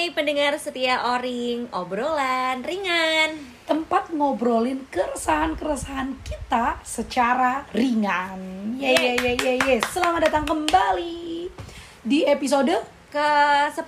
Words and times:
Hai 0.00 0.16
pendengar 0.16 0.56
setia 0.56 1.12
Oring, 1.12 1.68
obrolan 1.76 2.64
ringan. 2.64 3.36
tempat 3.68 4.08
ngobrolin 4.08 4.88
keresahan-keresahan 4.88 6.16
kita 6.24 6.80
secara 6.80 7.68
ringan. 7.68 8.40
Ye 8.80 8.96
ye 8.96 9.12
ye 9.20 9.32
ye 9.36 9.52
ye. 9.60 9.76
Selamat 9.84 10.24
datang 10.24 10.48
kembali 10.48 11.52
di 12.00 12.24
episode 12.24 12.80
Ke 13.12 13.28
10 13.68 13.84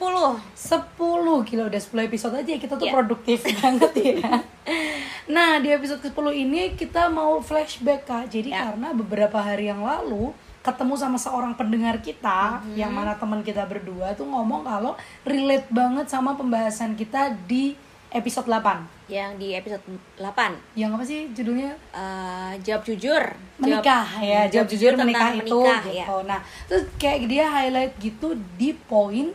10 0.52 1.48
Gila 1.48 1.64
udah 1.64 1.80
10 1.80 1.96
episode 2.04 2.36
aja 2.36 2.60
kita 2.60 2.76
tuh 2.76 2.84
Iya. 2.84 2.92
produktif 2.92 3.40
banget 3.56 3.92
ya 3.96 4.44
Nah 5.26 5.64
di 5.64 5.72
episode 5.72 6.04
ke-10 6.04 6.26
ini 6.36 6.76
kita 6.76 7.08
mau 7.08 7.40
flashback 7.40 8.04
kak 8.04 8.28
Jadi 8.28 8.52
Ya. 8.52 8.68
karena 8.68 8.92
beberapa 8.92 9.40
hari 9.40 9.72
yang 9.72 9.80
lalu 9.80 10.36
ketemu 10.62 10.94
sama 10.94 11.14
seorang 11.16 11.52
pendengar 11.52 11.98
kita 11.98 12.62
Mhm. 12.62 12.74
Yang 12.74 12.92
mana 12.92 13.12
teman 13.12 13.40
kita 13.40 13.62
berdua 13.64 14.14
tuh 14.14 14.24
ngomong 14.24 14.62
kalau 14.62 14.94
relate 15.22 15.66
banget 15.68 16.06
sama 16.06 16.32
pembahasan 16.32 16.94
kita 16.94 17.34
di 17.44 17.74
episode 18.08 18.44
8 18.44 18.86
yang 19.06 19.34
di 19.34 19.52
episode 19.52 19.82
8 20.14 20.54
Yang 20.72 20.90
apa 20.92 21.04
sih 21.04 21.20
judulnya? 21.30 21.72
eh, 21.90 22.52
Jawab 22.60 22.82
jujur. 22.84 23.22
menikah 23.58 24.04
Jawab- 24.04 24.22
ya 24.22 24.40
jawab 24.48 24.68
jujur 24.68 24.92
menikah 24.92 25.06
tentang 25.28 25.34
itu 25.40 25.58
menikah, 25.58 25.80
gitu. 25.82 25.96
ya. 25.96 26.24
nah 26.24 26.40
terus 26.64 26.84
kayak 26.96 27.18
dia 27.26 27.44
highlight 27.44 27.92
gitu 27.96 28.28
di 28.54 28.70
poin 28.82 29.30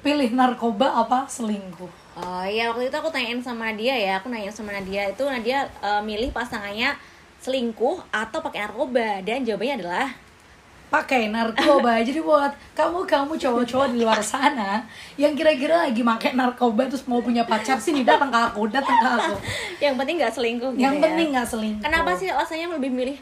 pilih 0.00 0.30
narkoba 0.30 0.98
apa 0.98 1.24
selingkuh 1.26 1.90
Oh 2.14 2.42
iya 2.42 2.70
waktu 2.70 2.86
itu 2.86 2.94
aku 2.94 3.10
tanyain 3.10 3.38
sama 3.38 3.68
Nadia 3.68 3.90
ya, 3.92 4.12
aku 4.16 4.28
nanya 4.28 4.46
sama 4.48 4.70
Nadia 4.70 5.02
itu 5.04 5.22
Nadia 5.24 5.66
eh, 5.80 5.98
milih 6.00 6.30
pasangannya 6.30 6.94
selingkuh 7.36 8.00
atau 8.08 8.38
pakai 8.40 8.62
narkoba 8.62 9.18
dan 9.20 9.42
jawabannya 9.42 9.76
adalah 9.76 10.08
pakai 10.92 11.32
narkoba. 11.32 12.00
Jadi 12.06 12.20
buat 12.22 12.52
kamu 12.74 13.04
kamu 13.06 13.32
cowok-cowok 13.38 13.88
di 13.92 13.98
luar 14.02 14.20
sana 14.24 14.84
yang 15.20 15.34
kira-kira 15.34 15.88
lagi 15.88 16.00
pakai 16.04 16.32
narkoba 16.36 16.86
terus 16.86 17.04
mau 17.04 17.20
punya 17.20 17.44
pacar 17.44 17.80
sini 17.80 18.06
datang 18.06 18.30
ke 18.30 18.38
aku 18.38 18.68
datang 18.70 18.96
ke 18.98 19.08
aku. 19.08 19.34
Yang 19.84 19.94
penting 20.00 20.16
nggak 20.22 20.32
selingkuh 20.32 20.70
gitu 20.74 20.82
yang 20.86 20.96
ya. 20.96 21.02
penting 21.02 21.26
nggak 21.34 21.48
selingkuh. 21.48 21.82
Kenapa 21.84 22.10
sih 22.16 22.28
alasannya 22.30 22.66
lebih 22.78 22.90
milih 22.94 23.18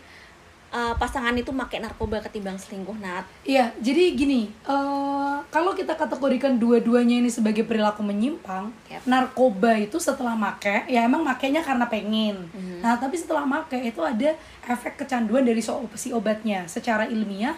eh, 0.73 0.95
pasangan 0.97 1.37
itu 1.37 1.53
pakai 1.53 1.79
narkoba 1.79 2.19
ketimbang 2.19 2.57
selingkuh 2.57 2.97
Nat? 2.97 3.29
Iya, 3.45 3.69
jadi 3.77 4.17
gini, 4.17 4.49
eh, 4.49 5.37
kalau 5.47 5.73
kita 5.73 5.93
kategorikan 5.93 6.57
dua-duanya 6.57 7.21
ini 7.21 7.29
sebagai 7.29 7.63
perilaku 7.63 8.01
menyimpang, 8.01 8.73
Yap. 8.89 9.05
narkoba 9.05 9.77
itu 9.77 10.01
setelah 10.01 10.33
make, 10.33 10.89
ya 10.89 11.05
emang 11.05 11.21
makainya 11.21 11.61
karena 11.61 11.85
pengen. 11.85 12.49
Mhm. 12.49 12.81
Nah, 12.81 12.97
tapi 12.97 13.15
setelah 13.15 13.45
make 13.45 13.77
itu 13.79 14.01
ada 14.01 14.33
efek 14.65 14.97
kecanduan 14.97 15.45
dari 15.45 15.61
so- 15.61 15.85
si 15.93 16.09
obatnya. 16.11 16.65
Secara 16.65 17.05
ilmiah, 17.05 17.55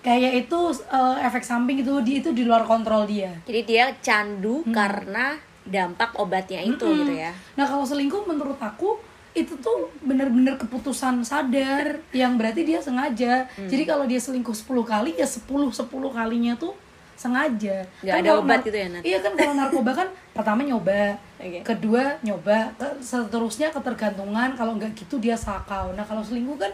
kayak 0.00 0.46
itu 0.46 0.60
eh, 0.92 1.16
efek 1.24 1.40
samping 1.42 1.80
itu 1.80 1.92
di 2.04 2.20
itu 2.20 2.30
di 2.30 2.44
luar 2.44 2.68
kontrol 2.68 3.08
dia. 3.08 3.32
Jadi 3.48 3.60
dia 3.64 3.88
candu 3.98 4.60
karena 4.68 5.40
dampak 5.64 6.12
obatnya 6.20 6.60
itu 6.60 6.84
Mm-mm. 6.84 7.00
gitu 7.00 7.12
ya. 7.16 7.32
Nah, 7.56 7.64
kalau 7.64 7.88
selingkuh 7.88 8.28
menurut 8.28 8.60
aku 8.60 9.00
itu 9.34 9.58
tuh 9.58 9.90
bener-bener 9.98 10.54
keputusan 10.54 11.26
sadar 11.26 11.98
yang 12.14 12.38
berarti 12.38 12.62
dia 12.62 12.78
sengaja. 12.78 13.50
Hmm. 13.58 13.66
Jadi 13.66 13.82
kalau 13.82 14.06
dia 14.06 14.22
selingkuh 14.22 14.54
10 14.54 14.86
kali 14.86 15.10
ya 15.18 15.26
10 15.26 15.42
10 15.74 15.90
kalinya 15.90 16.54
tuh 16.54 16.78
sengaja. 17.18 17.82
Nggak 18.02 18.14
ada 18.14 18.30
kalau 18.30 18.42
obat 18.46 18.60
gitu 18.62 18.78
ya, 18.78 18.88
Nat? 18.90 19.02
Iya 19.02 19.18
kan 19.22 19.32
kalau 19.34 19.54
narkoba 19.58 19.90
kan 19.94 20.08
pertama 20.36 20.60
nyoba, 20.62 21.18
Oke. 21.42 21.66
kedua 21.66 22.18
nyoba, 22.22 22.74
seterusnya 23.02 23.74
ketergantungan. 23.74 24.54
Kalau 24.54 24.78
nggak 24.78 24.94
gitu 24.94 25.18
dia 25.18 25.34
sakau. 25.34 25.90
Nah, 25.98 26.06
kalau 26.06 26.22
selingkuh 26.22 26.58
kan 26.58 26.70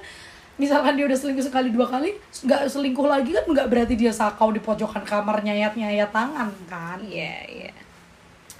misalkan 0.60 0.92
dia 1.00 1.08
udah 1.08 1.16
selingkuh 1.16 1.40
sekali 1.40 1.72
dua 1.72 1.88
kali 1.88 2.20
nggak 2.44 2.68
selingkuh 2.68 3.08
lagi 3.08 3.32
kan 3.32 3.48
nggak 3.48 3.64
berarti 3.72 3.96
dia 3.96 4.12
sakau 4.12 4.52
di 4.52 4.60
pojokan 4.60 5.08
kamar 5.08 5.40
nyayat 5.40 5.72
nyayat 5.72 6.12
tangan 6.12 6.52
kan 6.68 7.00
Iya, 7.00 7.36
iya. 7.48 7.72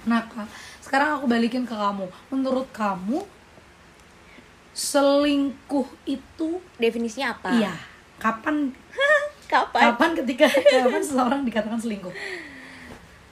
Nah, 0.09 0.25
Kak, 0.25 0.49
sekarang 0.81 1.21
aku 1.21 1.29
balikin 1.29 1.61
ke 1.61 1.77
kamu. 1.77 2.09
Menurut 2.33 2.65
kamu 2.73 3.21
selingkuh 4.71 5.87
itu 6.03 6.49
Definisinya 6.75 7.33
apa? 7.33 7.49
iya, 7.53 7.73
kapan 8.17 8.71
Kapan? 9.51 9.81
kapan 9.89 10.09
ketika 10.15 10.47
kapan 10.73 11.01
seseorang 11.01 11.41
dikatakan 11.43 11.75
selingkuh? 11.77 12.13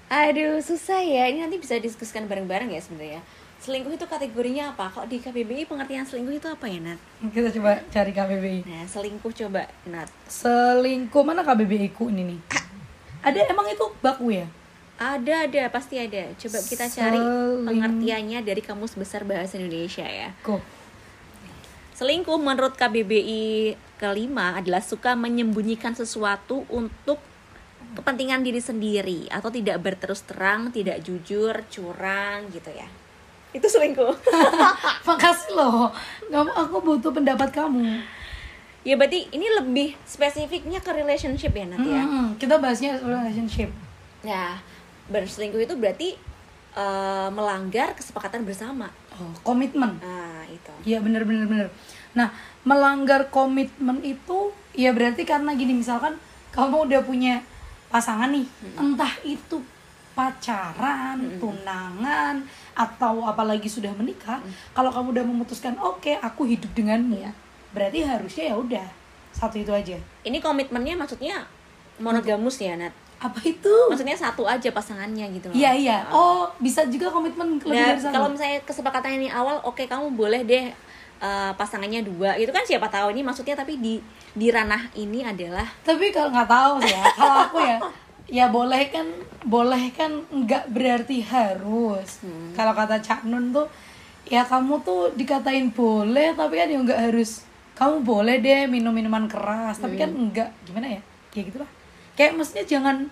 Aduh, 0.10 0.60
susah 0.60 1.00
ya. 1.00 1.26
Ini 1.26 1.46
nanti 1.46 1.56
bisa 1.56 1.78
diskusikan 1.78 2.26
bareng-bareng 2.26 2.68
ya 2.68 2.82
sebenarnya. 2.82 3.22
Selingkuh 3.60 3.94
itu 3.94 4.04
kategorinya 4.04 4.74
apa? 4.74 4.90
Kok 4.90 5.06
di 5.06 5.18
KBBI 5.18 5.64
pengertian 5.64 6.04
selingkuh 6.04 6.34
itu 6.34 6.48
apa 6.48 6.66
ya, 6.66 6.80
Nat? 6.82 7.00
Kita 7.24 7.54
coba 7.54 7.80
cari 7.86 8.12
KBBI. 8.12 8.60
Nah, 8.66 8.84
selingkuh 8.84 9.32
coba, 9.34 9.70
Nat. 9.86 10.10
Selingkuh 10.26 11.22
mana 11.22 11.40
KBBI 11.40 11.94
ku 11.94 12.08
ini 12.08 12.26
nih? 12.26 12.40
Ada 13.22 13.48
emang 13.48 13.68
itu 13.68 13.86
baku 14.00 14.34
ya? 14.34 14.48
Ada, 14.98 15.46
ada, 15.46 15.64
pasti 15.70 15.96
ada. 15.96 16.36
Coba 16.36 16.58
kita 16.60 16.84
cari 16.86 17.16
Seling- 17.16 17.64
pengertiannya 17.64 18.40
dari 18.42 18.60
Kamus 18.60 18.96
Besar 18.96 19.24
Bahasa 19.24 19.56
Indonesia 19.56 20.04
ya. 20.04 20.36
Kok 20.42 20.60
Selingkuh 22.00 22.40
menurut 22.40 22.80
KBBI 22.80 23.76
kelima 24.00 24.56
adalah 24.56 24.80
suka 24.80 25.20
menyembunyikan 25.20 25.92
sesuatu 25.92 26.64
untuk 26.72 27.20
kepentingan 27.92 28.40
diri 28.40 28.64
sendiri 28.64 29.28
atau 29.28 29.52
tidak 29.52 29.84
berterus 29.84 30.24
terang, 30.24 30.72
tidak 30.72 31.04
jujur, 31.04 31.52
curang 31.68 32.48
gitu 32.56 32.72
ya. 32.72 32.88
Itu 33.52 33.68
selingkuh. 33.68 34.16
makasih 35.12 35.60
loh. 35.60 35.92
Kamu 36.32 36.52
aku 36.56 36.80
butuh 36.80 37.12
pendapat 37.12 37.52
kamu. 37.52 38.00
ya 38.88 38.96
berarti 38.96 39.28
ini 39.36 39.52
lebih 39.60 39.92
spesifiknya 40.08 40.80
ke 40.80 40.96
relationship 40.96 41.52
ya 41.52 41.68
Nat 41.68 41.84
ya. 41.84 42.00
Hmm, 42.00 42.40
kita 42.40 42.64
bahasnya 42.64 42.96
relationship. 43.04 43.76
Nah, 44.24 44.56
berselingkuh 45.12 45.68
itu 45.68 45.76
berarti 45.76 46.16
eh, 46.80 47.30
melanggar 47.36 47.92
kesepakatan 47.92 48.48
bersama. 48.48 48.88
Oh, 49.20 49.36
komitmen. 49.44 50.00
Nah, 50.00 50.48
itu. 50.48 50.72
Iya 50.88 51.04
bener 51.04 51.28
bener 51.28 51.46
bener. 51.46 51.68
Nah 52.16 52.32
melanggar 52.64 53.28
komitmen 53.30 54.00
itu 54.02 54.56
ya 54.72 54.96
berarti 54.96 55.28
karena 55.28 55.52
gini 55.54 55.76
misalkan 55.76 56.16
kamu 56.56 56.88
udah 56.90 57.02
punya 57.04 57.44
pasangan 57.90 58.30
nih, 58.32 58.46
entah 58.78 59.14
itu 59.26 59.62
pacaran, 60.14 61.18
tunangan 61.40 62.44
atau 62.76 63.24
apalagi 63.26 63.66
sudah 63.72 63.90
menikah, 63.96 64.44
kalau 64.76 64.92
kamu 64.92 65.16
udah 65.16 65.26
memutuskan 65.26 65.74
oke 65.80 66.12
aku 66.20 66.44
hidup 66.46 66.70
denganmu, 66.76 67.18
Iya. 67.18 67.32
berarti 67.72 68.00
harusnya 68.04 68.44
ya 68.52 68.56
udah 68.60 68.88
satu 69.32 69.58
itu 69.62 69.72
aja. 69.72 69.96
Ini 70.28 70.38
komitmennya 70.44 71.00
maksudnya 71.00 71.48
monogamus 71.98 72.60
ya 72.60 72.76
Nat. 72.76 72.94
Apa 73.20 73.40
itu? 73.42 73.76
Maksudnya 73.88 74.16
satu 74.16 74.44
aja 74.44 74.70
pasangannya 74.70 75.28
gitu 75.30 75.48
loh. 75.48 75.56
Iya 75.56 75.72
iya. 75.74 75.98
Oh 76.10 76.48
bisa 76.58 76.88
juga 76.88 77.08
komitmen 77.08 77.58
lebih 77.58 77.68
Nah, 77.70 77.88
dari 77.90 78.00
satu. 78.00 78.14
kalau 78.14 78.28
misalnya 78.30 78.60
kesepakatan 78.64 79.12
ini 79.14 79.28
awal, 79.28 79.60
oke 79.62 79.84
kamu 79.84 80.12
boleh 80.14 80.42
deh 80.42 80.72
eh, 81.20 81.52
pasangannya 81.54 82.00
dua. 82.02 82.34
Itu 82.34 82.50
kan 82.50 82.64
siapa 82.64 82.88
tahu 82.88 83.12
ini 83.12 83.22
maksudnya 83.22 83.54
tapi 83.54 83.76
di 83.76 84.00
di 84.30 84.48
ranah 84.48 84.88
ini 84.94 85.20
adalah 85.22 85.66
tapi 85.82 86.10
kalau 86.10 86.30
nggak 86.30 86.48
tahu 86.48 86.76
ya 86.82 87.04
kalau 87.12 87.36
aku 87.44 87.58
ya 87.60 87.78
ya 88.40 88.46
boleh 88.48 88.88
kan 88.88 89.08
boleh 89.42 89.90
kan 89.92 90.12
nggak 90.30 90.70
berarti 90.70 91.18
harus 91.20 92.22
Hmm. 92.22 92.54
kalau 92.54 92.72
kata 92.72 93.00
Cak 93.00 93.26
Nun 93.26 93.50
tuh 93.50 93.66
ya 94.24 94.44
kamu 94.44 94.80
tuh 94.80 95.10
dikatain 95.12 95.74
boleh 95.74 96.32
tapi 96.34 96.56
kan 96.56 96.68
ya 96.68 96.78
nggak 96.78 97.02
harus 97.10 97.42
kamu 97.74 98.06
boleh 98.06 98.38
deh 98.38 98.68
minum 98.68 98.92
minuman 98.92 99.26
keras 99.26 99.78
tapi 99.78 99.98
kan 99.98 100.08
Hmm. 100.08 100.30
enggak 100.30 100.54
gimana 100.64 100.88
ya 100.88 101.02
ya 101.32 101.42
gitulah 101.42 101.68
kayak 102.20 102.36
maksudnya 102.36 102.68
jangan 102.68 103.08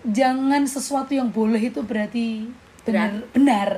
jangan 0.00 0.64
sesuatu 0.64 1.12
yang 1.12 1.28
boleh 1.28 1.60
itu 1.60 1.84
berarti 1.84 2.48
benar 2.82 3.20
benar 3.36 3.70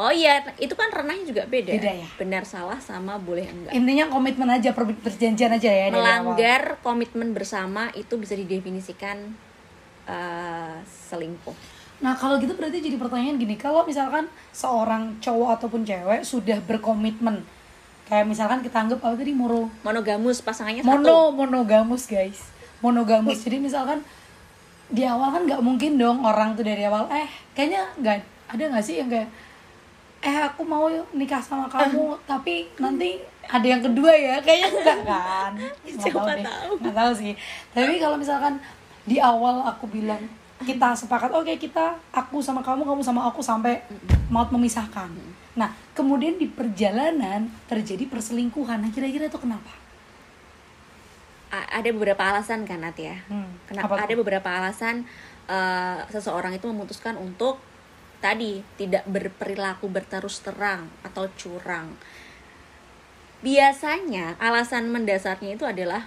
Oh 0.00 0.08
iya, 0.08 0.40
itu 0.56 0.72
kan 0.72 0.88
ranahnya 0.88 1.28
juga 1.28 1.44
beda. 1.44 1.76
Beda 1.76 1.92
ya? 1.92 2.08
Benar 2.16 2.48
salah 2.48 2.80
sama 2.80 3.20
boleh 3.20 3.44
enggak. 3.44 3.76
intinya 3.76 4.08
komitmen 4.08 4.48
aja 4.48 4.72
per- 4.72 4.96
perjanjian 4.96 5.52
aja 5.52 5.68
ya. 5.68 5.92
Melanggar 5.92 6.80
komitmen 6.80 7.36
bersama 7.36 7.92
itu 7.92 8.16
bisa 8.16 8.32
didefinisikan 8.32 9.28
eh, 10.08 10.76
selingkuh. 11.12 11.52
Nah 12.00 12.16
kalau 12.16 12.40
gitu 12.40 12.56
berarti 12.56 12.80
jadi 12.80 12.96
pertanyaan 12.96 13.36
gini, 13.36 13.60
kalau 13.60 13.84
misalkan 13.84 14.24
seorang 14.56 15.20
cowok 15.20 15.60
ataupun 15.60 15.84
cewek 15.84 16.24
sudah 16.24 16.64
berkomitmen, 16.64 17.44
kayak 18.08 18.24
misalkan 18.24 18.64
kita 18.64 18.80
anggap 18.80 19.04
apa 19.04 19.20
tadi 19.20 19.36
moro, 19.36 19.68
Monogamus 19.84 20.40
pasangannya 20.40 20.80
satu. 20.80 20.96
mono 20.96 21.28
monogamus 21.36 22.08
guys, 22.08 22.40
monogamus. 22.80 23.40
Jadi 23.40 23.56
misalkan 23.56 24.00
di 24.90 25.06
awal 25.06 25.30
kan 25.30 25.42
nggak 25.46 25.62
mungkin 25.62 25.96
dong 25.96 26.20
orang 26.20 26.58
tuh 26.58 26.66
dari 26.66 26.82
awal, 26.82 27.06
eh 27.08 27.28
kayaknya 27.54 27.86
nggak 27.96 28.16
ada 28.50 28.62
nggak 28.74 28.84
sih 28.84 28.98
yang 28.98 29.06
kayak, 29.06 29.30
eh 30.20 30.36
aku 30.42 30.66
mau 30.66 30.90
nikah 31.14 31.38
sama 31.38 31.70
kamu, 31.70 32.18
tapi 32.26 32.66
nanti 32.76 33.22
ada 33.46 33.66
yang 33.66 33.78
kedua 33.78 34.10
ya, 34.10 34.42
kayaknya 34.42 34.68
enggak 34.74 35.00
kan? 35.08 35.52
Nggak 35.54 36.02
Siapa 36.02 36.32
deh. 36.34 36.44
tahu. 36.44 36.70
Nggak 36.82 36.96
tahu 36.98 37.12
sih. 37.14 37.32
Tapi 37.70 37.94
kalau 37.96 38.16
misalkan 38.18 38.58
di 39.06 39.16
awal 39.16 39.64
aku 39.64 39.86
bilang 39.86 40.20
kita 40.60 40.92
sepakat 40.92 41.32
oke 41.32 41.56
kita 41.56 41.96
aku 42.12 42.44
sama 42.44 42.60
kamu 42.60 42.84
kamu 42.84 43.00
sama 43.00 43.24
aku 43.32 43.40
sampai 43.40 43.80
maut 44.28 44.52
memisahkan 44.52 45.08
nah 45.56 45.72
kemudian 45.96 46.36
di 46.36 46.44
perjalanan 46.52 47.48
terjadi 47.64 48.04
perselingkuhan 48.04 48.76
nah 48.84 48.92
kira-kira 48.92 49.32
itu 49.32 49.40
kenapa 49.40 49.72
ada 51.50 51.88
beberapa 51.90 52.22
alasan 52.22 52.62
kan 52.62 52.78
Nat 52.80 52.94
ya? 52.94 53.18
Hmm, 53.26 53.50
Kenapa 53.66 53.98
apa 53.98 54.06
ada 54.06 54.14
beberapa 54.14 54.48
alasan 54.48 55.02
eh, 55.46 55.98
seseorang 56.08 56.54
itu 56.54 56.66
memutuskan 56.66 57.14
untuk 57.14 57.58
tadi 58.20 58.62
tidak 58.76 59.02
berperilaku 59.04 59.88
berterus 59.88 60.38
terang 60.40 60.86
atau 61.02 61.26
curang. 61.34 61.90
Biasanya 63.40 64.36
alasan 64.36 64.92
mendasarnya 64.92 65.56
itu 65.56 65.64
adalah 65.64 66.04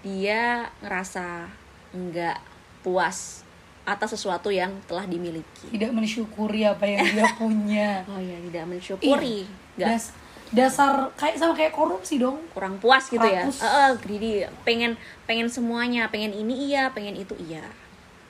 dia 0.00 0.72
ngerasa 0.80 1.46
nggak 1.92 2.38
puas 2.80 3.44
atas 3.84 4.14
sesuatu 4.16 4.48
yang 4.48 4.72
telah 4.88 5.04
dimiliki. 5.04 5.68
tidak 5.68 5.92
mensyukuri 5.92 6.64
apa 6.64 6.86
yang 6.88 7.04
dia 7.04 7.26
punya. 7.38 7.90
Oh 8.08 8.16
ya, 8.18 8.38
tidak 8.48 8.64
mensyukuri, 8.66 9.44
Das- 9.76 10.14
dasar 10.52 11.08
kayak 11.16 11.40
sama 11.40 11.56
kayak 11.56 11.72
korupsi 11.72 12.20
dong 12.20 12.44
kurang 12.52 12.76
puas 12.76 13.08
gitu 13.08 13.24
ya. 13.24 13.48
Rakus. 13.48 13.64
Eh, 13.64 13.66
eh, 13.66 13.90
greedy, 13.98 14.32
pengen 14.68 15.00
pengen 15.24 15.48
semuanya, 15.48 16.12
pengen 16.12 16.36
ini 16.36 16.68
iya, 16.70 16.92
pengen 16.92 17.16
itu 17.16 17.32
iya. 17.40 17.64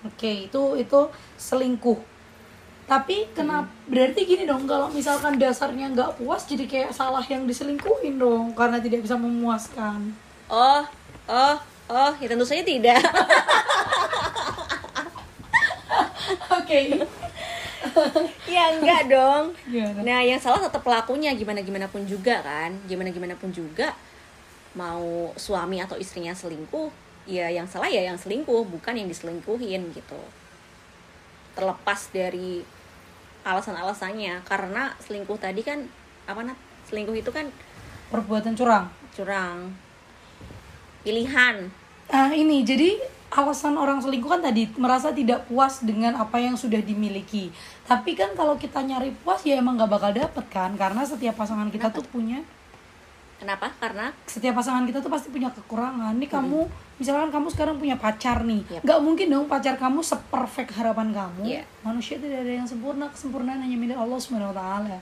Oke, 0.07 0.47
itu 0.47 0.63
itu 0.79 1.01
selingkuh. 1.39 1.99
Tapi 2.87 3.27
kenapa 3.35 3.71
berarti 3.87 4.27
gini 4.27 4.47
dong 4.47 4.67
kalau 4.67 4.91
misalkan 4.91 5.39
dasarnya 5.39 5.89
nggak 5.95 6.19
puas 6.19 6.47
jadi 6.47 6.67
kayak 6.67 6.91
salah 6.95 7.23
yang 7.27 7.47
diselingkuhin 7.47 8.19
dong 8.19 8.55
karena 8.55 8.79
tidak 8.79 9.03
bisa 9.03 9.19
memuaskan. 9.19 10.15
Oh, 10.47 10.87
oh, 11.27 11.57
oh, 11.91 12.13
ya 12.19 12.27
tentu 12.31 12.47
saja 12.47 12.63
tidak. 12.63 13.03
Oke. 16.59 17.07
ya 18.55 18.64
enggak 18.79 19.11
dong. 19.11 19.44
Gimana? 19.67 20.00
Nah, 20.02 20.20
yang 20.23 20.38
salah 20.38 20.62
tetap 20.62 20.82
pelakunya 20.82 21.34
gimana 21.34 21.61
gimana 21.62 21.87
pun 21.90 22.02
juga 22.06 22.43
kan. 22.43 22.70
Gimana 22.87 23.11
gimana 23.11 23.34
pun 23.37 23.50
juga 23.50 23.94
mau 24.73 25.32
suami 25.37 25.84
atau 25.84 26.00
istrinya 26.00 26.32
selingkuh, 26.32 26.88
ya 27.29 27.52
yang 27.52 27.69
salah 27.69 27.93
ya 27.93 28.00
yang 28.00 28.17
selingkuh, 28.17 28.64
bukan 28.73 28.96
yang 28.96 29.08
diselingkuhin 29.08 29.93
gitu. 29.93 30.20
Terlepas 31.52 32.08
dari 32.08 32.64
alasan-alasannya 33.43 34.46
karena 34.46 34.94
selingkuh 35.02 35.37
tadi 35.37 35.61
kan 35.61 35.85
apa 36.25 36.40
nat? 36.46 36.58
Selingkuh 36.88 37.17
itu 37.19 37.31
kan 37.35 37.50
Perbuatan 38.12 38.52
curang. 38.52 38.93
curang. 39.17 39.73
Pilihan. 41.00 41.73
Nah, 42.12 42.28
ini 42.32 42.61
jadi 42.61 43.00
alasan 43.32 43.81
orang 43.81 44.05
selingkuh 44.05 44.29
kan 44.29 44.44
tadi 44.44 44.69
merasa 44.76 45.08
tidak 45.08 45.49
puas 45.49 45.81
dengan 45.81 46.12
apa 46.20 46.37
yang 46.37 46.52
sudah 46.52 46.84
dimiliki. 46.84 47.49
Tapi 47.88 48.12
kan 48.12 48.37
kalau 48.37 48.61
kita 48.61 48.84
nyari 48.84 49.17
puas 49.25 49.40
ya 49.49 49.56
emang 49.56 49.81
nggak 49.81 49.90
bakal 49.90 50.12
dapet 50.12 50.44
kan 50.52 50.76
karena 50.76 51.00
setiap 51.02 51.40
pasangan 51.40 51.73
kita 51.73 51.88
tuh 51.88 52.05
punya 52.12 52.44
Kenapa? 53.43 53.75
Karena 53.75 54.14
setiap 54.23 54.55
pasangan 54.55 54.87
kita 54.87 55.02
tuh 55.02 55.11
pasti 55.11 55.26
punya 55.34 55.50
kekurangan. 55.50 56.14
Nih 56.14 56.31
kamu, 56.31 56.62
misalkan 57.02 57.26
kamu 57.34 57.50
sekarang 57.50 57.75
punya 57.75 57.99
pacar 57.99 58.46
nih, 58.46 58.62
Yap. 58.70 58.87
nggak 58.87 59.00
mungkin 59.02 59.26
dong 59.35 59.50
pacar 59.50 59.75
kamu 59.75 59.99
seperfect 59.99 60.70
harapan 60.78 61.11
kamu. 61.11 61.43
Iya. 61.43 61.67
Manusia 61.82 62.23
tidak 62.23 62.46
ada 62.46 62.52
yang 62.62 62.69
sempurna, 62.70 63.11
kesempurnaan 63.11 63.67
hanya 63.67 63.75
milik 63.75 63.99
Allah 63.99 64.14
Subhanahu 64.14 64.55
Wa 64.55 64.62
Taala. 64.62 64.99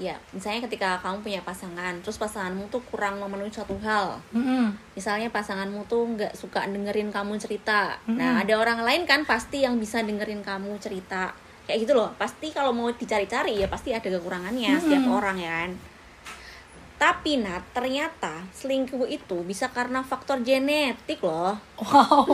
Ya, 0.00 0.16
misalnya 0.30 0.64
ketika 0.64 0.96
kamu 0.98 1.20
punya 1.20 1.40
pasangan, 1.40 2.00
terus 2.00 2.16
pasanganmu 2.16 2.66
tuh 2.66 2.80
kurang 2.84 3.20
memenuhi 3.20 3.48
suatu 3.48 3.76
hal, 3.78 4.16
Mm-mm. 4.32 4.72
misalnya 4.92 5.28
pasanganmu 5.28 5.84
tuh 5.84 6.08
nggak 6.10 6.32
suka 6.32 6.64
dengerin 6.64 7.08
kamu 7.08 7.36
cerita 7.36 8.00
Mm-mm. 8.02 8.16
nah 8.16 8.40
ada 8.40 8.56
orang 8.56 8.80
lain 8.80 9.04
kan 9.04 9.22
pasti 9.22 9.60
yang 9.60 9.76
bisa 9.76 10.00
dengerin 10.00 10.40
kamu 10.40 10.74
cerita 10.76 11.36
kayak 11.64 11.84
gitu 11.84 11.92
loh 11.92 12.10
pasti 12.16 12.48
kalau 12.48 12.72
mau 12.72 12.88
dicari-cari 12.88 13.54
ya 13.54 13.68
pasti 13.68 13.92
ada 13.92 14.02
kekurangannya 14.02 14.72
Mm-mm. 14.72 14.82
setiap 14.82 15.04
orang 15.06 15.36
ya 15.36 15.52
kan 15.60 15.72
tapi 16.96 17.40
Nat 17.40 17.64
ternyata 17.70 18.44
selingkuh 18.52 19.08
itu 19.08 19.40
bisa 19.40 19.68
karena 19.68 20.00
faktor 20.00 20.40
genetik 20.40 21.20
loh 21.20 21.56
Wow. 21.80 22.28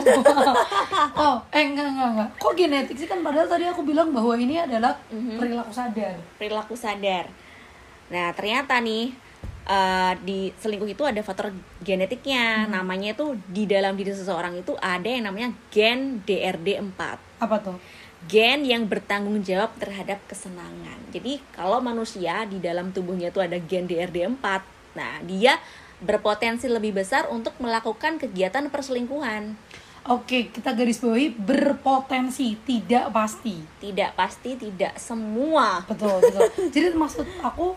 oh, 1.23 1.37
eh 1.49 1.63
enggak 1.63 1.87
enggak 1.87 2.07
enggak. 2.11 2.29
Kok 2.35 2.51
genetik 2.51 2.97
sih 2.97 3.07
kan 3.07 3.23
padahal 3.23 3.47
tadi 3.47 3.63
aku 3.63 3.79
bilang 3.81 4.11
bahwa 4.11 4.35
ini 4.35 4.59
adalah 4.59 4.91
Mhm. 5.07 5.39
perilaku 5.39 5.71
sadar. 5.71 6.19
perilaku 6.35 6.75
sadar 6.75 7.31
nah 8.07 8.31
ternyata 8.31 8.79
nih 8.79 9.11
eh, 9.67 10.13
di 10.23 10.51
selingkuh 10.55 10.89
itu 10.89 11.03
ada 11.03 11.19
faktor 11.23 11.51
genetiknya 11.83 12.67
namanya 12.67 13.13
itu 13.15 13.35
di 13.51 13.67
dalam 13.67 13.93
diri 13.99 14.15
seseorang 14.15 14.59
itu 14.59 14.73
ada 14.79 15.07
yang 15.07 15.27
namanya 15.27 15.51
gen 15.69 16.23
DRD4 16.23 17.01
Apa 17.43 17.57
tuh? 17.59 17.77
gen 18.27 18.67
yang 18.67 18.89
bertanggung 18.89 19.39
jawab 19.45 19.71
terhadap 19.79 20.19
kesenangan. 20.27 20.99
Jadi 21.13 21.39
kalau 21.55 21.79
manusia 21.79 22.43
di 22.43 22.59
dalam 22.59 22.91
tubuhnya 22.91 23.31
itu 23.31 23.39
ada 23.39 23.55
gen 23.55 23.87
DRD4, 23.87 24.45
nah 24.97 25.21
dia 25.23 25.61
berpotensi 26.03 26.65
lebih 26.69 26.93
besar 26.97 27.25
untuk 27.31 27.55
melakukan 27.61 28.17
kegiatan 28.21 28.67
perselingkuhan. 28.73 29.55
Oke, 30.07 30.47
kita 30.55 30.71
garis 30.71 31.03
bawahi 31.03 31.35
berpotensi, 31.35 32.55
tidak 32.63 33.11
pasti. 33.11 33.59
Tidak 33.83 34.15
pasti 34.15 34.55
tidak 34.55 34.95
semua. 34.95 35.83
Betul, 35.83 36.23
betul. 36.23 36.47
Jadi 36.73 36.95
maksud 36.95 37.27
aku 37.43 37.75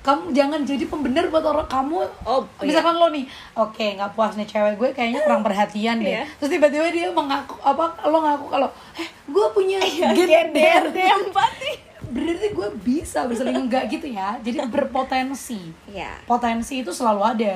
kamu 0.00 0.32
jangan 0.32 0.60
jadi 0.62 0.84
pembenar 0.84 1.28
buat 1.28 1.44
orang 1.44 1.66
kamu 1.66 2.00
Oh, 2.22 2.40
oh 2.40 2.40
misalkan 2.60 2.94
lo 2.94 3.08
nih 3.08 3.28
oke 3.52 3.86
nggak 3.94 4.12
puas 4.12 4.32
nih 4.32 4.44
cewek 4.44 4.74
gue 4.74 4.88
kayaknya 4.90 5.20
kurang 5.20 5.40
perhatian 5.40 5.98
deh 5.98 6.14
Iya. 6.14 6.24
terus 6.34 6.50
tiba-tiba 6.50 6.88
dia 6.88 7.08
mengaku 7.10 7.60
apa 7.60 7.84
lo 8.04 8.18
ngaku 8.18 8.46
kalau 8.48 8.68
eh 8.94 9.08
gue 9.24 9.46
punya 9.50 9.76
Iya, 9.78 10.08
gen 10.10 10.24
gen 10.24 10.48
DRD 10.50 10.96
DRD4 10.96 11.38
nih. 11.58 11.76
berarti 12.02 12.46
gue 12.50 12.68
bisa 12.80 13.18
berselingkuh 13.22 13.64
nggak 13.66 13.84
gitu 13.88 14.06
ya 14.08 14.34
jadi 14.38 14.64
berpotensi 14.66 15.60
Ya, 15.86 16.16
potensi 16.24 16.80
itu 16.80 16.90
selalu 16.90 17.20
ada 17.22 17.54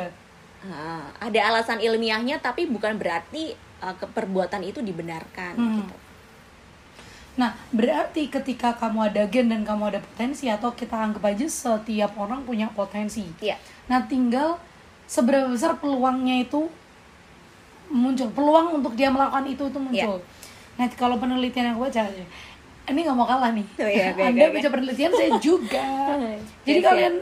ah, 0.65 1.05
ada 1.19 1.41
alasan 1.45 1.79
ilmiahnya 1.79 2.39
tapi 2.39 2.65
bukan 2.65 2.95
berarti 2.95 3.53
uh, 3.79 3.95
keperbuatan 3.95 4.63
itu 4.63 4.79
dibenarkan 4.79 5.53
Hmm. 5.55 5.77
gitu. 5.81 5.95
Nah, 7.35 7.59
berarti 7.75 8.31
ketika 8.31 8.79
kamu 8.79 9.11
ada 9.11 9.27
gen 9.27 9.51
dan 9.51 9.67
kamu 9.67 9.91
ada 9.91 10.01
potensi 10.01 10.47
atau 10.47 10.71
kita 10.71 10.95
anggap 10.95 11.35
aja 11.35 11.47
setiap 11.51 12.15
orang 12.15 12.47
punya 12.47 12.71
potensi. 12.71 13.27
Iya. 13.43 13.59
Nah, 13.91 14.07
tinggal 14.07 14.63
seberapa 15.11 15.51
besar 15.51 15.75
peluangnya 15.83 16.47
itu 16.47 16.71
muncul. 17.91 18.31
Peluang 18.31 18.79
untuk 18.79 18.95
dia 18.95 19.11
melakukan 19.11 19.51
itu 19.51 19.67
itu 19.67 19.79
muncul. 19.83 20.23
Nah, 20.79 20.87
kalau 20.95 21.19
penelitian 21.19 21.75
yang 21.75 21.77
aku 21.79 21.91
baca 21.91 22.03
ini 22.85 22.99
nggak 23.01 23.17
mau 23.17 23.27
kalah 23.27 23.51
nih. 23.51 23.67
Oh 23.81 23.89
iya, 23.89 24.07
oke, 24.15 24.23
Anda 24.23 24.47
baca 24.53 24.69
penelitian 24.71 25.13
saya 25.17 25.31
juga. 25.41 25.85
Jadi 26.69 26.81
Siap, 26.81 26.91
kalian 26.93 27.15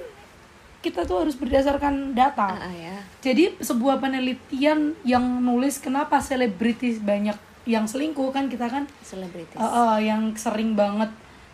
kita 0.83 1.01
tuh 1.07 1.17
harus 1.23 1.39
berdasarkan 1.39 2.13
data. 2.13 2.59
Ah, 2.59 2.75
ya. 2.75 2.99
Jadi 3.23 3.55
sebuah 3.63 4.03
penelitian 4.03 4.99
yang 5.07 5.25
nulis 5.39 5.79
kenapa 5.79 6.19
selebritis 6.19 6.99
banyak 6.99 7.39
yang 7.65 7.87
selingkuh 7.87 8.31
kan 8.31 8.51
kita 8.51 8.67
kan 8.67 8.85
Selebritis. 9.01 9.55
Uh, 9.55 9.65
uh, 9.65 9.95
yang 9.97 10.35
sering 10.35 10.75
banget 10.75 11.09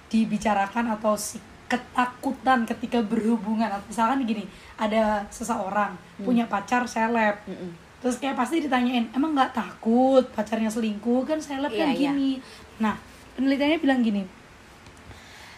dibicarakan 0.08 0.96
atau 0.96 1.12
si 1.14 1.36
ketakutan 1.68 2.64
ketika 2.64 3.04
berhubungan 3.04 3.68
misalkan 3.84 4.24
gini 4.24 4.48
ada 4.80 5.20
seseorang 5.28 5.92
Hmm. 6.16 6.24
punya 6.24 6.48
pacar 6.48 6.88
seleb 6.88 7.36
Mm-mm. 7.44 7.70
terus 8.00 8.16
kayak 8.16 8.34
pasti 8.34 8.58
ditanyain 8.58 9.06
emang 9.12 9.36
nggak 9.36 9.52
takut 9.52 10.24
pacarnya 10.32 10.66
selingkuh 10.66 11.22
kan 11.22 11.36
seleb 11.38 11.68
kan 11.70 11.92
Iya, 11.92 12.10
gini 12.10 12.40
nah 12.80 12.96
penelitiannya 13.36 13.78
bilang 13.78 14.00
gini 14.00 14.24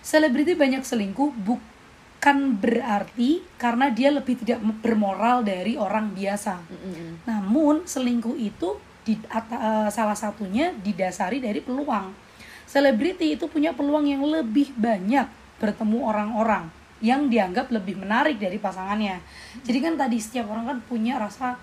selebriti 0.02 0.52
banyak 0.52 0.82
selingkuh 0.82 1.30
bukan 1.40 2.38
berarti 2.58 3.40
karena 3.54 3.88
dia 3.88 4.10
lebih 4.10 4.34
tidak 4.42 4.58
bermoral 4.82 5.40
dari 5.40 5.78
orang 5.78 6.10
biasa 6.10 6.58
Mm-mm. 6.58 7.22
namun 7.24 7.86
selingkuh 7.86 8.34
itu 8.34 8.76
di 9.06 9.16
eh, 9.16 9.88
salah 9.88 10.16
satunya 10.16 10.72
didasari 10.72 11.40
dari 11.40 11.60
peluang. 11.64 12.12
Selebriti 12.70 13.34
itu 13.34 13.50
punya 13.50 13.74
peluang 13.74 14.06
yang 14.06 14.22
lebih 14.22 14.70
banyak 14.78 15.26
bertemu 15.58 15.98
orang-orang 16.06 16.70
yang 17.00 17.32
dianggap 17.32 17.72
lebih 17.72 17.96
menarik 17.96 18.36
dari 18.36 18.60
pasangannya. 18.60 19.18
Jadi 19.64 19.78
kan 19.80 19.96
tadi 19.96 20.20
setiap 20.20 20.52
orang 20.52 20.68
kan 20.68 20.78
punya 20.84 21.16
rasa 21.16 21.56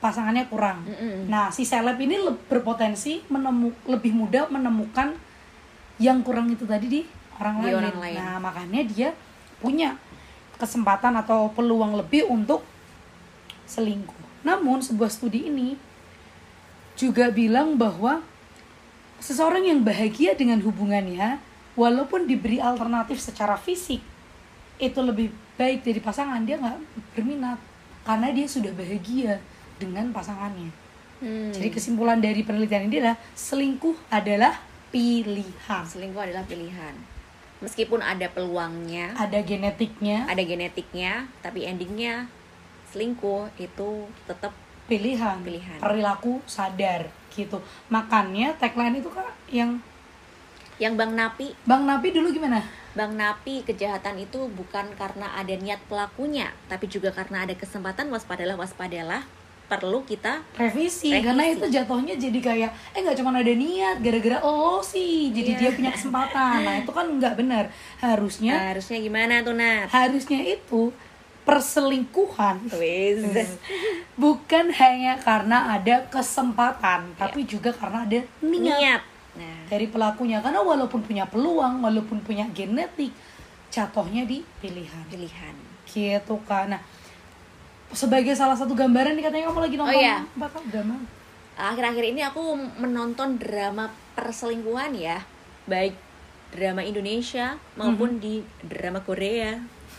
pasangannya 0.00 0.48
kurang. 0.48 0.84
Mm-mm. 0.84 1.28
Nah, 1.28 1.52
si 1.52 1.64
seleb 1.64 1.96
ini 2.00 2.16
le- 2.20 2.40
berpotensi 2.48 3.24
menemu 3.28 3.72
lebih 3.88 4.12
mudah 4.16 4.48
menemukan 4.48 5.16
yang 6.00 6.20
kurang 6.20 6.52
itu 6.52 6.68
tadi 6.68 6.86
di 6.88 7.00
orang 7.40 7.56
Di 7.60 7.64
lain. 7.68 7.76
orang 7.80 7.96
lain. 8.00 8.16
Nah, 8.16 8.36
makanya 8.40 8.82
dia 8.84 9.08
punya 9.60 9.96
kesempatan 10.56 11.16
atau 11.20 11.52
peluang 11.52 11.96
lebih 11.96 12.28
untuk 12.28 12.64
selingkuh. 13.68 14.44
Namun 14.44 14.80
sebuah 14.80 15.08
studi 15.12 15.48
ini 15.52 15.76
juga 16.96 17.28
bilang 17.28 17.76
bahwa 17.76 18.24
seseorang 19.20 19.68
yang 19.68 19.80
bahagia 19.84 20.32
dengan 20.32 20.60
hubungannya 20.64 21.38
walaupun 21.76 22.24
diberi 22.24 22.58
alternatif 22.58 23.20
secara 23.20 23.54
fisik 23.60 24.00
itu 24.76 25.00
lebih 25.00 25.32
baik 25.56 25.84
dari 25.84 26.00
pasangan 26.00 26.40
dia 26.44 26.60
nggak 26.60 26.76
berminat 27.16 27.60
karena 28.04 28.28
dia 28.32 28.46
sudah 28.48 28.72
bahagia 28.72 29.40
dengan 29.76 30.12
pasangannya. 30.12 30.72
Hmm. 31.20 31.52
Jadi 31.52 31.68
kesimpulan 31.72 32.20
dari 32.20 32.44
penelitian 32.44 32.88
ini 32.88 33.00
adalah 33.00 33.16
selingkuh 33.32 33.96
adalah 34.12 34.54
pilihan. 34.92 35.84
selingkuh 35.84 36.20
adalah 36.20 36.44
pilihan. 36.44 36.94
Meskipun 37.64 38.04
ada 38.04 38.28
peluangnya, 38.28 39.16
Ada 39.16 39.40
genetiknya, 39.40 40.28
ada 40.28 40.44
genetiknya, 40.44 41.24
tapi 41.40 41.64
endingnya 41.64 42.28
selingkuh 42.92 43.48
itu 43.56 44.12
tetap 44.28 44.52
pilihan, 44.86 45.36
Pilihan. 45.42 45.78
perilaku 45.78 46.40
sadar 46.46 47.06
gitu. 47.30 47.58
Makanya 47.88 48.54
tagline 48.56 48.96
itu 48.96 49.10
kak 49.10 49.28
yang 49.50 49.78
Yang 50.76 50.94
Bang 50.94 51.12
Napi 51.12 51.56
Bang 51.64 51.84
Napi 51.84 52.12
dulu 52.12 52.28
gimana? 52.30 52.60
Bang 52.92 53.12
Napi, 53.12 53.60
kejahatan 53.60 54.16
itu 54.18 54.48
bukan 54.50 54.88
karena 54.92 55.32
ada 55.32 55.52
niat 55.52 55.80
pelakunya, 55.84 56.48
tapi 56.64 56.84
juga 56.84 57.12
karena 57.12 57.44
ada 57.44 57.52
kesempatan 57.52 58.08
waspadalah 58.08 58.56
waspadalah 58.56 59.24
perlu 59.66 60.06
kita 60.06 60.46
Revisi, 60.54 61.10
Revisi. 61.10 61.26
karena 61.26 61.42
itu 61.44 61.66
jatuhnya 61.66 62.14
jadi 62.14 62.38
kayak 62.38 62.70
eh 62.94 63.00
nggak 63.02 63.18
cuma 63.18 63.34
ada 63.34 63.50
niat 63.50 63.98
gara-gara 63.98 64.38
lo 64.38 64.78
sih 64.78 65.34
jadi 65.34 65.50
Iya. 65.52 65.58
dia 65.58 65.70
punya 65.74 65.90
kesempatan 65.90 66.62
nah 66.62 66.74
itu 66.78 66.86
kan 66.88 67.02
nggak 67.10 67.34
benar 67.34 67.64
harusnya 67.98 68.54
harusnya 68.70 69.02
gimana 69.02 69.42
tuh 69.42 69.58
Nat? 69.58 69.90
harusnya 69.90 70.38
itu 70.38 70.94
perselingkuhan. 71.46 72.66
Bukan 74.18 74.66
hanya 74.74 75.14
karena 75.22 75.78
ada 75.78 76.02
kesempatan 76.10 77.14
tapi 77.14 77.46
juga 77.46 77.70
karena 77.70 78.02
ada 78.02 78.20
niat. 78.42 78.76
Niat. 78.76 79.02
Nah, 79.36 79.60
dari 79.70 79.86
pelakunya. 79.86 80.42
Karena 80.42 80.60
walaupun 80.60 81.06
punya 81.06 81.24
peluang 81.30 81.80
walaupun 81.80 82.18
punya 82.26 82.50
genetik 82.50 83.14
jatuhnya 83.70 84.26
di 84.26 84.42
pilihan. 84.60 85.06
Pilihan. 85.06 85.54
gitu 85.86 86.34
kan 86.50 86.66
nah 86.66 86.82
sebagai 87.94 88.34
salah 88.34 88.58
satu 88.58 88.74
gambaran 88.74 89.14
nih 89.14 89.22
katanya 89.22 89.46
kamu 89.48 89.60
lagi 89.62 89.76
nonton 89.78 89.94
Oh, 89.94 90.02
iya. 90.02 90.18
drama? 90.66 90.96
Akhir-akhir 91.56 92.04
ini 92.10 92.20
aku 92.26 92.42
menonton 92.76 93.38
drama 93.38 93.88
perselingkuhan 94.18 94.92
ya, 94.92 95.22
baik 95.64 95.96
drama 96.52 96.84
Indonesia 96.84 97.56
maupun 97.78 98.18
di 98.20 98.44
drama 98.60 99.00
Korea. 99.00 99.56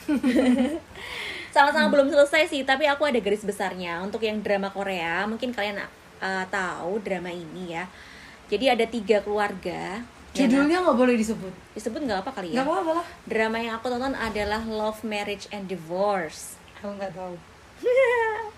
Sama-sama 1.52 1.88
belum 1.90 2.08
selesai 2.12 2.52
sih, 2.52 2.62
tapi 2.68 2.86
aku 2.86 3.08
ada 3.08 3.18
garis 3.18 3.44
besarnya. 3.44 4.04
Untuk 4.04 4.22
yang 4.24 4.40
drama 4.44 4.70
Korea, 4.70 5.26
mungkin 5.26 5.52
kalian 5.52 5.82
uh, 6.22 6.46
tahu 6.48 7.02
drama 7.02 7.34
ini 7.34 7.76
ya. 7.76 7.86
Jadi 8.48 8.66
ada 8.72 8.86
tiga 8.88 9.20
keluarga. 9.24 10.02
Ya, 10.36 10.46
judulnya 10.46 10.86
nggak 10.86 10.98
boleh 11.02 11.16
disebut 11.18 11.50
disebut 11.74 11.98
nggak 11.98 12.22
apa 12.22 12.30
kali 12.30 12.54
ya? 12.54 12.62
nggak 12.62 12.70
apa-apa 12.70 12.92
lah 13.02 13.06
Drama 13.26 13.58
yang 13.58 13.74
aku 13.82 13.90
tonton 13.90 14.14
adalah 14.14 14.62
Love, 14.70 15.02
Marriage, 15.02 15.50
and 15.50 15.66
Divorce. 15.66 16.62
aku 16.78 16.94
nggak 16.94 17.10
tahu 17.18 17.34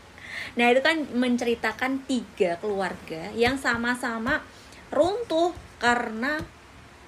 Nah 0.59 0.65
itu 0.75 0.81
kan 0.83 1.07
menceritakan 1.13 2.03
tiga 2.03 2.59
keluarga 2.59 3.31
yang 3.37 3.55
sama-sama 3.55 4.43
runtuh 4.89 5.53
karena 5.77 6.41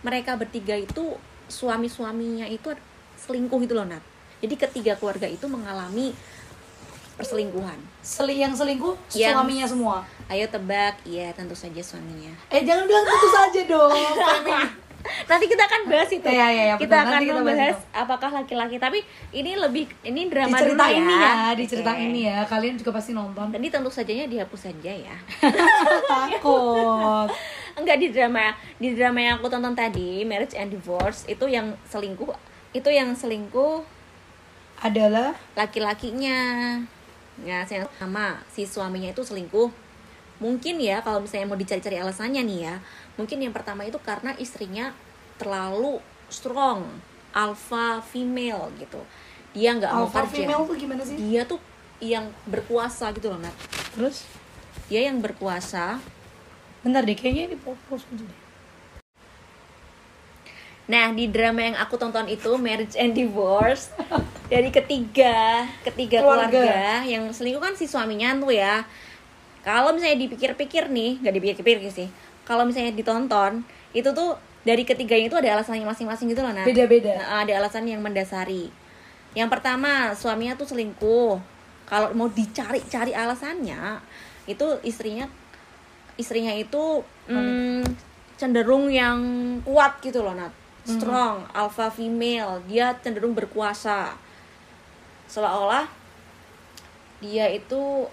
mereka 0.05 0.37
bertiga 0.37 0.77
itu 0.77 1.17
suami-suaminya 1.51 2.47
itu 2.47 2.71
selingkuh 3.19 3.59
gitu 3.65 3.75
loh 3.75 3.85
Nat. 3.85 4.03
Jadi 4.41 4.55
ketiga 4.57 4.93
keluarga 4.95 5.25
itu 5.25 5.45
mengalami 5.45 6.11
perselingkuhan. 7.13 7.77
Seli 8.01 8.41
yang 8.41 8.51
selingkuh 8.51 8.97
Yang- 9.13 9.37
suaminya 9.37 9.67
semua 9.67 9.95
Ayo 10.25 10.47
tebak, 10.47 10.95
iya 11.03 11.29
tentu 11.31 11.53
saja 11.53 11.77
suaminya. 11.77 12.31
eh 12.47 12.63
jangan 12.63 12.87
bilang 12.87 13.03
tentu 13.03 13.27
saja 13.29 13.61
dong. 13.67 13.91
Nanti 15.01 15.45
kita 15.45 15.65
akan 15.65 15.81
bahas 15.89 16.07
itu. 16.07 16.23
Iya, 16.23 16.47
iya, 16.47 16.63
iya, 16.63 16.75
kita 16.77 16.87
betul. 16.87 17.01
akan 17.01 17.11
Nanti 17.11 17.25
kita 17.25 17.33
bahas 17.33 17.49
membahas 17.51 17.73
itu. 17.75 17.89
apakah 17.97 18.29
laki-laki. 18.31 18.75
Tapi 18.77 18.99
ini 19.33 19.51
lebih 19.55 19.85
ini 20.03 20.21
di 20.23 20.29
drama 20.29 20.55
cerita 20.55 20.77
dulu 20.77 20.93
ya. 20.93 20.95
ini 20.95 21.13
ya 21.13 21.33
di 21.51 21.65
cerita 21.65 21.91
Oke. 21.91 22.01
ini 22.01 22.19
ya 22.23 22.37
kalian 22.45 22.75
juga 22.77 22.91
pasti 22.93 23.11
nonton 23.11 23.49
Tadi 23.49 23.67
tentu 23.67 23.89
sajanya 23.89 24.25
dihapus 24.29 24.61
saja 24.61 24.91
ya. 24.93 25.15
takut 26.11 27.29
enggak 27.81 27.97
di 27.97 28.07
drama 28.11 28.53
di 28.77 28.89
drama 28.93 29.19
yang 29.19 29.35
aku 29.39 29.47
tonton 29.47 29.73
tadi 29.73 30.21
Marriage 30.21 30.53
and 30.53 30.69
Divorce 30.69 31.25
itu 31.25 31.45
yang 31.45 31.73
selingkuh 31.87 32.29
itu 32.71 32.87
yang 32.87 33.11
selingkuh 33.11 33.81
adalah 34.81 35.37
laki-lakinya. 35.53 36.39
Ya 37.41 37.65
sama 37.97 38.41
si 38.49 38.65
suaminya 38.65 39.13
itu 39.13 39.21
selingkuh. 39.21 39.69
Mungkin 40.41 40.81
ya 40.81 41.05
kalau 41.05 41.21
misalnya 41.21 41.53
mau 41.53 41.57
dicari-cari 41.57 42.01
alasannya 42.01 42.41
nih 42.41 42.59
ya 42.65 42.75
mungkin 43.13 43.37
yang 43.37 43.53
pertama 43.53 43.85
itu 43.85 44.01
karena 44.01 44.33
istrinya 44.41 44.89
terlalu 45.37 46.01
strong 46.33 46.89
alpha 47.31 48.01
female 48.01 48.73
gitu. 48.81 49.01
Dia 49.53 49.77
nggak 49.77 49.91
mau 49.93 50.09
alpha 50.09 50.25
kerja. 50.25 50.33
female 50.33 50.61
tuh 50.65 50.75
gimana 50.77 51.01
sih? 51.05 51.15
Dia 51.17 51.45
tuh 51.45 51.61
yang 52.01 52.33
berkuasa 52.49 53.13
gitu 53.13 53.29
loh 53.29 53.37
Nat 53.37 53.53
terus? 53.93 54.25
Dia 54.89 55.05
yang 55.05 55.21
berkuasa. 55.21 56.01
Bentar 56.81 57.05
deh 57.05 57.13
kayaknya 57.13 57.53
ini 57.53 57.57
pause 57.61 58.05
dulu 58.09 58.25
deh 58.25 58.40
Nah, 60.91 61.15
di 61.15 61.31
drama 61.31 61.63
yang 61.63 61.77
aku 61.79 61.95
tonton 61.95 62.27
itu 62.27 62.51
Marriage 62.59 62.99
and 62.99 63.15
Divorce 63.15 63.95
dari 64.51 64.67
ketiga 64.67 65.63
ketiga 65.87 66.19
Keluarga. 66.19 66.51
keluarga, 66.51 67.07
yang 67.07 67.31
selingkuh 67.31 67.63
kan 67.63 67.79
si 67.79 67.87
suaminya 67.87 68.35
tuh 68.35 68.51
ya. 68.51 68.83
Kalau 69.63 69.95
misalnya 69.95 70.19
dipikir-pikir 70.27 70.91
nih, 70.91 71.23
nggak 71.23 71.33
dipikir-pikir 71.39 71.87
sih. 71.87 72.11
Kalau 72.43 72.67
misalnya 72.67 72.91
ditonton, 72.91 73.63
itu 73.95 74.11
tuh 74.11 74.35
dari 74.67 74.83
ketiganya 74.83 75.31
itu 75.31 75.37
ada 75.39 75.55
alasannya 75.55 75.87
masing-masing 75.87 76.27
gitu 76.35 76.43
loh, 76.43 76.51
nah. 76.51 76.67
beda-beda 76.67 77.15
Nah, 77.17 77.47
ada 77.47 77.53
alasan 77.63 77.87
yang 77.87 78.03
mendasari. 78.03 78.67
Yang 79.31 79.47
pertama, 79.47 80.11
suaminya 80.11 80.59
tuh 80.59 80.75
selingkuh. 80.75 81.39
Kalau 81.87 82.11
mau 82.11 82.27
dicari-cari 82.27 83.15
alasannya, 83.15 84.03
itu 84.43 84.67
istrinya 84.83 85.31
istrinya 86.19 86.51
itu 86.51 86.99
mm, 87.31 87.83
cenderung 88.35 88.91
yang 88.91 89.17
kuat 89.63 90.03
gitu 90.03 90.19
loh, 90.19 90.35
Nat. 90.35 90.60
Strong, 90.83 91.45
alpha 91.51 91.87
female, 91.87 92.57
dia 92.65 92.97
cenderung 92.97 93.31
berkuasa. 93.31 94.17
Seolah-olah 95.25 95.85
dia 97.19 97.45
itu 97.47 98.09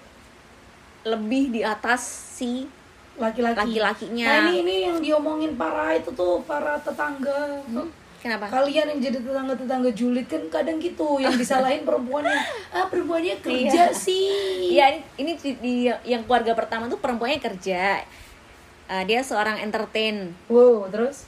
lebih 1.02 1.48
di 1.50 1.64
atas 1.64 2.04
si 2.30 2.68
laki-laki 3.16 3.56
laki-lakinya. 3.74 4.28
nah 4.28 4.38
ini 4.46 4.54
ini 4.60 4.74
yang 4.84 4.98
diomongin 5.00 5.56
para 5.56 5.96
itu 5.96 6.12
tuh 6.12 6.44
para 6.44 6.76
tetangga 6.78 7.58
Kenapa? 8.18 8.50
kalian 8.52 8.92
yang 8.92 9.00
jadi 9.00 9.18
tetangga-tetangga 9.18 9.90
julid 9.90 10.26
kan 10.26 10.42
kadang 10.52 10.76
gitu 10.76 11.16
yang 11.16 11.32
disalahin 11.32 11.82
perempuannya 11.82 12.36
ah 12.76 12.84
perempuannya 12.84 13.40
kerja 13.40 13.88
Iya. 13.88 13.96
sih 13.96 14.28
Iya, 14.68 14.84
ini, 14.92 15.00
ini 15.16 15.32
di, 15.34 15.50
di- 15.56 16.02
yang 16.04 16.22
keluarga 16.22 16.52
pertama 16.52 16.84
tuh 16.86 16.98
perempuannya 16.98 17.40
kerja. 17.40 18.04
Eh, 18.86 19.02
dia 19.04 19.20
seorang 19.20 19.56
entertain. 19.58 20.36
wow 20.46 20.84
terus 20.86 21.24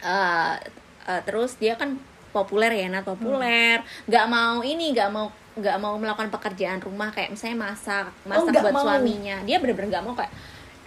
Eh, 0.00 0.54
eh, 1.02 1.22
terus 1.22 1.56
dia 1.56 1.74
kan 1.74 1.96
populer 2.30 2.72
ya, 2.74 2.86
Nat 2.86 3.02
populer. 3.02 3.80
Nggak 4.04 4.26
mau 4.26 4.60
ini, 4.60 4.90
nggak 4.90 5.10
mau 5.10 5.26
nggak 5.50 5.76
mau 5.76 5.94
melakukan 5.94 6.30
pekerjaan 6.30 6.78
rumah 6.78 7.10
kayak 7.10 7.30
misalnya 7.30 7.68
masak, 7.68 8.06
masak 8.22 8.48
Oh, 8.48 8.62
buat 8.62 8.72
mau. 8.72 8.84
suaminya. 8.86 9.42
Dia 9.42 9.58
bener-bener 9.58 9.90
nggak 9.90 10.04
mau 10.04 10.14
kayak 10.14 10.30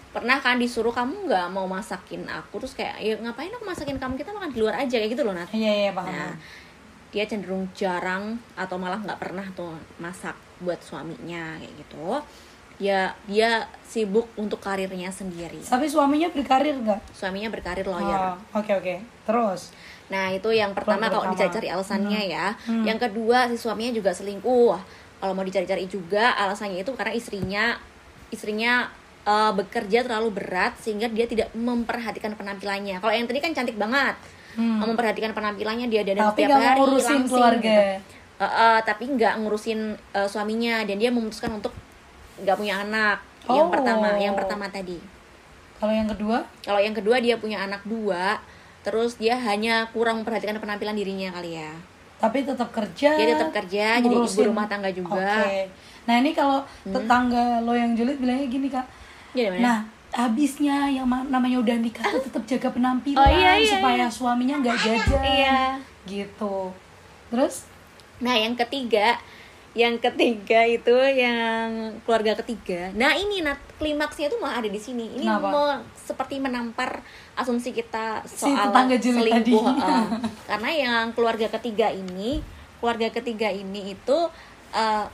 pernah 0.09 0.37
kan 0.37 0.55
disuruh 0.55 0.93
kamu 0.93 1.25
nggak 1.25 1.47
mau 1.49 1.65
masakin 1.65 2.21
aku 2.25 2.61
terus 2.61 2.77
kayak 2.77 2.95
ya 2.97 3.17
ngapain 3.17 3.49
aku 3.49 3.65
masakin 3.65 3.97
kamu 3.97 4.13
kita 4.13 4.29
makan 4.29 4.53
di 4.53 4.61
luar 4.61 4.77
aja 4.77 4.93
kayak 4.93 5.09
gitu 5.09 5.25
loh 5.25 5.33
Nat 5.33 5.49
iya 5.51 5.73
iya 5.73 5.91
paham 5.91 6.05
Nah, 6.05 6.37
dia 7.09 7.25
cenderung 7.25 7.65
jarang 7.73 8.37
atau 8.53 8.77
malah 8.77 8.97
nggak 8.99 9.17
pernah 9.17 9.41
tuh 9.51 9.73
masak 9.97 10.37
buat 10.59 10.77
suaminya 10.79 11.57
kayak 11.57 11.73
gitu. 11.81 12.21
Ya 12.77 13.17
dia 13.25 13.65
sibuk 13.83 14.29
untuk 14.33 14.57
karirnya 14.57 15.09
sendiri. 15.09 15.61
tapi 15.63 15.85
suaminya 15.85 16.29
berkarir 16.29 16.73
nggak 16.75 17.01
Suaminya 17.09 17.49
berkarir 17.49 17.85
lawyer. 17.85 18.37
Oh, 18.53 18.61
oke 18.61 18.69
oke 18.71 18.95
terus 19.25 19.73
Nah, 20.13 20.29
itu 20.29 20.53
yang 20.53 20.77
pertama 20.77 21.09
kalau 21.09 21.33
dicari-cari 21.33 21.73
alasannya 21.73 22.21
ya. 22.29 22.53
Hmm. 22.69 22.85
Yang 22.85 23.09
kedua 23.09 23.49
si 23.49 23.57
suaminya 23.57 23.89
juga 23.91 24.13
selingkuh. 24.13 24.77
Kalau 25.17 25.33
mau 25.33 25.41
dicari-cari 25.41 25.89
juga 25.89 26.37
alasannya 26.37 26.85
itu 26.85 26.93
karena 26.93 27.13
istrinya 27.17 27.63
istrinya 28.29 28.93
eh, 29.23 29.51
bekerja 29.51 30.05
terlalu 30.05 30.37
berat 30.37 30.77
sehingga 30.77 31.09
dia 31.09 31.25
tidak 31.25 31.49
memperhatikan 31.57 32.37
penampilannya. 32.37 33.01
Kalau 33.01 33.09
yang 33.09 33.25
tadi 33.25 33.41
kan 33.41 33.51
cantik 33.51 33.75
banget. 33.75 34.13
Hmm. 34.53 34.85
memperhatikan 34.85 35.33
penampilannya 35.33 35.89
dia 35.89 36.05
dan 36.05 36.29
setiap 36.29 36.61
hari 36.61 36.77
ngurusin 36.77 37.01
langsing 37.01 37.25
keluarga 37.25 37.57
gitu. 37.57 37.81
Eh, 38.37 38.45
eh, 38.45 38.79
tapi 38.85 39.03
nggak 39.09 39.33
ngurusin 39.41 39.79
eh, 40.13 40.29
suaminya 40.29 40.85
dan 40.85 41.01
dia 41.01 41.09
memutuskan 41.09 41.57
untuk 41.57 41.73
nggak 42.37 42.53
punya 42.53 42.85
anak 42.85 43.17
yang 43.49 43.65
Oh. 43.65 43.73
pertama 43.73 44.13
yang 44.13 44.37
pertama 44.37 44.69
tadi 44.69 45.01
kalau 45.81 45.89
yang 45.89 46.05
kedua 46.05 46.45
kalau 46.61 46.77
yang 46.77 46.93
kedua 46.93 47.17
dia 47.17 47.35
punya 47.41 47.65
anak 47.65 47.81
dua 47.81 48.37
terus 48.83 49.15
dia 49.15 49.35
hanya 49.35 49.87
kurang 49.89 50.21
memperhatikan 50.21 50.59
penampilan 50.59 50.93
dirinya 50.93 51.31
kali 51.31 51.55
ya. 51.55 51.71
Tapi 52.19 52.43
tetap 52.43 52.69
kerja 52.69 53.09
dia 53.15 53.27
tetap 53.31 53.51
kerja 53.51 53.99
jadi 53.99 54.11
ibu 54.11 54.41
rumah 54.45 54.67
tangga 54.67 54.91
juga. 54.91 55.17
Hmm. 55.17 55.43
Oke. 55.43 55.61
nah 56.03 56.19
ini 56.19 56.35
kalau 56.35 56.59
tetangga 56.83 57.63
lo 57.63 57.71
yang 57.71 57.95
julid 57.95 58.19
bilangnya 58.19 58.47
gini 58.47 58.67
kak. 58.67 58.85
Mana 59.33 59.57
nah 59.57 59.77
habisnya 60.13 60.85
yang 60.87 61.09
ma- 61.09 61.25
namanya 61.25 61.57
udah 61.57 61.75
nikah 61.75 62.05
tuh 62.05 62.21
tetap 62.21 62.43
jaga 62.45 62.69
penampilan 62.69 63.17
Oh, 63.17 63.25
iya, 63.25 63.57
iya, 63.57 63.71
supaya 63.73 64.05
suaminya 64.05 64.61
nggak 64.61 64.77
jajan 64.77 65.23
Iya. 65.25 65.61
gitu. 66.05 66.69
Terus? 67.33 67.65
Nah 68.21 68.37
yang 68.37 68.53
ketiga 68.53 69.17
yang 69.73 69.97
ketiga 69.97 70.61
itu 70.69 70.93
yang 71.17 71.97
keluarga 72.05 72.37
ketiga 72.41 72.93
nah 72.93 73.17
ini 73.17 73.41
nah 73.41 73.57
klimaksnya 73.81 74.29
itu 74.29 74.37
malah 74.37 74.61
ada 74.61 74.69
di 74.69 74.77
sini 74.77 75.17
ini 75.17 75.25
Kenapa? 75.25 75.49
mau 75.49 75.65
seperti 75.97 76.37
menampar 76.37 77.01
asumsi 77.33 77.73
kita 77.73 78.21
Si 78.29 78.45
soal 78.45 78.69
julid 79.01 79.33
selingkuh 79.33 79.65
tadi. 79.65 79.77
heeh. 79.81 80.05
karena 80.45 80.69
yang 80.69 81.05
keluarga 81.17 81.49
ketiga 81.57 81.89
ini 81.89 82.45
keluarga 82.77 83.09
ketiga 83.09 83.49
ini 83.49 83.97
itu 83.97 84.17
eh, 84.77 85.05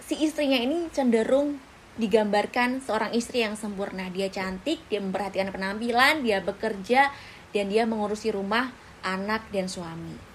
si 0.00 0.18
istrinya 0.24 0.56
ini 0.56 0.88
cenderung 0.90 1.60
digambarkan 2.00 2.80
seorang 2.80 3.12
istri 3.12 3.44
yang 3.44 3.54
sempurna. 3.54 4.08
Dia 4.08 4.32
cantik, 4.32 4.80
dia 4.88 4.98
memperhatikan 4.98 5.52
penampilan, 5.52 6.24
dia 6.24 6.40
bekerja, 6.40 7.12
dan 7.52 7.64
dia 7.68 7.84
mengurusi 7.84 8.32
rumah, 8.32 8.72
anak, 9.04 9.44
dan 9.52 9.68
suami. 9.68 10.29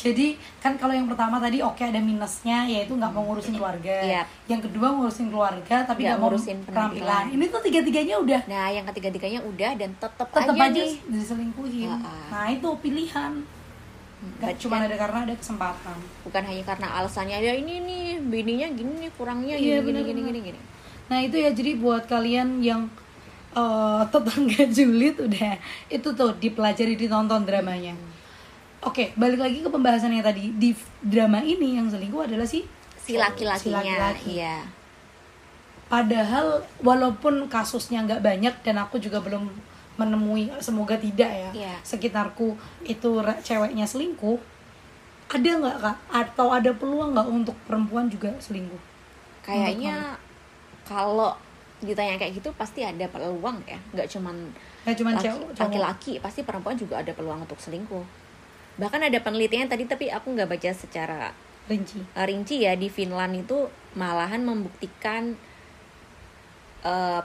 Jadi 0.00 0.26
kan 0.58 0.74
kalau 0.74 0.90
yang 0.90 1.04
pertama 1.04 1.36
tadi 1.36 1.60
oke 1.60 1.76
ada 1.78 2.00
minusnya 2.00 2.64
yaitu 2.64 2.92
nggak 2.92 3.12
mau 3.12 3.20
ngurusin 3.22 3.52
keluarga. 3.52 3.92
Iya. 4.00 4.22
Yang 4.46 4.60
kedua 4.66 4.88
ngurusin 4.90 5.28
keluarga 5.28 5.76
tapi 5.82 6.00
Nggak 6.02 6.16
mau 6.16 6.32
ngurusin 6.32 6.58
penampilan. 6.64 7.24
Ini 7.28 7.44
tuh 7.46 7.60
tiga-tiganya 7.60 8.16
udah 8.16 8.40
Nah, 8.46 8.66
yang 8.68 8.84
ketiga-tiganya 8.86 9.40
udah 9.42 9.70
dan 9.74 9.90
tetep, 9.92 10.24
tetap 10.26 10.50
aja, 10.50 10.64
aja 10.66 10.80
nih. 10.80 10.96
diselingkuhin. 11.06 11.90
Ah, 11.90 12.00
ah. 12.00 12.24
Nah 12.30 12.44
itu 12.48 12.68
pilihan. 12.80 13.32
Gak 14.20 14.28
Berarti 14.38 14.60
cuma 14.60 14.76
ada 14.78 14.96
karena 14.96 15.18
ada 15.22 15.34
kesempatan. 15.34 15.96
bukan 16.20 16.42
hanya 16.44 16.62
karena 16.62 16.88
alasannya 16.94 17.36
ya 17.38 17.52
ini 17.54 17.74
nih 17.80 18.04
bininya 18.22 18.68
gini 18.70 18.92
nih 18.98 19.10
kurangnya 19.14 19.56
Iya, 19.56 19.80
gini, 19.80 19.80
gini, 19.80 19.84
benar, 19.86 20.02
gini 20.02 20.20
benar. 20.20 20.28
gini 20.30 20.40
gini 20.46 20.60
Nah 21.08 21.18
itu 21.20 21.36
ya 21.36 21.50
jadi 21.50 21.72
buat 21.74 22.04
kalian 22.04 22.60
yang 22.60 22.84
eh, 23.52 24.02
tetangga 24.06 24.62
julid 24.76 25.16
udah 25.18 25.56
itu 25.88 26.08
tuh 26.10 26.30
dipelajari 26.34 26.94
ditonton 26.94 27.42
dramanya. 27.42 27.96
Oke 28.80 29.12
balik 29.14 29.38
lagi 29.38 29.60
ke 29.60 29.68
pembahasannya 29.68 30.20
tadi. 30.20 30.52
Di 30.52 30.72
drama 31.00 31.38
ini 31.38 31.76
yang 31.76 31.86
selingkuh 31.86 32.24
adalah 32.24 32.44
si 32.44 32.64
si 32.96 33.14
laki-lakinya 33.14 33.58
Si 33.58 33.68
laki-laki. 33.90 34.28
iya. 34.34 34.56
Padahal 35.84 36.62
walaupun 36.78 37.50
kasusnya 37.50 38.00
nggak 38.00 38.22
banyak 38.22 38.54
dan 38.62 38.78
aku 38.78 38.96
juga 38.96 39.18
belum 39.18 39.50
menemui 39.98 40.48
semoga 40.58 40.96
tidak 40.96 41.28
ya 41.28 41.50
Iya. 41.52 41.74
sekitarku 41.82 42.56
itu 42.80 43.10
ceweknya 43.42 43.84
selingkuh 43.84 44.38
ada 45.28 45.50
nggak 45.52 45.76
kak? 45.78 45.96
Atau 46.08 46.48
ada 46.48 46.70
peluang 46.72 47.12
nggak 47.12 47.28
untuk 47.28 47.56
perempuan 47.66 48.06
juga 48.06 48.30
selingkuh? 48.38 48.80
Kayaknya 49.42 50.14
kalau 50.82 51.34
ditanya 51.80 52.16
kayak 52.16 52.32
gitu 52.34 52.48
pasti 52.54 52.80
ada 52.80 53.04
peluang 53.06 53.58
ya. 53.64 53.76
Nggak 53.92 54.08
cuman 54.08 54.36
cuman 54.86 55.12
laki- 55.14 55.52
laki-laki 55.58 56.12
pasti 56.18 56.40
perempuan 56.40 56.72
juga 56.74 56.98
ada 56.98 57.12
peluang 57.12 57.44
untuk 57.44 57.58
selingkuh 57.58 58.29
bahkan 58.76 59.02
ada 59.02 59.18
penelitian 59.18 59.66
tadi 59.66 59.88
tapi 59.88 60.12
aku 60.12 60.34
nggak 60.34 60.50
baca 60.50 60.70
secara 60.70 61.32
rinci. 61.66 62.02
uh, 62.14 62.26
rinci 62.26 62.66
ya. 62.66 62.74
Di 62.74 62.92
Finland 62.92 63.46
itu 63.46 63.66
malahan 63.96 64.42
membuktikan 64.42 65.34
uh, 66.86 67.22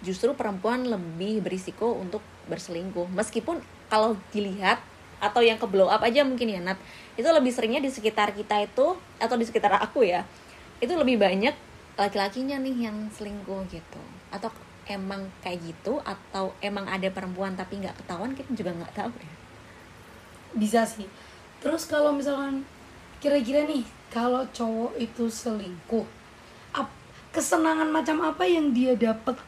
justru 0.00 0.32
perempuan 0.32 0.88
lebih 0.88 1.42
berisiko 1.44 1.96
untuk 1.96 2.24
berselingkuh. 2.48 3.10
Meskipun 3.12 3.60
kalau 3.92 4.16
dilihat 4.32 4.80
atau 5.22 5.38
yang 5.38 5.54
ke 5.54 5.66
blow 5.70 5.86
up 5.86 6.02
aja 6.02 6.24
mungkin 6.24 6.50
ya 6.50 6.60
Nat. 6.62 6.78
Itu 7.14 7.28
lebih 7.28 7.52
seringnya 7.52 7.82
di 7.82 7.92
sekitar 7.92 8.32
kita 8.32 8.64
itu 8.64 8.96
atau 9.20 9.36
di 9.38 9.44
sekitar 9.46 9.78
aku 9.78 10.02
ya 10.06 10.24
itu 10.82 10.90
lebih 10.98 11.22
banyak 11.22 11.54
laki-lakinya 11.94 12.58
nih 12.58 12.90
yang 12.90 13.06
selingkuh 13.14 13.70
gitu. 13.70 14.02
Atau 14.34 14.50
emang 14.90 15.30
kayak 15.46 15.62
gitu 15.62 16.02
atau 16.02 16.50
emang 16.58 16.90
ada 16.90 17.06
perempuan 17.14 17.54
tapi 17.54 17.78
nggak 17.78 18.02
ketahuan 18.02 18.34
kita 18.34 18.50
juga 18.50 18.70
nggak 18.74 18.94
tahu 18.98 19.14
ya 19.14 19.41
bisa 20.52 20.84
sih. 20.84 21.06
Terus 21.62 21.86
kalau 21.86 22.10
misalkan 22.10 22.66
kira-kira 23.22 23.62
nih 23.64 23.86
kalau 24.10 24.42
cowok 24.50 24.98
itu 24.98 25.30
selingkuh 25.30 26.04
ap- 26.74 26.98
kesenangan 27.30 27.88
macam 27.88 28.18
apa 28.26 28.42
yang 28.44 28.74
dia 28.74 28.92
dapat 28.98 29.38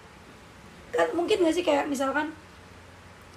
kan 0.95 1.11
mungkin 1.11 1.43
gak 1.43 1.59
sih 1.59 1.67
kayak 1.67 1.91
misalkan 1.91 2.31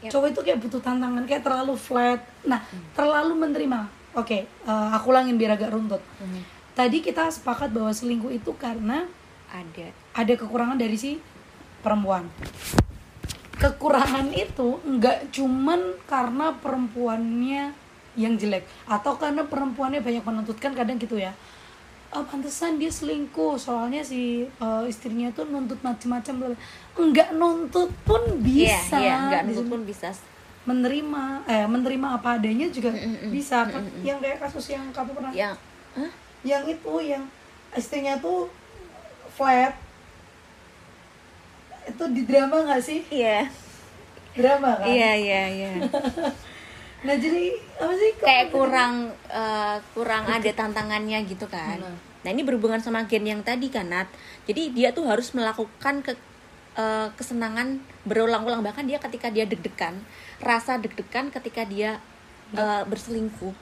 Yap. 0.05 0.13
cowok 0.13 0.29
itu 0.29 0.41
kayak 0.45 0.61
butuh 0.61 0.77
tantangan 0.77 1.25
kayak 1.25 1.41
terlalu 1.41 1.73
flat. 1.73 2.21
Nah 2.45 2.61
terlalu 2.93 3.33
menerima. 3.33 3.89
Oke 4.13 4.45
eh, 4.45 4.89
aku 4.93 5.09
ulangin 5.09 5.35
biar 5.41 5.57
agak 5.57 5.73
runtut. 5.73 6.01
Tadi 6.77 7.01
kita 7.01 7.33
sepakat 7.33 7.73
bahwa 7.73 7.89
selingkuh 7.89 8.29
itu 8.29 8.53
karena 8.53 9.09
ada. 9.49 9.87
ada 10.13 10.33
kekurangan 10.37 10.77
dari 10.77 10.93
si 10.93 11.17
perempuan 11.81 12.29
kekurangan 13.57 14.29
itu 14.31 14.77
nggak 14.79 15.31
cuman 15.31 15.79
karena 16.05 16.53
perempuannya 16.53 17.73
yang 18.13 18.33
jelek 18.33 18.65
atau 18.85 19.13
karena 19.15 19.43
perempuannya 19.43 19.99
banyak 19.99 20.21
menuntut 20.21 20.57
kan 20.57 20.73
kadang 20.73 20.97
gitu 20.97 21.17
ya. 21.17 21.33
Oh, 22.07 22.23
pantesan 22.23 22.77
dia 22.77 22.87
selingkuh 22.87 23.59
soalnya 23.59 23.99
si 23.99 24.21
eh, 24.47 24.83
istrinya 24.85 25.27
tuh 25.29 25.43
nuntut 25.45 25.77
macam-macam 25.81 26.33
bla 26.33 26.47
bla." 26.47 26.59
nggak 26.97 27.29
nuntut 27.33 27.91
pun 28.01 28.21
Iya, 28.39 28.73
bisa. 28.73 28.95
iya, 28.97 29.13
nggak 29.23 29.41
Di- 29.41 29.47
nuntut 29.51 29.67
pun 29.67 29.81
bisa. 29.83 30.09
Menerima 30.63 31.23
eh 31.45 31.65
menerima 31.65 32.07
apa 32.13 32.35
adanya 32.35 32.67
juga 32.67 32.89
Mm, 32.89 32.99
mm, 32.99 33.29
bisa. 33.29 33.63
Mm, 33.63 34.03
yang 34.03 34.17
kayak 34.17 34.37
kasus 34.39 34.65
yang 34.67 34.83
kamu 34.89 35.11
pernah 35.13 35.31
yang 35.31 35.53
Hah? 35.93 36.11
yang 36.41 36.63
itu 36.63 36.93
yang 37.01 37.23
istrinya 37.71 38.17
tuh 38.17 38.47
flat 39.29 39.75
itu 41.87 42.03
di 42.11 42.21
drama 42.23 42.63
nggak 42.63 42.83
sih? 42.83 42.99
Iya. 43.07 43.47
Drama 44.33 44.77
kan? 44.77 44.85
Iya 44.85 45.11
iya 45.15 45.43
iya. 45.49 45.71
Nah 46.97 47.13
jadi 47.13 47.53
apa 47.77 47.93
sih 47.93 48.09
kok- 48.17 48.25
kayak 48.25 48.47
kurang 48.49 48.93
eh, 49.29 49.77
kurang 49.93 50.23
ada 50.25 50.51
tantangannya 50.51 51.21
gitu 51.25 51.45
kan. 51.45 51.77
Benar. 51.77 51.95
nah 52.25 52.33
ini 52.33 52.41
berhubungan 52.41 52.81
sama 52.81 53.05
gen 53.05 53.23
yang 53.23 53.45
tadi 53.45 53.69
kan 53.69 53.87
Nat. 53.87 54.09
Jadi 54.49 54.73
dia 54.73 54.89
tuh 54.91 55.05
harus 55.05 55.29
melakukan 55.31 56.01
ke 56.01 56.17
eh, 56.73 57.07
kesenangan 57.13 57.77
berulang-ulang. 58.03 58.65
Bahkan 58.65 58.89
dia 58.89 58.97
ketika 58.97 59.29
dia 59.29 59.45
deg-degan 59.45 60.01
rasa 60.41 60.81
deg-degan 60.81 61.29
ketika 61.29 61.63
dia 61.63 62.01
eh, 62.53 62.83
berselingkuh 62.83 63.53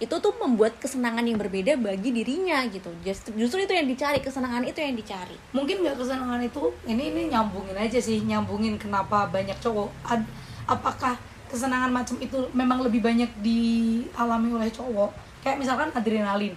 itu 0.00 0.16
tuh 0.16 0.32
membuat 0.40 0.80
kesenangan 0.80 1.20
yang 1.22 1.36
berbeda 1.36 1.76
bagi 1.76 2.10
dirinya 2.10 2.64
gitu. 2.72 2.88
Justru, 3.04 3.36
justru 3.36 3.68
itu 3.68 3.72
yang 3.76 3.84
dicari 3.84 4.24
kesenangan 4.24 4.64
itu 4.64 4.80
yang 4.80 4.96
dicari. 4.96 5.36
Mungkin 5.52 5.84
nggak 5.84 6.00
kesenangan 6.00 6.40
itu 6.40 6.72
ini 6.88 7.12
ini 7.12 7.22
nyambungin 7.28 7.76
aja 7.76 8.00
sih 8.00 8.24
nyambungin 8.24 8.80
kenapa 8.80 9.28
banyak 9.28 9.60
cowok. 9.60 9.92
Ad- 10.08 10.30
apakah 10.64 11.20
kesenangan 11.52 11.92
macam 11.92 12.16
itu 12.16 12.48
memang 12.56 12.80
lebih 12.80 13.04
banyak 13.04 13.28
dialami 13.44 14.56
oleh 14.56 14.72
cowok? 14.72 15.12
Kayak 15.44 15.60
misalkan 15.60 15.88
adrenalin 15.92 16.56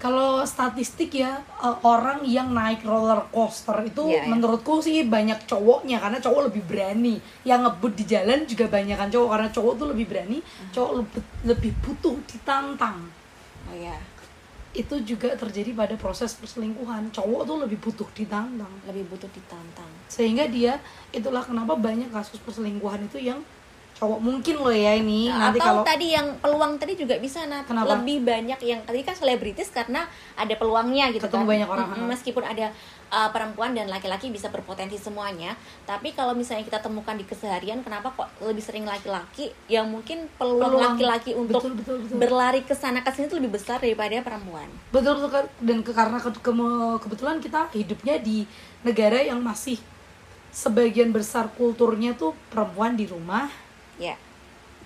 kalau 0.00 0.40
statistik 0.48 1.12
ya 1.12 1.44
eh, 1.60 1.76
orang 1.84 2.24
yang 2.24 2.56
naik 2.56 2.80
roller 2.82 3.28
coaster 3.28 3.76
itu 3.84 4.08
Iya, 4.08 4.24
iya. 4.24 4.30
menurutku 4.32 4.80
sih 4.80 5.04
banyak 5.04 5.44
cowoknya 5.44 6.00
karena 6.00 6.18
cowok 6.18 6.48
lebih 6.48 6.64
berani. 6.64 7.20
Yang 7.44 7.60
ngebut 7.68 7.92
di 7.94 8.04
jalan 8.08 8.38
juga 8.48 8.64
banyak 8.72 8.96
kan 8.96 9.08
cowok 9.12 9.28
karena 9.28 9.48
cowok 9.52 9.72
tuh 9.76 9.86
lebih 9.92 10.06
berani 10.08 10.38
cowok 10.72 10.92
lebih, 11.04 11.22
lebih 11.44 11.72
butuh 11.84 12.16
ditantang. 12.24 12.98
Oh 13.68 13.76
ya 13.76 13.94
itu 14.70 15.02
juga 15.02 15.34
terjadi 15.34 15.74
pada 15.74 15.94
proses 15.98 16.30
perselingkuhan. 16.38 17.10
Cowok 17.10 17.42
tuh 17.42 17.56
lebih 17.58 17.78
butuh 17.82 18.06
ditantang. 18.14 18.70
Lebih 18.86 19.04
butuh 19.10 19.26
ditantang. 19.34 19.90
Sehingga 20.06 20.46
dia 20.46 20.78
itulah 21.10 21.42
kenapa 21.42 21.74
banyak 21.74 22.08
kasus 22.14 22.38
perselingkuhan 22.38 23.02
itu 23.10 23.18
yang 23.18 23.42
cowok 24.00 24.16
mungkin 24.16 24.56
loh 24.64 24.72
ya 24.72 24.96
ini 24.96 25.28
nanti 25.28 25.60
atau 25.60 25.66
kalau 25.68 25.82
tadi 25.84 26.16
yang 26.16 26.32
peluang 26.40 26.80
tadi 26.80 26.96
juga 26.96 27.20
bisa 27.20 27.44
nah 27.44 27.60
Kenapa? 27.68 28.00
lebih 28.00 28.24
banyak 28.24 28.56
yang 28.64 28.80
tadi 28.88 29.04
kan 29.04 29.12
selebritis 29.12 29.68
karena 29.68 30.08
ada 30.40 30.56
peluangnya 30.56 31.12
gitu 31.12 31.28
Ketemu 31.28 31.44
kan 31.44 31.52
banyak 31.52 31.68
orang, 31.68 31.86
ha. 31.92 32.08
meskipun 32.08 32.40
ada 32.40 32.72
uh, 33.12 33.28
perempuan 33.28 33.76
dan 33.76 33.92
laki-laki 33.92 34.32
bisa 34.32 34.48
berpotensi 34.48 34.96
semuanya 34.96 35.52
tapi 35.84 36.16
kalau 36.16 36.32
misalnya 36.32 36.64
kita 36.64 36.80
temukan 36.80 37.12
di 37.12 37.28
keseharian 37.28 37.84
kenapa 37.84 38.16
kok 38.16 38.32
lebih 38.40 38.64
sering 38.64 38.88
laki-laki 38.88 39.52
yang 39.68 39.84
mungkin 39.84 40.32
peluang 40.40 40.80
laki-laki 40.80 41.36
untuk 41.36 41.60
Betul, 41.60 41.76
betul, 41.76 41.96
betul. 42.00 42.16
berlari 42.16 42.64
ke 42.64 42.72
sana 42.72 43.04
ke 43.04 43.12
sini 43.12 43.28
itu 43.28 43.36
lebih 43.36 43.52
besar 43.60 43.84
daripada 43.84 44.16
perempuan 44.24 44.72
betul 44.88 45.20
betul 45.20 45.28
Kak. 45.28 45.44
dan 45.60 45.78
ke, 45.84 45.92
karena 45.92 46.16
ke- 46.16 46.40
ke- 46.40 46.98
kebetulan 47.04 47.36
kita 47.36 47.68
hidupnya 47.76 48.16
di 48.16 48.48
negara 48.80 49.20
yang 49.20 49.44
masih 49.44 49.76
sebagian 50.50 51.12
besar 51.12 51.52
kulturnya 51.52 52.16
tuh 52.16 52.32
perempuan 52.48 52.96
di 52.96 53.04
rumah 53.04 53.46
ya 54.00 54.16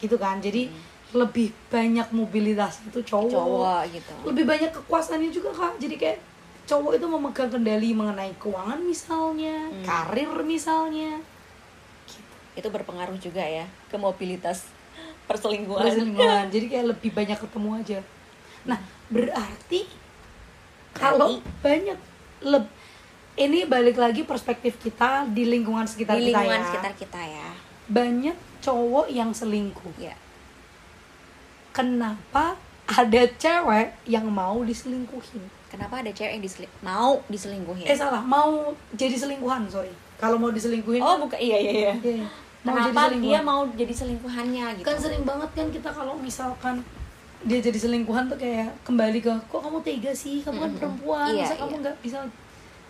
gitu 0.02 0.18
kan 0.18 0.42
jadi 0.42 0.66
lebih 1.14 1.54
banyak 1.70 2.10
mobilitas 2.10 2.82
itu 2.82 2.98
cowok, 3.06 3.30
cowok 3.30 3.80
gitu. 3.94 4.14
Lebih 4.26 4.44
banyak 4.50 4.70
kekuasaannya 4.74 5.30
juga 5.30 5.54
kak. 5.54 5.78
Jadi 5.78 5.94
kayak 5.94 6.18
cowok 6.66 6.98
itu 6.98 7.06
memegang 7.06 7.50
kendali 7.54 7.94
mengenai 7.94 8.34
keuangan 8.34 8.82
misalnya 8.82 9.70
Hmm. 9.70 9.84
karir 9.86 10.34
misalnya. 10.42 11.22
Itu 12.58 12.66
berpengaruh 12.66 13.14
juga 13.22 13.46
ya 13.46 13.62
ke 13.86 13.94
mobilitas 13.94 14.66
perselingkuhan. 15.30 15.86
Perselingkuhan. 15.86 16.44
Jadi 16.54 16.66
kayak 16.66 16.86
lebih 16.98 17.10
banyak 17.14 17.38
ketemu 17.38 17.70
aja. 17.78 17.98
Nah 18.66 18.78
berarti 19.06 19.86
kalau 20.90 21.38
banyak 21.62 21.98
leb 22.42 22.64
ini 23.34 23.66
balik 23.66 23.98
lagi 23.98 24.26
perspektif 24.26 24.78
kita 24.78 25.26
di 25.30 25.46
lingkungan 25.46 25.86
sekitar 25.86 26.18
di 26.18 26.30
kita 26.30 26.42
lingkungan 26.42 26.58
ya. 26.58 26.66
sekitar 26.70 26.92
kita 26.98 27.20
ya. 27.22 27.48
Banyak 27.86 28.36
cowok 28.64 29.12
yang 29.12 29.28
selingkuh. 29.36 29.92
Ya. 30.00 30.16
Kenapa 31.76 32.56
ada 32.88 33.22
cewek 33.36 33.92
yang 34.08 34.24
mau 34.28 34.64
diselingkuhin? 34.64 35.44
Kenapa 35.68 36.00
ada 36.00 36.10
cewek 36.14 36.38
yang 36.38 36.44
diseling 36.44 36.72
mau 36.80 37.18
diselingkuhin? 37.26 37.84
Eh 37.84 37.98
salah. 37.98 38.22
Mau 38.22 38.72
jadi 38.94 39.18
selingkuhan 39.18 39.66
sorry. 39.66 39.90
Kalau 40.16 40.38
mau 40.38 40.54
diselingkuhin 40.54 41.02
oh 41.02 41.18
bukan 41.26 41.36
iya 41.36 41.58
iya 41.58 41.72
iya. 41.72 41.92
Iya, 41.98 42.26
mau 42.62 42.78
jadi 42.78 42.94
kenapa 42.94 43.02
selingkuhan. 43.10 43.24
dia 43.26 43.40
mau 43.42 43.60
jadi 43.74 43.94
selingkuhannya 43.94 44.66
gitu? 44.80 44.86
Kan 44.86 44.96
sering 44.96 45.24
banget 45.26 45.50
kan 45.52 45.66
kita 45.74 45.90
kalau 45.90 46.14
misalkan 46.16 46.74
dia 47.44 47.60
jadi 47.60 47.76
selingkuhan 47.76 48.24
tuh 48.30 48.38
kayak 48.40 48.72
kembali 48.86 49.18
ke 49.20 49.32
kok 49.50 49.60
kamu 49.60 49.78
tega 49.82 50.12
sih? 50.14 50.40
Kamu 50.46 50.58
kan 50.62 50.70
perempuan. 50.78 51.28
Iya, 51.34 51.44
masa 51.44 51.54
kamu 51.58 51.74
iya. 51.74 51.82
nggak 51.82 51.96
bisa? 52.00 52.18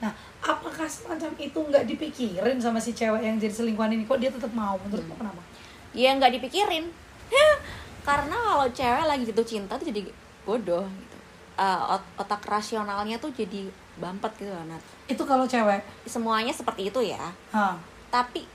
Nah 0.04 0.12
apakah 0.44 0.86
semacam 0.86 1.30
itu 1.40 1.58
nggak 1.58 1.84
dipikirin 1.88 2.58
sama 2.60 2.76
si 2.76 2.92
cewek 2.92 3.24
yang 3.24 3.40
jadi 3.40 3.54
selingkuhan 3.56 3.90
ini? 3.96 4.04
Kok 4.04 4.20
dia 4.20 4.28
tetap 4.28 4.52
mau? 4.52 4.76
Menurut 4.84 5.08
Hmm. 5.08 5.16
kenapa 5.16 5.42
ya 5.94 6.12
nggak 6.12 6.34
dipikirin. 6.34 6.90
Karena 8.04 8.36
kalau 8.36 8.66
cewek 8.68 9.04
lagi 9.04 9.24
jatuh 9.24 9.46
cinta 9.46 9.72
tuh 9.74 9.88
jadi 9.88 10.04
bodoh 10.44 10.84
gitu. 10.84 11.16
Eh, 11.54 11.82
ot- 11.88 12.12
otak 12.18 12.44
rasionalnya 12.44 13.16
tuh 13.16 13.30
jadi 13.30 13.64
bampet 13.94 14.34
gitu 14.36 14.50
loh 14.50 14.66
Nat. 14.66 14.82
itu 15.06 15.22
kalau 15.22 15.46
cewek? 15.46 15.80
Semuanya 16.04 16.50
seperti 16.50 16.90
itu 16.90 17.00
ya. 17.00 17.30
Hah. 17.50 17.78
tapi 18.10 18.46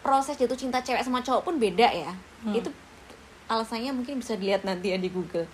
proses 0.00 0.36
jatuh 0.36 0.54
cinta 0.54 0.80
cewek 0.80 1.00
sama 1.00 1.20
cowok 1.20 1.42
pun 1.42 1.54
beda 1.56 1.84
ya. 1.86 2.12
Hmm. 2.40 2.54
itu 2.54 2.68
alasannya 3.46 3.90
mungkin 3.90 4.16
bisa 4.16 4.32
dilihat 4.34 4.62
nanti 4.62 4.88
ya 4.88 4.96
di 4.96 5.08
Google. 5.08 5.44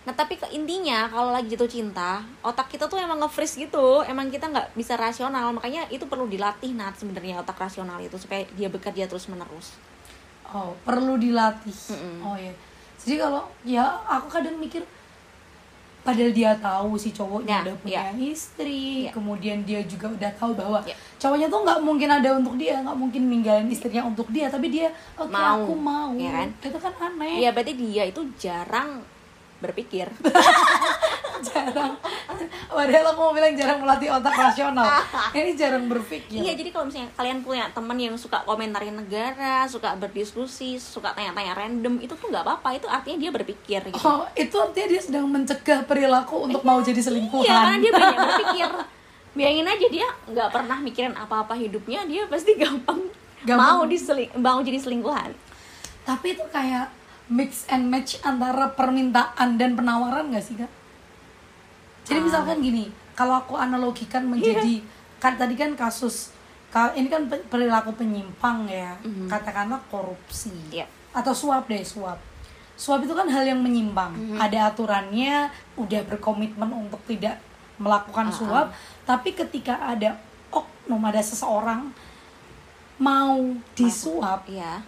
Nah 0.00 0.12
tapi 0.12 0.34
ke 0.34 0.46
intinya 0.50 1.06
kalau 1.06 1.30
lagi 1.30 1.48
jatuh 1.48 1.66
cinta 1.66 2.20
otak 2.40 2.68
kita 2.68 2.86
tuh 2.86 2.96
emang 2.96 3.18
nge-freeze 3.18 3.56
gitu. 3.60 4.02
Emang 4.02 4.28
kita 4.28 4.46
nggak 4.46 4.74
bisa 4.74 4.94
rasional. 4.94 5.50
Makanya 5.50 5.88
itu 5.88 6.04
perlu 6.04 6.26
dilatih 6.26 6.72
Nat 6.72 6.94
sebenarnya 6.94 7.38
otak 7.38 7.56
rasional 7.56 7.98
itu 7.98 8.14
supaya 8.16 8.44
dia 8.52 8.66
bekerja 8.66 9.06
terus 9.06 9.26
menerus 9.26 9.74
oh 10.52 10.72
perlu 10.80 11.14
dilatih 11.16 11.74
Mm-mm. 11.90 12.16
oh 12.22 12.36
ya 12.36 12.52
jadi 13.00 13.16
kalau 13.18 13.42
ya 13.62 13.82
aku 14.04 14.28
kadang 14.28 14.56
mikir 14.56 14.82
padahal 16.00 16.32
dia 16.32 16.56
tahu 16.56 16.96
si 16.96 17.12
cowoknya 17.12 17.60
Ya, 17.60 17.64
udah 17.66 17.76
punya 17.78 18.02
istri 18.16 19.04
Ya. 19.04 19.12
kemudian 19.12 19.60
dia 19.62 19.84
juga 19.84 20.08
udah 20.08 20.32
tahu 20.32 20.56
bahwa 20.56 20.80
Ya. 20.82 20.96
cowoknya 21.16 21.46
tuh 21.46 21.60
nggak 21.60 21.80
mungkin 21.80 22.08
ada 22.08 22.28
untuk 22.34 22.56
dia 22.56 22.80
nggak 22.80 22.96
mungkin 22.96 23.28
ninggalin 23.28 23.68
istrinya 23.68 24.02
untuk 24.02 24.24
dia 24.28 24.48
tapi 24.48 24.72
dia 24.72 24.88
oke 25.14 25.28
Mau, 25.28 25.60
aku 25.60 25.74
mau 25.76 26.08
ya 26.16 26.32
kan? 26.34 26.48
itu 26.56 26.78
kan 26.78 26.92
aneh 26.98 27.44
ya 27.44 27.52
berarti 27.52 27.72
dia 27.74 28.08
itu 28.08 28.20
jarang 28.36 29.04
berpikir 29.60 30.08
jarang 31.46 31.96
padahal 32.70 33.06
aku 33.08 33.20
mau 33.20 33.32
bilang 33.32 33.52
jarang 33.52 33.80
melatih 33.80 34.08
otak 34.10 34.32
rasional 34.32 34.84
ini 35.36 35.52
jarang 35.52 35.84
berpikir 35.86 36.40
Iya, 36.40 36.52
jadi 36.54 36.70
kalau 36.70 36.86
misalnya 36.86 37.10
kalian 37.12 37.38
punya 37.40 37.64
temen 37.70 37.96
yang 37.96 38.14
suka 38.14 38.40
komentarin 38.42 38.94
negara, 38.94 39.64
suka 39.66 39.92
berdiskusi, 39.94 40.76
suka 40.76 41.12
tanya-tanya 41.12 41.52
random, 41.54 41.98
itu 41.98 42.12
tuh 42.12 42.26
nggak 42.26 42.40
apa-apa. 42.40 42.68
Itu 42.74 42.86
artinya 42.86 43.18
dia 43.18 43.30
berpikir 43.30 43.80
gitu. 43.84 44.00
oh 44.00 44.24
itu 44.32 44.54
artinya 44.54 44.88
dia 44.88 45.02
sedang 45.02 45.26
mencegah 45.26 45.84
perilaku 45.84 46.46
untuk 46.46 46.62
mau 46.62 46.80
jadi 46.80 46.96
selingkuhan 46.98 47.44
Iya, 47.44 47.56
karena 47.58 47.76
dia 47.78 47.92
banyak 47.92 48.18
berpikir. 48.26 48.68
Bayangin 49.30 49.66
aja 49.66 49.86
dia 49.88 50.08
nggak 50.26 50.48
pernah 50.50 50.78
mikirin 50.78 51.14
apa-apa 51.14 51.54
hidupnya, 51.54 52.02
dia 52.04 52.24
pasti 52.26 52.54
gampang, 52.54 52.98
Gampang. 53.42 53.58
mau 53.58 53.82
diseling, 53.84 54.30
mau 54.34 54.58
jadi 54.60 54.78
selingkuhan. 54.78 55.30
tapi 56.00 56.32
itu 56.32 56.42
kayak 56.48 56.88
mix 57.30 57.64
and 57.66 57.86
match 57.86 58.18
antara 58.20 58.68
permintaan 58.68 59.54
dan 59.54 59.72
penawaran 59.72 60.28
gak 60.28 60.42
sih 60.42 60.58
kak? 60.58 60.70
Jadi 62.02 62.18
Ah. 62.18 62.24
misalkan 62.26 62.58
gini, 62.58 62.84
kalau 63.14 63.38
aku 63.38 63.54
analogikan 63.54 64.26
menjadi 64.26 64.82
kan 65.16 65.36
tadi 65.36 65.54
kan 65.54 65.72
kasus 65.72 66.34
ka- 66.68 66.90
ini 66.92 67.06
kan 67.06 67.26
pe- 67.26 67.46
perilaku 67.46 67.94
penyimpang 67.94 68.66
ya, 68.66 68.96
Mhm. 69.00 69.26
katakanlah 69.26 69.78
korupsi 69.86 70.50
Iya. 70.70 70.86
atau 71.10 71.30
suap 71.30 71.66
deh 71.66 71.80
suap. 71.80 72.18
Suap 72.74 73.04
itu 73.04 73.12
kan 73.12 73.28
hal 73.28 73.44
yang 73.44 73.60
menyimpang, 73.60 74.10
Mhm. 74.10 74.38
ada 74.40 74.58
aturannya, 74.66 75.50
udah 75.76 76.00
berkomitmen 76.06 76.70
untuk 76.72 76.98
tidak 77.04 77.36
melakukan 77.76 78.26
Ah, 78.26 78.34
suap, 78.34 78.66
tapi 79.04 79.32
ketika 79.32 79.76
ada 79.78 80.16
oknum 80.48 81.02
ada 81.02 81.20
seseorang 81.20 81.92
mau 82.96 83.36
disuap 83.72 84.44
Iya, 84.46 84.80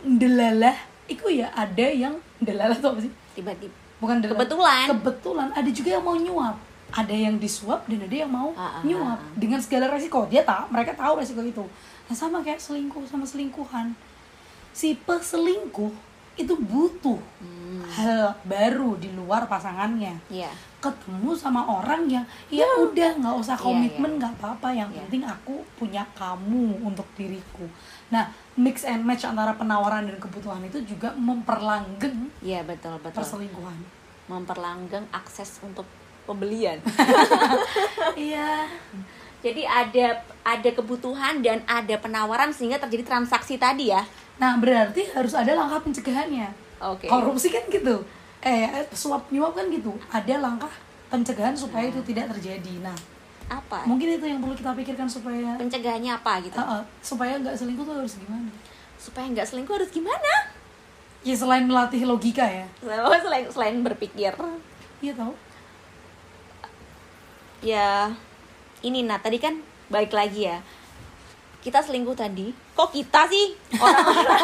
delalah 0.00 0.74
itu 1.08 1.24
ya 1.32 1.48
ada 1.50 1.86
yang 1.88 2.14
delalah 2.38 2.76
tuh 2.76 2.92
apa 2.92 3.00
sih? 3.00 3.12
Tiba-tiba. 3.34 3.74
bukan 3.98 4.22
delalah 4.22 4.38
Kebetulan. 4.38 4.86
kebetulan. 4.88 5.48
Ada 5.52 5.70
juga 5.72 5.88
yang 5.90 6.04
mau 6.04 6.14
nyuap. 6.14 6.54
Ada 6.88 7.12
yang 7.12 7.34
disuap 7.36 7.84
dan 7.84 8.00
ada 8.00 8.16
yang 8.16 8.30
mau 8.30 8.54
Ah, 8.54 8.78
ah, 8.78 8.82
nyuap. 8.82 9.18
ah. 9.18 9.32
dengan 9.34 9.58
segala 9.58 9.90
resiko. 9.90 10.24
Dia 10.24 10.40
tak 10.40 10.70
mereka 10.70 10.94
tahu 10.94 11.18
resiko 11.18 11.42
itu. 11.42 11.64
Nah 12.06 12.14
sama 12.14 12.40
kayak 12.40 12.58
selingkuh 12.58 13.02
sama 13.04 13.24
selingkuhan. 13.24 13.92
Si 14.70 14.94
peselingkuh 14.94 15.90
itu 16.38 16.54
butuh 16.54 17.18
Hmm, 17.38 17.84
hal 17.84 18.32
baru 18.42 18.96
di 18.96 19.12
luar 19.12 19.44
pasangannya 19.44 20.16
Iya. 20.26 20.48
ketemu 20.78 21.34
sama 21.34 21.60
orang 21.60 22.06
yang 22.06 22.24
ya 22.48 22.64
udah 22.80 23.18
nggak 23.18 23.36
usah 23.36 23.52
Iya, 23.54 23.64
komitmen 23.66 24.10
iya. 24.10 24.18
nggak 24.18 24.32
apa-apa 24.34 24.68
yang 24.70 24.88
Iya. 24.88 24.98
penting 25.04 25.22
aku 25.22 25.54
punya 25.74 26.06
kamu 26.14 26.80
untuk 26.80 27.04
diriku 27.12 27.66
nah 28.08 28.24
mix 28.54 28.82
and 28.82 29.04
match 29.04 29.22
antara 29.22 29.52
penawaran 29.52 30.06
dan 30.06 30.16
kebutuhan 30.16 30.62
itu 30.62 30.80
juga 30.82 31.12
memperlanggeng 31.12 32.32
Iya, 32.40 32.62
betul, 32.62 32.96
betul. 32.98 33.20
perselingkuhan 33.20 33.76
Memperlanggeng 34.26 35.08
akses 35.10 35.56
untuk 35.58 35.84
pembelian. 36.24 36.76
iya 38.18 38.68
Jadi 39.38 39.62
ada 39.62 40.18
ada 40.42 40.70
kebutuhan 40.70 41.40
dan 41.40 41.62
ada 41.64 41.94
penawaran 41.96 42.50
sehingga 42.50 42.76
terjadi 42.76 43.06
transaksi 43.06 43.54
tadi 43.54 43.88
ya. 43.88 44.02
Nah 44.38 44.54
berarti 44.56 45.02
harus 45.10 45.34
ada 45.34 45.52
langkah 45.52 45.82
pencegahannya 45.82 46.46
Oke. 46.78 47.10
korupsi 47.10 47.50
kan 47.50 47.66
gitu 47.66 48.02
eh 48.38 48.70
suap 48.92 49.26
nyuap 49.28 49.52
kan 49.52 49.66
gitu 49.66 49.90
ada 50.08 50.34
langkah 50.38 50.70
pencegahan 51.10 51.52
supaya 51.52 51.90
itu 51.90 51.98
tidak 52.06 52.30
terjadi 52.32 52.78
nah 52.80 52.94
Apa? 53.48 53.82
mungkin 53.82 54.14
itu 54.14 54.22
yang 54.22 54.38
perlu 54.38 54.52
kita 54.52 54.76
pikirkan 54.76 55.08
supaya 55.08 55.56
Pencegahannya 55.56 56.12
apa 56.14 56.38
gitu? 56.44 56.54
uh, 56.54 56.78
uh, 56.78 56.82
supaya 57.00 57.34
nggak 57.34 57.56
selingkuh 57.56 57.82
tuh 57.82 57.96
harus 57.96 58.14
gimana 58.14 58.50
Supaya 58.94 59.24
nggak 59.30 59.46
selingkuh 59.46 59.74
harus 59.74 59.88
gimana? 59.88 60.32
ya 61.24 61.34
selain 61.34 61.64
melatih 61.64 62.04
logika 62.04 62.44
ya 62.44 62.68
Selain 62.78 63.48
selain 63.48 63.76
berpikir. 63.82 64.30
iya 65.00 65.12
tau 65.16 65.32
Ya 67.58 68.12
ini 68.80 69.02
nah 69.02 69.18
tadi 69.18 69.42
kan 69.42 69.58
balik 69.88 70.14
lagi 70.14 70.46
ya. 70.46 70.62
Kita 71.58 71.78
selingkuh 71.78 72.14
tadi. 72.14 72.48
Kok 72.72 72.90
kita 72.90 73.26
sih? 73.26 73.52
Orang-orang 73.74 74.42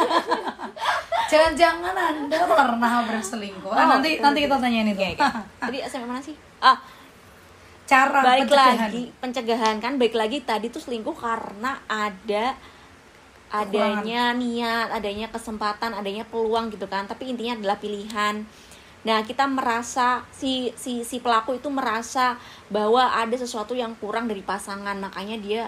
Jangan-jangan 1.31 1.94
Anda 1.94 2.38
pernah 2.44 2.94
berselingkuh. 3.05 3.70
Ah, 3.70 3.81
Oh, 3.81 3.87
nanti 3.96 4.18
nanti 4.18 4.38
kita 4.40 4.57
tanyain 4.57 4.87
itu. 4.87 5.00
Oke. 5.00 5.16
Tadi 5.59 5.77
sampai 5.90 6.07
mana 6.07 6.20
sih? 6.20 6.37
Ah, 6.59 6.77
Cara 7.85 8.20
baik 8.22 8.48
pencegahan. 8.48 8.77
lagi 8.81 9.03
pencegahan 9.14 9.77
kan 9.77 9.92
baik 9.94 10.16
lagi 10.16 10.40
tadi 10.40 10.72
tuh 10.72 10.81
selingkuh 10.81 11.12
karena 11.12 11.85
ada 11.85 12.57
adanya 13.50 14.33
niat, 14.33 14.88
adanya 14.90 15.29
kesempatan, 15.29 15.92
adanya 15.92 16.24
peluang 16.24 16.72
gitu 16.72 16.87
kan. 16.87 17.05
Tapi 17.05 17.31
intinya 17.31 17.55
adalah 17.55 17.77
pilihan. 17.77 18.42
Nah, 19.05 19.20
kita 19.20 19.44
merasa 19.44 20.24
si 20.33 20.72
si 20.74 21.05
si 21.05 21.20
pelaku 21.20 21.55
itu 21.55 21.68
merasa 21.68 22.40
bahwa 22.66 23.05
ada 23.07 23.37
sesuatu 23.37 23.77
yang 23.77 23.92
kurang 23.94 24.27
dari 24.27 24.40
pasangan, 24.40 24.96
makanya 24.96 25.37
dia 25.37 25.62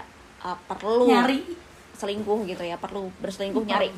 uh, 0.45 0.59
perlu 0.69 1.09
nyari 1.09 1.45
selingkuh 1.97 2.45
gitu 2.49 2.65
ya, 2.67 2.77
perlu 2.77 3.09
berselingkuh 3.23 3.65
nyari 3.65 3.93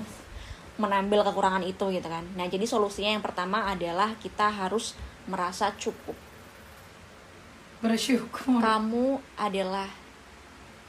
menambil 0.78 1.26
kekurangan 1.26 1.66
itu 1.66 1.90
gitu 1.90 2.06
kan. 2.06 2.22
Nah, 2.38 2.46
jadi 2.46 2.62
solusinya 2.62 3.18
yang 3.18 3.24
pertama 3.24 3.66
adalah 3.66 4.14
kita 4.22 4.46
harus 4.46 4.94
merasa 5.26 5.74
cukup 5.74 6.14
bersyukur. 7.78 8.58
kamu 8.58 9.22
adalah 9.38 9.86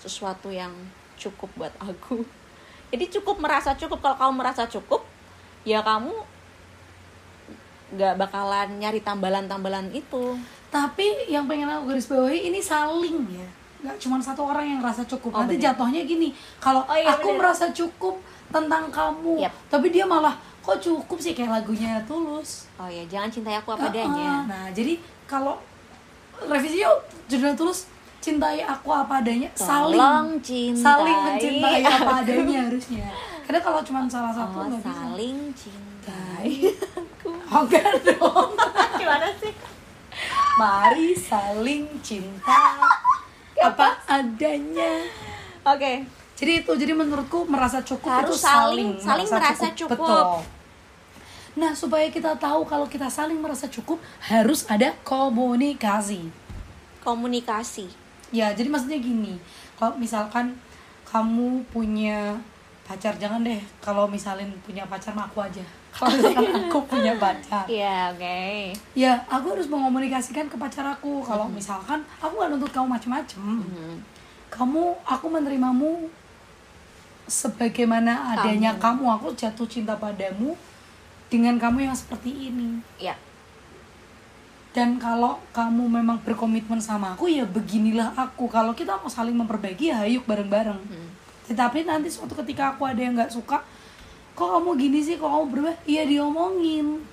sesuatu 0.02 0.50
yang 0.50 0.74
cukup 1.20 1.50
buat 1.54 1.74
aku 1.78 2.26
jadi 2.92 3.06
cukup 3.20 3.38
merasa 3.38 3.78
cukup 3.78 4.02
kalau 4.02 4.18
kamu 4.18 4.34
merasa 4.42 4.66
cukup 4.66 5.06
ya 5.68 5.86
kamu 5.86 6.14
nggak 7.90 8.16
bakalan 8.22 8.70
nyari 8.78 9.02
tambalan-tambalan 9.02 9.90
itu 9.94 10.38
Tapi 10.70 11.26
yang 11.34 11.50
pengen 11.50 11.66
aku 11.66 11.90
garis 11.90 12.06
bawahi 12.06 12.54
ini 12.54 12.62
saling 12.62 13.26
ya. 13.34 13.50
Nggak 13.80 13.96
cuma 13.98 14.20
satu 14.20 14.42
orang 14.44 14.66
yang 14.68 14.80
merasa 14.80 15.02
cukup. 15.04 15.32
Oh, 15.32 15.40
Nanti 15.40 15.56
bener. 15.56 15.72
jatuhnya 15.72 16.02
gini, 16.04 16.30
kalau 16.58 16.84
Oh, 16.84 16.94
iya, 16.94 17.12
aku 17.12 17.32
bener. 17.32 17.40
merasa 17.40 17.66
cukup 17.70 18.20
tentang 18.48 18.90
kamu, 18.90 19.40
Yap. 19.40 19.54
tapi 19.68 19.88
dia 19.88 20.04
malah 20.04 20.34
kok 20.60 20.78
cukup 20.78 21.18
sih 21.18 21.32
kayak 21.32 21.50
lagunya 21.56 22.02
Tulus. 22.04 22.66
oh 22.76 22.86
ya 22.86 23.02
jangan 23.06 23.30
cintai 23.30 23.56
aku 23.56 23.72
apa 23.72 23.88
adanya 23.88 24.44
Nah, 24.44 24.68
jadi 24.70 24.98
kalau 25.24 25.58
revisi 26.42 26.80
yuk 26.80 26.98
judulnya 27.26 27.54
Tulus 27.54 27.86
cintai 28.20 28.60
aku 28.60 28.90
apa 28.90 29.22
adanya, 29.22 29.48
saling 29.54 29.96
Tolong 29.96 30.28
cintai 30.40 30.82
saling 30.84 31.18
mencintai 31.24 31.82
apa 31.84 32.12
adanya 32.20 32.60
harusnya. 32.66 33.08
Karena 33.42 33.60
kalau 33.60 33.82
cuma 33.82 34.00
salah 34.06 34.30
satu 34.30 34.56
oh, 34.56 34.66
nggak 34.68 34.82
bisa. 34.82 34.92
saling 34.92 35.38
cintai 35.54 36.48
Oh 37.54 37.62
enggak 37.64 37.86
dong. 38.04 38.50
gimana 39.00 39.28
sih 39.36 39.54
Mari 40.56 41.10
saling 41.16 41.86
cinta 42.00 42.62
apa 43.62 43.88
adanya. 44.06 45.04
oke 45.62 45.94
Jadi 46.34 46.64
itu 46.64 46.72
jadi 46.74 46.96
menurutku 46.96 47.44
merasa 47.46 47.84
cukup 47.84 48.08
Harus 48.08 48.40
itu 48.40 48.48
saling- 48.48 48.96
saling 48.98 49.28
merasa 49.28 49.68
cukup. 49.76 50.00
Betul. 50.00 50.28
Nah, 51.60 51.76
supaya 51.76 52.08
kita 52.08 52.32
tahu 52.40 52.64
kalau 52.64 52.88
kita 52.88 53.12
saling 53.12 53.36
merasa 53.36 53.68
cukup 53.68 54.00
harus 54.24 54.64
ada 54.66 54.96
komunikasi. 55.04 56.32
komunikasi 57.02 57.92
Ya, 58.30 58.54
jadi 58.54 58.70
maksudnya 58.70 59.02
gini, 59.02 59.36
kalau 59.76 59.98
misalkan 59.98 60.54
kamu 61.04 61.66
punya 61.74 62.38
pacar 62.86 63.18
jangan 63.18 63.42
deh 63.42 63.58
kalau 63.82 64.06
misalin 64.06 64.50
punya 64.62 64.86
pacar 64.86 65.12
mah 65.12 65.26
aku 65.26 65.42
aja 65.42 65.66
kalau 66.00 66.16
misalkan 66.16 66.48
aku 66.64 66.80
punya 66.86 67.14
pacar 67.16 67.68
Iya, 67.68 68.10
oke. 68.10 68.40
ya 68.96 69.20
aku 69.28 69.46
harus 69.52 69.68
mengomunikasikan 69.68 70.48
ke 70.48 70.56
pacar 70.56 70.88
aku 70.88 71.20
kalau 71.22 71.46
Mm-hmm. 71.46 71.60
misalkan 71.60 72.00
aku 72.18 72.34
nggak 72.34 72.50
nuntut 72.50 72.72
kamu 72.72 72.88
macem-macem 72.90 73.40
Hmm. 73.40 74.00
kamu 74.50 74.82
aku 75.06 75.26
menerimamu 75.28 76.08
sebagaimana 77.26 78.34
adanya 78.34 78.74
kamu. 78.76 79.06
aku 79.12 79.28
jatuh 79.34 79.68
cinta 79.68 79.94
padamu 79.94 80.58
dengan 81.28 81.56
kamu 81.56 81.84
yang 81.84 81.94
seperti 81.94 82.50
ini 82.50 82.82
Iya. 82.98 83.14
dan 84.70 84.98
kalau 84.98 85.38
kamu 85.52 85.86
memang 85.92 86.18
berkomitmen 86.20 86.80
sama 86.80 87.14
aku 87.14 87.28
ya 87.28 87.44
beginilah 87.44 88.16
aku 88.16 88.48
kalau 88.48 88.72
kita 88.72 88.96
mau 88.96 89.06
saling 89.08 89.36
memperbaiki 89.36 89.90
ya 89.90 90.02
ayo 90.02 90.24
bareng-bareng 90.24 90.80
Hmm. 90.80 91.10
tetapi 91.46 91.84
nanti 91.84 92.08
suatu 92.08 92.34
ketika 92.36 92.72
aku 92.72 92.82
ada 92.84 92.98
yang 92.98 93.14
nggak 93.14 93.30
suka 93.30 93.62
kok 94.40 94.50
kamu 94.56 94.70
gini 94.80 95.00
sih? 95.04 95.16
Kok 95.20 95.28
kamu 95.28 95.46
berubah? 95.52 95.76
Iya 95.84 96.08
diomongin. 96.08 97.04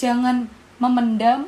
Jangan 0.00 0.48
memendam 0.80 1.44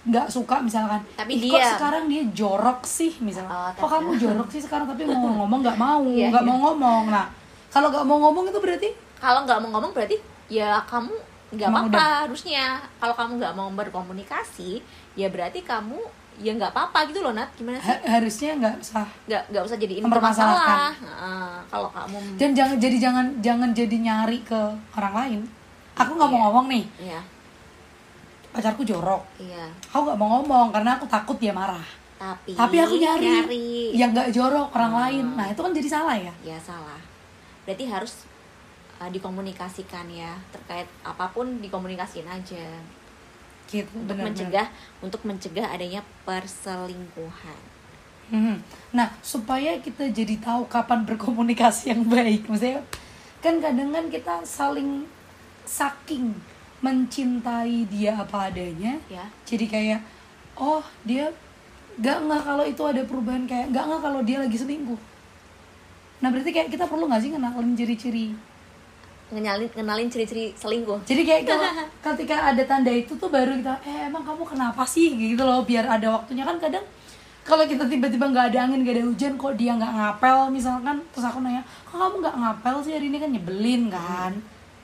nggak 0.00 0.32
suka 0.32 0.64
misalkan. 0.64 1.00
Tapi 1.16 1.36
"Ih, 1.36 1.52
kok 1.52 1.60
diam." 1.60 1.72
sekarang 1.76 2.04
dia 2.08 2.22
jorok 2.32 2.84
sih? 2.84 3.16
misalkan. 3.20 3.52
Oh, 3.52 3.72
kok 3.76 3.88
kamu 3.88 4.10
jorok 4.16 4.48
sih 4.52 4.60
sekarang? 4.60 4.84
Tapi 4.88 5.08
mau 5.08 5.44
ngomong 5.44 5.60
nggak 5.64 5.78
mau 5.80 6.04
Iya, 6.04 6.28
nggak 6.32 6.44
iya. 6.44 6.48
mau 6.52 6.58
ngomong. 6.68 7.02
Nah 7.08 7.26
kalau 7.70 7.88
nggak 7.88 8.04
mau 8.04 8.18
ngomong 8.28 8.44
itu 8.48 8.58
berarti? 8.60 8.90
Kalau 9.20 9.40
nggak 9.44 9.58
mau 9.64 9.70
ngomong 9.76 9.92
berarti 9.92 10.16
ya 10.50 10.80
kamu 10.88 11.14
nggak 11.50 11.68
apa-apa 11.68 12.04
harusnya. 12.26 12.80
Kalau 12.98 13.14
kamu 13.14 13.32
nggak 13.42 13.54
mau 13.58 13.68
berkomunikasi, 13.74 14.80
ya 15.18 15.26
berarti 15.28 15.62
kamu 15.66 15.98
ya 16.40 16.52
nggak 16.52 16.70
apa-apa 16.70 17.04
gitu 17.06 17.20
loh 17.20 17.30
Nat. 17.30 17.52
Gimana 17.52 17.76
sih? 17.76 17.86
ha- 17.86 18.04
harusnya 18.10 18.50
nggak 18.56 18.74
usah 18.78 19.04
Nggak 19.26 19.42
nggak 19.46 19.62
usah 19.62 19.76
jadiin 19.76 20.02
Mempermasalahkan. 20.02 20.56
bermasalah. 20.56 20.92
Heeh, 20.96 21.52
kalau 21.68 21.88
kamu 21.90 22.16
dan 22.34 22.50
jangan 22.50 22.76
jadi 22.76 22.96
jangan 22.98 23.26
jangan 23.38 23.70
jadi 23.70 23.96
nyari 24.00 24.38
ke 24.40 24.60
orang 24.92 25.14
lain 25.14 25.40
aku 25.92 26.10
nggak 26.10 26.26
mau 26.26 26.34
Iya. 26.34 26.44
ngomong 26.46 26.66
nih 26.66 26.84
Iya, 26.98 27.20
pacarku 28.50 28.82
jorok 28.82 29.22
iya. 29.36 29.68
aku 29.86 30.02
nggak 30.02 30.18
mau 30.18 30.28
ngomong 30.34 30.66
karena 30.70 30.90
aku 30.92 31.06
takut 31.06 31.36
dia 31.36 31.52
marah 31.52 31.84
Tapi 32.16 32.52
tapi 32.52 32.76
aku 32.76 32.96
nyari, 32.96 33.24
nyari. 33.26 33.68
yang 33.94 34.10
nggak 34.10 34.28
jorok 34.30 34.68
orang 34.70 34.90
Hmm. 34.90 35.00
lain 35.00 35.24
nah 35.34 35.46
itu 35.46 35.60
kan 35.60 35.70
jadi 35.70 35.88
salah 35.88 36.16
ya 36.16 36.32
ya 36.42 36.58
salah 36.58 36.98
berarti 37.62 37.84
harus 37.86 38.26
uh, 38.96 39.06
dikomunikasikan 39.06 40.04
ya 40.06 40.32
terkait 40.50 40.88
apa 41.00 41.28
pun 41.28 41.60
dikomunikasiin 41.60 42.26
aja 42.26 42.64
gitu 43.70 43.94
untuk 43.94 44.18
benar 44.18 44.26
mencegah 44.26 44.66
untuk 44.98 45.20
mencegah 45.22 45.66
adanya 45.70 46.02
perselingkuhan. 46.26 47.62
Mhm. 48.30 48.62
nah 48.94 49.10
supaya 49.26 49.74
kita 49.82 50.06
jadi 50.10 50.38
tahu 50.38 50.66
kapan 50.70 51.02
berkomunikasi 51.02 51.90
yang 51.90 52.06
baik 52.06 52.46
maksudnya 52.46 52.78
kan 53.42 53.58
kadang 53.58 53.90
kan 53.90 54.06
kita 54.06 54.34
saling 54.46 55.02
saking 55.66 56.34
mencintai 56.78 57.90
dia 57.90 58.14
apa 58.14 58.50
adanya 58.50 59.02
ya. 59.10 59.26
jadi 59.42 59.66
kayak 59.66 60.00
oh 60.54 60.82
dia 61.02 61.26
gak 62.00 62.18
nggak 62.24 62.42
kalau 62.46 62.64
itu 62.64 62.82
ada 62.86 63.02
perubahan 63.04 63.44
kayak 63.44 63.74
gak 63.74 63.84
nggak 63.84 64.00
kalau 64.00 64.20
dia 64.24 64.38
lagi 64.40 64.56
selingkuh. 64.56 65.00
Nah 66.20 66.28
berarti 66.32 66.52
kayak 66.52 66.72
kita 66.72 66.84
perlu 66.88 67.08
nggak 67.08 67.20
sih 67.20 67.30
kenalin 67.32 67.76
ciri-ciri 67.76 68.32
ngenalin 69.30 69.70
kenalin 69.70 70.08
ciri-ciri 70.10 70.52
selingkuh. 70.58 71.06
Jadi 71.06 71.22
kayak 71.22 71.42
kalau 71.46 71.70
ketika 72.12 72.50
ada 72.50 72.62
tanda 72.66 72.90
itu 72.90 73.14
tuh 73.14 73.30
baru 73.30 73.56
kita 73.58 73.74
eh 73.86 74.10
emang 74.10 74.26
kamu 74.26 74.42
kenapa 74.42 74.82
sih? 74.84 75.14
gitu 75.14 75.42
loh 75.46 75.62
biar 75.62 75.86
ada 75.86 76.10
waktunya. 76.10 76.42
Kan 76.42 76.58
kadang 76.58 76.82
kalau 77.46 77.64
kita 77.64 77.86
tiba-tiba 77.86 78.26
nggak 78.30 78.54
ada 78.54 78.58
angin 78.68 78.82
nggak 78.84 78.96
ada 79.00 79.04
hujan 79.06 79.32
kok 79.38 79.54
dia 79.56 79.72
nggak 79.74 79.92
ngapel 79.96 80.38
misalkan 80.52 80.96
terus 81.10 81.24
aku 81.24 81.40
nanya 81.40 81.64
kok 81.88 81.96
kamu 81.96 82.16
nggak 82.22 82.36
ngapel 82.36 82.76
sih 82.82 82.92
hari 82.94 83.06
ini? 83.08 83.18
Kan 83.22 83.30
nyebelin 83.32 83.82
kan. 83.88 84.32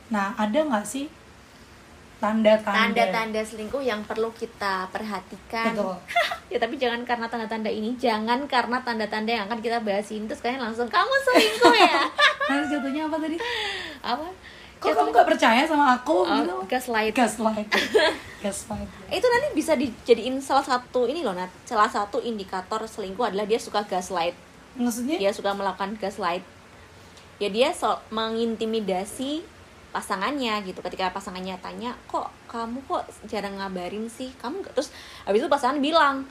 Nah 0.09 0.33
ada 0.39 0.59
nggak 0.63 0.87
sih 0.87 1.11
tanda-tanda. 2.17 2.97
Tanda-tanda 2.97 3.41
selingkuh 3.45 3.83
yang 3.85 4.01
perlu 4.09 4.33
kita 4.33 4.89
perhatikan. 4.91 5.73
Betul. 5.77 5.97
Ya 6.47 6.63
tapi 6.63 6.79
jangan 6.79 7.03
karena 7.03 7.27
tanda-tanda 7.27 7.67
ini 7.67 7.99
jangan 7.99 8.47
karena 8.47 8.79
tanda-tanda 8.79 9.35
yang 9.35 9.51
akan 9.51 9.59
kita 9.59 9.83
bahas 9.83 10.07
ini 10.15 10.31
terus 10.31 10.39
kalian 10.39 10.63
langsung 10.63 10.87
kamu 10.87 11.11
selingkuh 11.27 11.75
ya? 11.75 12.07
Nanti 12.55 12.67
jatuhnya 12.71 13.03
apa 13.11 13.17
tadi? 13.19 13.37
Apa? 13.99 14.27
Kok 14.79 14.95
kamu 14.95 15.09
nggak 15.11 15.27
percaya 15.27 15.67
sama 15.67 15.99
aku? 15.99 16.23
Oh, 16.23 16.39
gitu. 16.39 16.55
gaslight 16.71 17.19
gaslight 17.19 17.67
gaslight 18.47 18.87
itu 19.11 19.27
nanti 19.27 19.49
bisa 19.59 19.75
dijadiin 19.75 20.39
salah 20.39 20.63
satu 20.63 21.11
ini 21.11 21.27
loh 21.27 21.35
Nat. 21.35 21.51
Salah 21.67 21.91
satu 21.91 22.23
indikator 22.23 22.79
selingkuh 22.87 23.27
adalah 23.27 23.43
dia 23.43 23.59
suka 23.59 23.83
gaslight. 23.83 24.39
Maksudnya? 24.79 25.19
Dia 25.19 25.35
suka 25.35 25.51
melakukan 25.51 25.99
gaslight. 25.99 26.47
Ya 27.43 27.51
dia 27.51 27.75
so 27.75 27.99
mengintimidasi 28.15 29.56
pasangannya 29.91 30.63
gitu. 30.63 30.79
Ketika 30.81 31.11
pasangannya 31.11 31.57
tanya 31.59 31.95
kok 32.07 32.29
kamu 32.47 32.79
kok 32.85 33.03
jarang 33.27 33.57
ngabarin 33.57 34.07
sih? 34.07 34.31
Kamu 34.37 34.61
nggak? 34.61 34.75
Terus 34.75 34.91
habis 35.23 35.41
itu 35.41 35.49
pasangan 35.49 35.79
bilang 35.79 36.27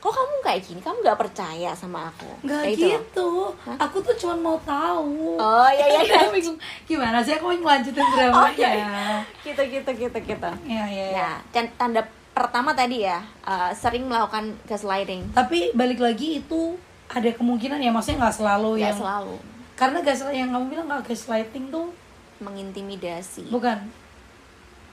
kok 0.00 0.08
kamu 0.10 0.34
kayak 0.40 0.60
gini? 0.64 0.80
Kamu 0.80 1.04
nggak 1.04 1.20
percaya 1.20 1.70
sama 1.72 2.08
aku? 2.08 2.30
Nggak 2.40 2.62
Kayak 2.64 2.74
itu 2.74 2.84
loh. 2.84 2.92
gitu. 2.96 3.30
Aku 3.76 3.96
tuh 4.00 4.14
cuma 4.16 4.34
mau 4.34 4.56
tahu. 4.60 5.36
Oh 5.36 5.68
iya 5.68 5.86
iya 5.86 6.00
iya. 6.02 6.20
Bingung, 6.34 6.56
gimana 6.84 7.20
sih 7.20 7.36
aku 7.36 7.44
mau 7.46 7.56
ngelanjutin 7.56 8.00
dramanya 8.00 8.40
Oh, 8.40 8.48
iya, 8.50 8.70
iya. 8.76 9.16
gitu 9.44 9.62
gitu 9.62 9.90
gitu 9.92 10.18
gitu. 10.18 10.50
Ya 10.64 10.84
ya, 10.88 11.04
ya. 11.04 11.08
ya 11.12 11.30
dan 11.52 11.68
tanda 11.76 12.00
pertama 12.30 12.72
tadi 12.72 13.04
ya 13.04 13.20
uh, 13.44 13.68
sering 13.76 14.08
melakukan 14.08 14.56
gaslighting. 14.64 15.28
Tapi 15.36 15.76
balik 15.76 16.00
lagi 16.00 16.40
itu 16.40 16.78
ada 17.10 17.26
kemungkinan 17.34 17.82
ya 17.82 17.90
maksudnya 17.92 18.24
nggak 18.24 18.36
selalu 18.38 18.80
ya 18.80 18.88
yang 18.88 18.96
selalu. 18.96 19.36
Karena 19.76 19.98
gaslight 20.00 20.38
yang 20.38 20.48
kamu 20.48 20.64
bilang 20.70 20.86
kalau 20.88 21.02
gaslighting 21.02 21.68
tuh 21.68 21.92
mengintimidasi. 22.40 23.48
Bukan. 23.52 23.78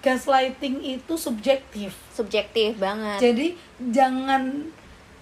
Gaslighting 0.04 0.84
itu 0.84 1.14
subjektif. 1.18 1.98
Subjektif 2.14 2.78
banget. 2.78 3.20
Jadi 3.20 3.58
jangan 3.92 4.72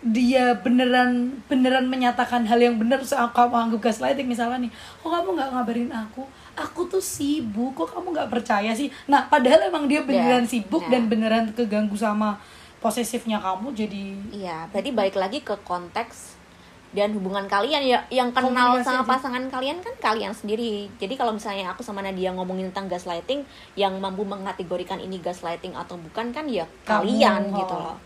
dia 0.05 0.53
beneran 0.61 1.41
beneran 1.49 1.89
menyatakan 1.89 2.45
hal 2.45 2.61
yang 2.61 2.77
benar 2.77 3.01
terus 3.01 3.17
kamu 3.17 3.57
anggap 3.57 3.89
gaslighting 3.89 4.29
misalnya 4.29 4.69
nih 4.69 4.71
kok 5.01 5.09
kamu 5.09 5.33
nggak 5.33 5.49
ngabarin 5.49 5.89
aku? 5.89 6.21
Aku 6.53 6.85
tuh 6.85 7.01
sibuk 7.01 7.73
kok 7.73 7.89
kamu 7.89 8.13
nggak 8.13 8.29
percaya 8.29 8.69
sih? 8.77 8.93
Nah 9.09 9.25
padahal 9.25 9.65
emang 9.65 9.89
dia 9.89 10.05
beneran 10.05 10.45
Ya, 10.45 10.51
sibuk 10.51 10.85
nah. 10.85 10.91
dan 10.93 11.09
beneran 11.09 11.45
keganggu 11.57 11.97
sama 11.97 12.37
posesifnya 12.77 13.41
kamu 13.41 13.73
jadi 13.73 14.03
Iya, 14.29 14.69
berarti 14.69 14.93
balik 14.93 15.17
lagi 15.17 15.41
ke 15.41 15.57
konteks 15.65 16.34
dan 16.95 17.11
hubungan 17.11 17.43
kalian 17.51 17.83
ya 17.83 17.99
yang 18.07 18.31
kenal 18.31 18.71
Komunikasi 18.79 18.87
sama 18.87 19.03
aja. 19.03 19.09
pasangan 19.11 19.43
kalian 19.51 19.77
kan 19.83 19.91
kalian 19.99 20.31
sendiri. 20.31 20.87
Jadi 20.95 21.13
kalau 21.19 21.35
misalnya 21.35 21.75
aku 21.75 21.83
sama 21.83 21.99
Nadia 21.99 22.31
ngomongin 22.31 22.71
tentang 22.71 22.87
gaslighting, 22.87 23.43
yang 23.75 23.99
mampu 23.99 24.23
mengategorikan 24.23 25.03
ini 25.03 25.19
gaslighting 25.19 25.75
atau 25.75 25.99
bukan 25.99 26.31
kan 26.31 26.47
ya 26.47 26.63
Kamu, 26.87 27.03
kalian 27.03 27.41
oh. 27.51 27.57
gitu 27.59 27.75
loh. 27.75 27.97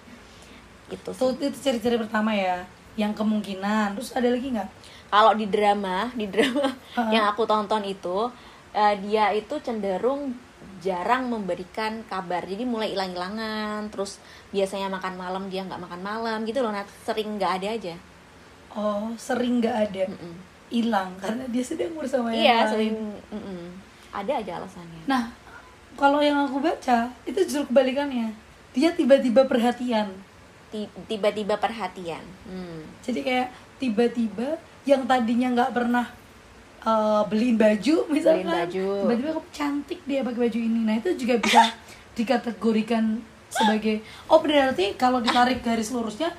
Itu 0.89 1.09
sih. 1.13 1.29
itu 1.37 1.45
ciri-ciri 1.53 2.01
pertama 2.01 2.33
ya 2.33 2.65
yang 2.97 3.13
kemungkinan 3.13 3.93
terus 3.95 4.11
ada 4.17 4.27
lagi 4.27 4.49
nggak 4.51 4.69
Kalau 5.09 5.33
di 5.37 5.45
drama, 5.45 6.09
di 6.17 6.25
drama 6.25 6.73
Ha-ha. 6.97 7.13
yang 7.13 7.29
aku 7.29 7.45
tonton 7.45 7.85
itu 7.85 8.29
eh, 8.73 8.97
dia 9.05 9.29
itu 9.37 9.53
cenderung 9.61 10.33
jarang 10.79 11.27
memberikan 11.29 12.01
kabar. 12.07 12.43
Jadi 12.47 12.63
mulai 12.63 12.95
hilang-hilangan, 12.95 13.91
terus 13.91 14.17
biasanya 14.49 14.87
makan 14.87 15.15
malam 15.19 15.43
dia 15.51 15.61
nggak 15.67 15.81
makan 15.81 16.01
malam 16.01 16.37
gitu 16.47 16.63
loh. 16.63 16.71
Nah, 16.71 16.87
sering 17.03 17.35
nggak 17.37 17.51
ada 17.61 17.67
aja. 17.75 17.95
Oh 18.71 19.09
sering 19.15 19.57
nggak 19.57 19.75
ada 19.85 20.03
hilang 20.67 21.09
karena 21.15 21.43
dia 21.47 21.61
sedang 21.61 21.93
bersama 21.93 22.29
yang 22.29 22.39
Iya, 22.39 22.55
lain. 22.55 22.69
sering 22.69 22.95
mm-mm. 23.27 23.61
ada 24.11 24.33
aja 24.35 24.51
alasannya. 24.57 25.01
nah 25.05 25.33
kalau 25.93 26.19
yang 26.19 26.37
aku 26.39 26.59
baca 26.59 27.09
itu 27.23 27.39
justru 27.41 27.65
kebalikannya 27.65 28.29
dia 28.69 28.89
tiba-tiba 28.91 29.43
perhatian 29.43 30.13
Ti- 30.69 30.85
Tiba-tiba 31.03 31.57
perhatian. 31.57 32.21
Hmm. 32.43 32.85
jadi 33.01 33.19
kayak 33.19 33.47
tiba-tiba 33.75 34.53
yang 34.83 35.01
tadinya 35.03 35.49
nggak 35.51 35.71
pernah 35.71 36.05
uh, 36.81 37.25
beliin 37.25 37.55
baju 37.55 38.05
misalkan 38.07 38.45
Beliin 38.45 38.69
baju. 38.69 38.87
tiba-tiba 39.03 39.29
kok 39.33 39.47
cantik 39.49 39.99
dia 40.03 40.21
pakai 40.21 40.41
baju 40.45 40.59
ini 40.59 40.81
nah 40.83 40.95
itu 40.95 41.09
juga 41.15 41.35
bisa 41.37 41.73
dikategorikan 42.13 43.17
sebagai 43.49 44.05
oh 44.27 44.37
berarti 44.37 44.93
kalau 44.93 45.17
ditarik 45.19 45.59
garis 45.59 45.89
lurusnya 45.89 46.29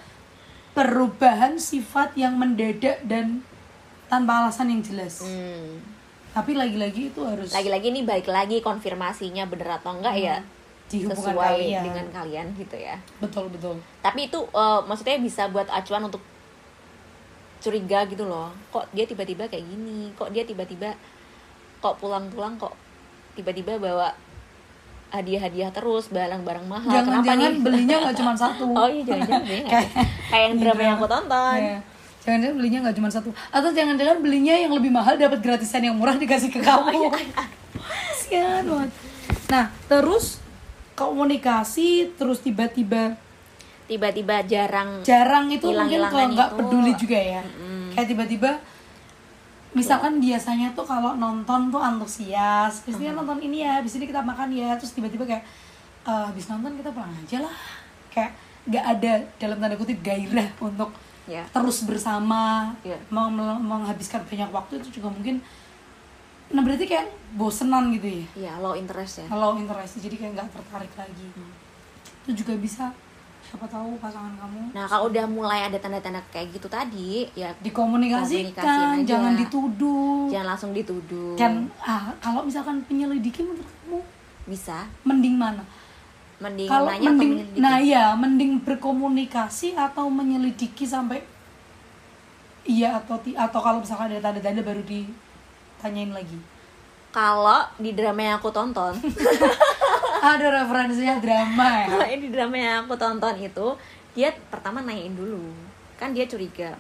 perubahan 0.73 1.59
sifat 1.59 2.15
yang 2.15 2.37
mendadak 2.37 3.03
dan 3.05 3.43
tanpa 4.07 4.45
alasan 4.45 4.71
yang 4.71 4.83
jelas 4.83 5.23
Hmm. 5.23 5.83
tapi 6.31 6.55
lagi-lagi 6.55 7.11
itu 7.11 7.21
harus 7.23 7.51
Lagi-lagi 7.51 7.91
nih 7.91 8.05
balik 8.07 8.29
lagi 8.29 8.59
konfirmasinya 8.61 9.47
bener 9.47 9.69
atau 9.77 9.99
enggak 9.99 10.15
ya 10.15 10.37
di 10.87 11.07
hubungan 11.07 11.23
sesuai 11.23 11.55
kalian. 11.55 11.83
dengan 11.87 12.07
kalian 12.11 12.47
gitu 12.55 12.77
ya. 12.77 12.97
betul 13.23 13.47
betul 13.47 13.79
Tapi 14.01 14.27
itu 14.27 14.39
eh, 14.43 14.81
maksudnya 14.85 15.19
bisa 15.19 15.47
buat 15.47 15.71
acuan 15.71 16.03
untuk 16.03 16.23
curiga 17.61 18.09
gitu 18.09 18.25
loh. 18.25 18.51
Kok 18.71 18.91
dia 18.91 19.05
tiba-tiba 19.05 19.45
kayak 19.47 19.63
gini? 19.63 20.11
Kok 20.17 20.33
dia 20.33 20.43
tiba-tiba 20.43 20.97
kok 21.79 21.97
pulang-pulang 21.97 22.57
kok 22.57 22.73
tiba-tiba 23.33 23.77
bawa 23.77 24.11
hadiah-hadiah 25.11 25.71
terus 25.71 26.07
barang-barang 26.09 26.65
mahal. 26.65 26.87
Kenapa 26.87 27.07
jangan-jangan 27.21 27.51
nih? 27.51 27.61
belinya 27.61 27.97
nggak 28.01 28.17
cuma 28.21 28.33
satu 28.33 28.67
Oh 28.71 28.87
iya 28.87 29.03
jangan-jangan 29.05 29.45
Kayak- 29.65 29.91
kayak 30.25 30.45
yang 30.45 30.57
drama 30.57 30.81
yang 30.81 30.95
aku 30.95 31.07
tonton. 31.07 31.59
Iya. 31.59 31.79
jangan-jangan 32.21 32.55
belinya 32.55 32.79
nggak 32.81 32.95
cuma 32.95 33.09
satu 33.09 33.29
atau 33.49 33.71
jangan-jangan 33.71 34.19
belinya 34.19 34.55
yang 34.55 34.71
lebih 34.71 34.89
mahal 34.89 35.17
dapat 35.17 35.41
gratisan 35.41 35.83
yang 35.83 35.97
murah 35.97 36.15
dikasih 36.15 36.49
ke 36.49 36.61
kamu 36.63 37.09
Kasian 37.73 38.63
banget 38.63 38.91
nah 39.49 39.67
terus 39.89 40.39
komunikasi 40.95 41.89
terus 42.15 42.39
tiba-tiba 42.39 43.17
tiba-tiba 43.87 44.45
jarang 44.45 45.01
jarang 45.01 45.49
itu 45.49 45.67
mungkin 45.67 46.05
kalau 46.05 46.29
nggak 46.31 46.51
peduli 46.55 46.93
juga 46.95 47.19
ya 47.19 47.43
Mm-mm. 47.43 47.97
kayak 47.97 48.07
tiba-tiba 48.07 48.51
misalkan 49.71 50.19
biasanya 50.19 50.75
tuh 50.75 50.83
kalau 50.83 51.15
nonton 51.15 51.71
tuh 51.71 51.79
antusias 51.79 52.83
habis 52.83 52.97
ini 52.97 53.11
nonton 53.11 53.39
ini 53.39 53.63
ya 53.63 53.79
habis 53.79 53.95
ini 53.95 54.05
kita 54.05 54.19
makan 54.21 54.51
ya 54.51 54.75
terus 54.75 54.91
tiba-tiba 54.91 55.23
kayak 55.23 55.45
"Eh, 56.03 56.25
habis 56.27 56.47
nonton 56.47 56.75
kita 56.75 56.91
pulang 56.91 57.13
aja 57.13 57.39
lah. 57.41 57.57
Kayak 58.11 58.35
nggak 58.67 58.85
ada 58.89 59.13
dalam 59.39 59.57
tanda 59.57 59.75
kutip 59.75 59.99
gairah 60.01 60.49
untuk 60.59 60.91
ya. 61.25 61.47
terus 61.49 61.85
bersama 61.85 62.75
Iya. 62.83 62.99
meng- 63.09 63.31
meng- 63.31 63.63
menghabiskan 63.63 64.21
banyak 64.23 64.51
waktu 64.51 64.73
itu 64.79 64.99
juga 64.99 65.09
mungkin 65.09 65.39
nah 66.51 66.61
berarti 66.61 66.83
kayak 66.85 67.07
bosenan 67.33 67.95
gitu 67.95 68.11
ya? 68.11 68.51
Ya 68.51 68.53
low 68.59 68.75
interest 68.75 69.23
ya. 69.23 69.27
Kalau 69.29 69.55
interest 69.55 70.03
jadi 70.03 70.17
kayak 70.17 70.33
nggak 70.35 70.49
tertarik 70.51 70.93
lagi. 70.95 71.27
Hmm. 71.37 71.53
itu 72.21 72.45
juga 72.45 72.53
bisa 72.55 72.85
siapa 73.41 73.67
tahu 73.67 73.97
pasangan 73.99 74.37
kamu. 74.37 74.77
Nah 74.77 74.85
kalau 74.87 75.09
udah 75.09 75.25
mulai 75.27 75.67
ada 75.67 75.79
tanda-tanda 75.81 76.21
kayak 76.29 76.53
gitu 76.55 76.69
tadi 76.69 77.27
ya 77.33 77.51
dikomunikasikan 77.61 79.03
jangan 79.03 79.35
dituduh. 79.35 80.29
Jangan 80.29 80.49
langsung 80.55 80.71
dituduh. 80.71 81.35
Kan 81.35 81.67
ah, 81.81 82.13
kalau 82.21 82.45
misalkan 82.45 82.85
penyelidiki 82.85 83.41
menurut 83.43 83.65
kamu 83.65 84.01
bisa. 84.47 84.87
mending 85.03 85.37
mana? 85.41 85.65
Mending 86.41 86.69
kalau 86.69 86.89
nanya 86.89 87.01
atau 87.05 87.13
mending 87.17 87.31
menyelidiki? 87.37 87.61
nah 87.61 87.77
iya 87.77 88.05
mending 88.17 88.53
berkomunikasi 88.65 89.77
atau 89.77 90.09
menyelidiki 90.09 90.85
sampai 90.89 91.21
iya 92.65 92.97
atau 92.97 93.17
ti- 93.21 93.37
atau 93.37 93.61
kalau 93.61 93.81
misalkan 93.81 94.09
ada 94.13 94.31
tanda-tanda 94.31 94.61
baru 94.61 94.81
ditanyain 94.85 96.13
lagi. 96.13 96.39
Kalau 97.11 97.67
di 97.77 97.91
drama 97.91 98.23
yang 98.23 98.37
aku 98.39 98.55
tonton 98.55 98.95
ada 100.21 100.47
referensinya 100.63 101.17
drama 101.19 101.67
ya? 101.85 101.87
Kalau 101.89 102.07
ini 102.13 102.27
drama 102.29 102.57
yang 102.57 102.85
aku 102.85 102.95
tonton 103.01 103.37
itu 103.41 103.67
dia 104.13 104.29
pertama 104.53 104.85
nanyain 104.85 105.17
dulu. 105.17 105.41
Kan 105.97 106.13
dia 106.13 106.29
curiga. 106.29 106.77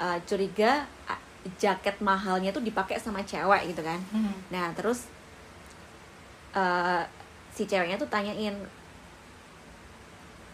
Eh, 0.00 0.18
curiga 0.26 0.84
jaket 1.56 1.96
mahalnya 2.04 2.52
tuh 2.52 2.60
dipakai 2.60 2.98
sama 2.98 3.22
cewek 3.24 3.72
gitu 3.72 3.80
kan. 3.80 3.96
Hmm. 4.12 4.36
nah 4.52 4.68
terus 4.76 5.08
eh, 6.52 7.02
si 7.54 7.64
ceweknya 7.64 7.96
tuh 7.96 8.10
tanyain 8.10 8.56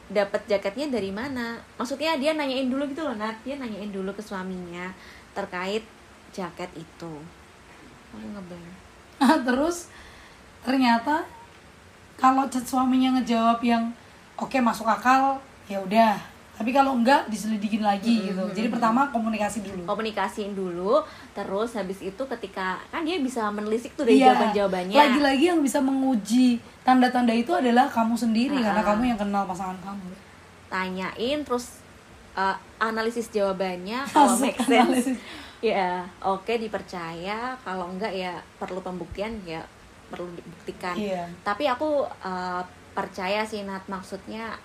dapat 0.07 0.43
jaketnya 0.47 0.87
dari 0.87 1.11
mana? 1.11 1.59
Maksudnya 1.81 2.15
dia 2.21 2.37
nanyain 2.37 2.71
dulu 2.71 2.87
gitu 2.87 3.03
loh 3.03 3.19
Nat. 3.19 3.43
Dia 3.43 3.59
nanyain 3.59 3.91
dulu 3.91 4.15
ke 4.15 4.23
suaminya 4.23 4.95
terkait 5.35 5.83
jaket 6.31 6.71
itu. 6.79 7.13
Aku 8.15 8.29
terus 9.49 9.89
ternyata 10.63 11.25
kalau 12.17 12.45
suaminya 12.51 13.21
ngejawab 13.21 13.61
yang 13.61 13.93
oke 14.35 14.57
masuk 14.59 14.85
akal 14.85 15.37
ya 15.67 15.79
udah. 15.79 16.17
Tapi 16.57 16.73
kalau 16.73 16.97
enggak 16.97 17.29
diselidikin 17.29 17.85
lagi 17.85 18.33
gitu. 18.33 18.41
Jadi 18.57 18.73
pertama 18.73 19.13
komunikasi 19.13 19.61
dulu. 19.61 19.85
Komunikasiin 19.85 20.57
dulu 20.57 21.05
terus 21.37 21.77
habis 21.77 22.01
itu 22.01 22.23
ketika 22.33 22.81
kan 22.89 23.05
dia 23.05 23.21
bisa 23.21 23.45
menelisik 23.53 23.93
tuh 23.93 24.09
dari 24.09 24.17
Iya. 24.17 24.33
jawaban 24.33 24.51
jawabannya 24.57 24.97
lagi-lagi 24.97 25.45
yang 25.53 25.61
bisa 25.61 25.85
menguji 25.85 26.57
tanda-tanda 26.81 27.37
itu 27.37 27.53
adalah 27.53 27.85
kamu 27.87 28.17
sendiri 28.17 28.57
Ah. 28.57 28.73
karena 28.73 28.83
kamu 28.83 29.03
yang 29.05 29.19
kenal 29.21 29.45
pasangan 29.45 29.77
kamu. 29.85 30.09
Tanyain 30.67 31.39
terus 31.45 31.85
uh, 32.33 32.57
analisis 32.81 33.29
jawabannya 33.29 34.09
kalau 34.09 34.35
make 34.41 34.57
sense. 34.57 34.73
analisis. 34.81 35.19
ya 35.61 36.09
oke 36.25 36.57
dipercaya. 36.57 37.53
Kalau 37.61 37.93
enggak 37.93 38.17
ya 38.17 38.33
perlu 38.57 38.81
pembuktian 38.81 39.37
ya 39.45 39.61
perlu 40.07 40.29
dibuktikan 40.33 40.95
iya 40.95 41.27
tapi 41.43 41.65
aku 41.65 42.05
uh, 42.21 42.63
percaya 42.93 43.43
sih 43.43 43.63
Nat 43.63 43.85
maksudnya 43.87 44.57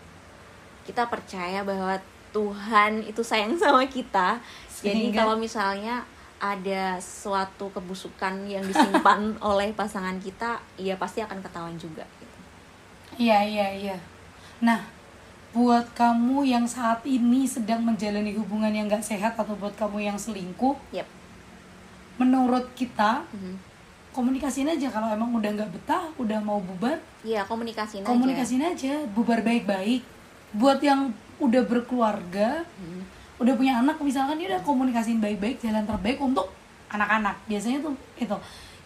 kita 0.82 1.06
percaya 1.06 1.62
bahwa 1.62 1.98
Tuhan 2.32 3.04
itu 3.04 3.20
sayang 3.22 3.54
sama 3.56 3.84
kita 3.86 4.40
jadi 4.80 5.12
Sehingga- 5.12 5.20
kalau 5.20 5.36
misalnya 5.36 6.06
ada 6.38 6.98
suatu 6.98 7.70
kebusukan 7.70 8.34
yang 8.46 8.64
disimpan 8.64 9.22
oleh 9.44 9.70
pasangan 9.72 10.18
kita 10.18 10.58
ya 10.76 10.96
pasti 10.96 11.22
akan 11.22 11.38
ketahuan 11.40 11.78
juga 11.78 12.02
gitu. 12.18 12.38
iya 13.20 13.42
iya 13.42 13.68
iya 13.70 13.98
nah 14.58 14.82
buat 15.52 15.84
kamu 15.92 16.48
yang 16.48 16.64
saat 16.64 17.04
ini 17.04 17.44
sedang 17.44 17.84
menjalani 17.84 18.32
hubungan 18.34 18.72
yang 18.72 18.88
gak 18.88 19.04
sehat 19.04 19.36
atau 19.36 19.54
buat 19.54 19.76
kamu 19.76 20.00
yang 20.02 20.16
selingkuh 20.16 20.80
Yep. 20.92 21.06
menurut 22.18 22.72
kita 22.74 23.26
Mhm. 23.30 23.56
Komunikasiin 24.12 24.68
aja. 24.68 24.88
Kalau 24.88 25.08
emang 25.08 25.32
udah 25.32 25.50
nggak 25.52 25.72
betah 25.72 26.12
udah 26.16 26.40
mau 26.40 26.60
bubar 26.60 27.00
Iya 27.22 27.44
komunikasiin 27.44 28.04
aja. 28.04 28.10
komunikasiin 28.10 28.64
aja. 28.64 28.94
Bubar 29.10 29.40
baik-baik. 29.42 30.04
Buat 30.52 30.80
yang 30.80 31.12
udah 31.38 31.64
berkeluarga 31.64 32.64
Mhm. 32.78 33.02
udah 33.42 33.54
punya 33.56 33.74
anak 33.76 33.98
misalkan 33.98 34.38
dia 34.38 34.54
udah 34.54 34.62
komunikasiin 34.62 35.18
baik-baik 35.18 35.58
jalan 35.58 35.84
terbaik 35.84 36.20
untuk 36.20 36.52
anak-anak. 36.88 37.40
Biasanya 37.48 37.82
tuh 37.82 37.96
itu. 38.16 38.38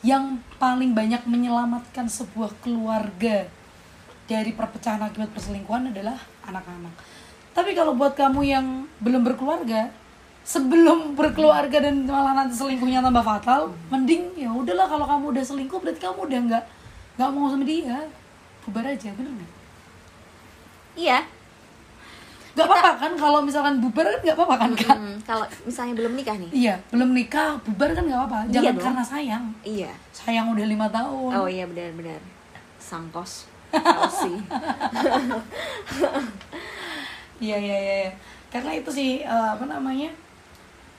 Yang 0.06 0.38
paling 0.56 0.94
banyak 0.94 1.26
menyelamatkan 1.26 2.06
sebuah 2.06 2.54
keluarga 2.62 3.50
dari 4.26 4.54
perpecahan 4.54 5.02
akibat 5.02 5.34
perselingkuhan 5.34 5.90
adalah 5.90 6.16
anak-anak. 6.46 6.94
Tapi 7.52 7.74
kalau 7.74 7.96
buat 7.96 8.14
kamu 8.14 8.42
yang 8.42 8.66
belum 9.00 9.24
berkeluarga 9.24 9.90
sebelum 10.46 11.18
berkeluarga 11.18 11.82
dan 11.82 12.06
malah 12.06 12.38
nanti 12.38 12.54
selingkuhnya 12.54 13.02
tambah 13.02 13.20
fatal 13.20 13.74
mending 13.90 14.30
ya 14.38 14.48
udahlah 14.48 14.86
kalau 14.86 15.04
kamu 15.04 15.26
udah 15.34 15.44
selingkuh 15.44 15.82
berarti 15.82 15.98
kamu 16.00 16.20
udah 16.24 16.40
nggak 16.46 16.64
nggak 17.18 17.30
mau 17.34 17.50
sama 17.50 17.66
dia 17.66 17.98
bubar 18.62 18.86
aja 18.86 19.10
bener 19.12 19.34
nggak 19.34 19.52
Iya. 20.96 21.20
nggak 22.56 22.64
apa-apa 22.64 22.92
kan 22.96 23.12
kalau 23.18 23.40
misalkan 23.42 23.84
bubar 23.84 24.08
kan 24.08 24.20
nggak 24.22 24.38
apa-apa 24.38 24.56
kan 24.56 24.72
kak 24.74 24.96
Hmm, 24.96 25.18
kalau 25.22 25.44
misalnya 25.66 25.92
belum 25.94 26.14
nikah 26.16 26.40
nih. 26.40 26.50
Iya, 26.56 26.76
belum 26.88 27.12
nikah, 27.12 27.60
bubar 27.60 27.92
kan 27.92 28.08
nggak 28.08 28.16
apa-apa. 28.16 28.40
Iya 28.46 28.54
Jangan 28.54 28.72
dong. 28.72 28.86
karena 28.88 29.04
sayang. 29.04 29.46
Iya. 29.60 29.92
Sayang 30.16 30.56
udah 30.56 30.64
lima 30.64 30.88
tahun. 30.88 31.32
Oh 31.36 31.50
iya 31.52 31.68
benar-benar. 31.68 32.24
Sangkos. 32.80 33.52
Kelsey. 33.74 34.40
Iya, 37.36 37.58
iya, 37.60 37.76
iya. 37.78 37.96
iya. 38.08 38.12
Karena 38.48 38.72
itu 38.72 38.88
sih 38.88 39.20
eh, 39.20 39.48
apa 39.52 39.68
namanya? 39.68 40.08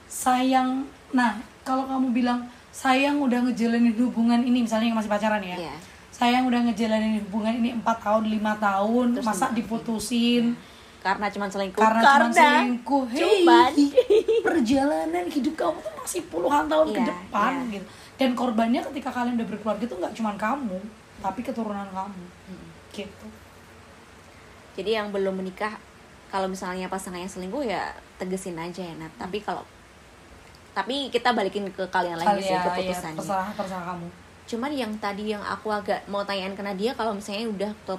Sayang. 0.07 0.83
Nah, 1.11 1.37
kalau 1.61 1.87
kamu 1.87 2.11
bilang 2.11 2.39
sayang 2.71 3.19
udah 3.19 3.43
ngejalanin 3.43 3.93
hubungan 3.95 4.39
ini, 4.41 4.63
misalnya 4.63 4.87
yang 4.91 4.97
masih 4.97 5.11
pacaran 5.11 5.43
ya. 5.43 5.55
Iya. 5.55 5.75
Sayang 6.09 6.49
udah 6.49 6.65
ngejalanin 6.65 7.21
hubungan 7.27 7.53
ini 7.53 7.69
empat 7.75 8.01
tahun, 8.01 8.25
lima 8.25 8.57
tahun, 8.57 9.19
Terus 9.19 9.25
masa 9.25 9.53
diputusin 9.53 10.57
Karena 10.97 11.29
cuma 11.29 11.45
selingkuh. 11.45 11.77
karena, 11.77 12.01
cuma 12.03 12.27
selingkuh. 12.33 13.03
Hey, 13.07 13.21
cuman. 13.45 13.71
perjalanan 14.47 15.25
hidup 15.29 15.53
kamu 15.55 15.77
tuh 15.77 15.93
masih 15.93 16.21
puluhan 16.27 16.65
tahun 16.65 16.87
ke 16.89 16.99
Iya, 16.99 17.07
depan 17.07 17.51
iya. 17.53 17.73
gitu. 17.77 17.85
Dan 18.17 18.29
korbannya 18.33 18.81
ketika 18.91 19.13
kalian 19.13 19.37
udah 19.37 19.47
berkeluarga 19.47 19.83
itu 19.85 19.93
nggak 19.93 20.13
cuma 20.17 20.33
kamu, 20.35 20.79
tapi 21.21 21.39
keturunan 21.45 21.85
kamu. 21.93 22.23
Hmm. 22.49 22.67
Gitu. 22.89 23.27
Jadi 24.73 24.89
yang 24.89 25.13
belum 25.13 25.37
menikah 25.37 25.77
kalau 26.27 26.49
misalnya 26.49 26.89
pasangannya 26.89 27.29
selingkuh 27.29 27.61
ya 27.61 27.93
tegesin 28.17 28.57
aja 28.57 28.81
ya 28.81 28.93
Nat. 28.97 29.13
Tapi 29.15 29.37
kalau 29.39 29.63
tapi 30.77 31.09
kita 31.09 31.33
balikin 31.33 31.65
ke 31.73 31.89
kalian 31.89 32.21
lagi 32.21 32.45
sih 32.45 32.53
ya, 32.53 32.61
keputusannya. 32.61 33.17
terserah 33.17 33.49
terserah 33.57 33.83
kamu. 33.89 34.07
Cuman 34.45 34.71
yang 34.77 34.93
tadi 35.01 35.33
yang 35.33 35.41
aku 35.41 35.73
agak 35.73 36.05
mau 36.05 36.21
tanyain 36.21 36.53
ke 36.53 36.61
Nadia 36.61 36.93
kalau 36.93 37.17
misalnya 37.17 37.49
udah 37.49 37.71
ke 37.73 37.93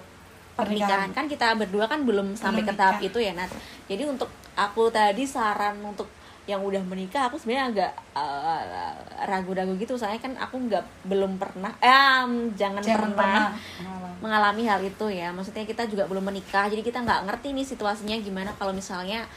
Pernikahan. 0.54 1.10
pernikahan 1.10 1.10
kan 1.10 1.24
kita 1.26 1.46
berdua 1.58 1.90
kan 1.90 2.06
belum 2.06 2.38
sampai 2.38 2.62
ke 2.62 2.70
tahap 2.78 3.02
itu 3.02 3.18
ya 3.18 3.34
Nat. 3.34 3.50
Jadi 3.90 4.06
untuk 4.06 4.30
aku 4.54 4.86
tadi 4.94 5.26
saran 5.26 5.82
untuk 5.82 6.06
yang 6.48 6.64
udah 6.64 6.80
menikah 6.80 7.28
aku 7.28 7.36
sebenarnya 7.36 7.66
agak 7.76 7.92
eh, 8.16 8.92
ragu-ragu 9.28 9.76
gitu 9.76 10.00
soalnya 10.00 10.16
kan 10.16 10.32
aku 10.40 10.56
nggak 10.64 10.80
belum 11.04 11.36
pernah 11.36 11.76
eh 11.76 12.24
jangan, 12.56 12.80
Jangan 12.80 13.12
pernah, 13.12 13.52
pernah. 13.52 14.16
mengalami 14.24 14.64
hal 14.64 14.80
itu 14.80 15.12
ya 15.12 15.28
maksudnya 15.28 15.68
kita 15.68 15.84
juga 15.84 16.08
belum 16.08 16.24
menikah 16.32 16.72
jadi 16.72 16.80
kita 16.80 17.04
nggak 17.04 17.28
ngerti 17.28 17.52
nih 17.52 17.66
situasinya 17.68 18.16
gimana 18.24 18.56
kalau 18.56 18.72
misalnya 18.72 19.28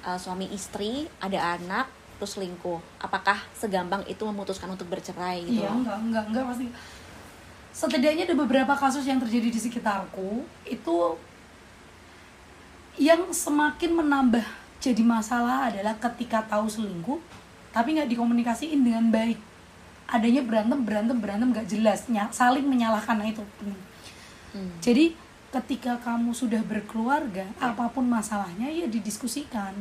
eh, 0.00 0.16
suami 0.16 0.48
istri 0.48 1.04
ada 1.20 1.60
anak 1.60 1.92
terus 2.16 2.36
selingkuh 2.36 2.80
apakah 2.98 3.36
segampang 3.52 4.02
itu 4.08 4.24
memutuskan 4.24 4.72
untuk 4.72 4.88
bercerai 4.88 5.44
gitu 5.44 5.64
Iya, 5.64 5.70
enggak, 5.72 5.98
enggak, 6.00 6.24
enggak 6.32 6.44
pasti. 6.48 6.66
Setidaknya 7.76 8.24
ada 8.24 8.36
beberapa 8.36 8.72
kasus 8.72 9.04
yang 9.04 9.20
terjadi 9.20 9.52
di 9.52 9.60
sekitarku 9.60 10.48
itu 10.64 10.96
yang 12.96 13.28
semakin 13.28 13.92
menambah 13.92 14.46
jadi 14.80 15.04
masalah 15.04 15.68
adalah 15.68 15.92
ketika 16.00 16.40
tahu 16.48 16.64
selingkuh 16.68 17.20
tapi 17.76 17.92
nggak 17.92 18.08
dikomunikasiin 18.08 18.80
dengan 18.80 19.12
baik. 19.12 19.36
Adanya 20.08 20.40
berantem, 20.40 20.80
berantem, 20.80 21.18
berantem 21.20 21.48
nggak 21.52 21.68
jelas, 21.68 22.08
saling 22.32 22.64
menyalahkan 22.64 23.20
nah 23.20 23.28
itu. 23.28 23.44
Hmm. 24.56 24.72
Jadi 24.80 25.12
ketika 25.52 26.00
kamu 26.00 26.32
sudah 26.32 26.62
berkeluarga, 26.64 27.44
apa 27.60 27.92
pun 27.92 28.08
masalahnya 28.08 28.72
ya 28.72 28.88
didiskusikan. 28.88 29.72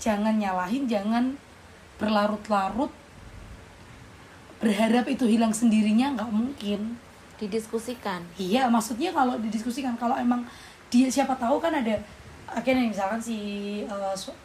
jangan 0.00 0.32
nyalahin 0.40 0.88
jangan 0.88 1.36
berlarut-larut 2.00 2.88
berharap 4.60 5.06
itu 5.06 5.24
hilang 5.24 5.52
sendirinya 5.52 6.16
nggak 6.16 6.30
mungkin. 6.30 6.96
Didiskusikan. 7.36 8.20
Iya 8.36 8.68
maksudnya 8.68 9.08
kalau 9.10 9.36
didiskusikan 9.36 9.96
kalau 9.96 10.16
emang 10.16 10.44
dia 10.88 11.08
siapa 11.08 11.32
tahu 11.34 11.56
kan 11.56 11.72
ada 11.72 11.96
akhirnya 12.44 12.84
misalkan 12.84 13.16
si 13.16 13.36
su- 14.12 14.36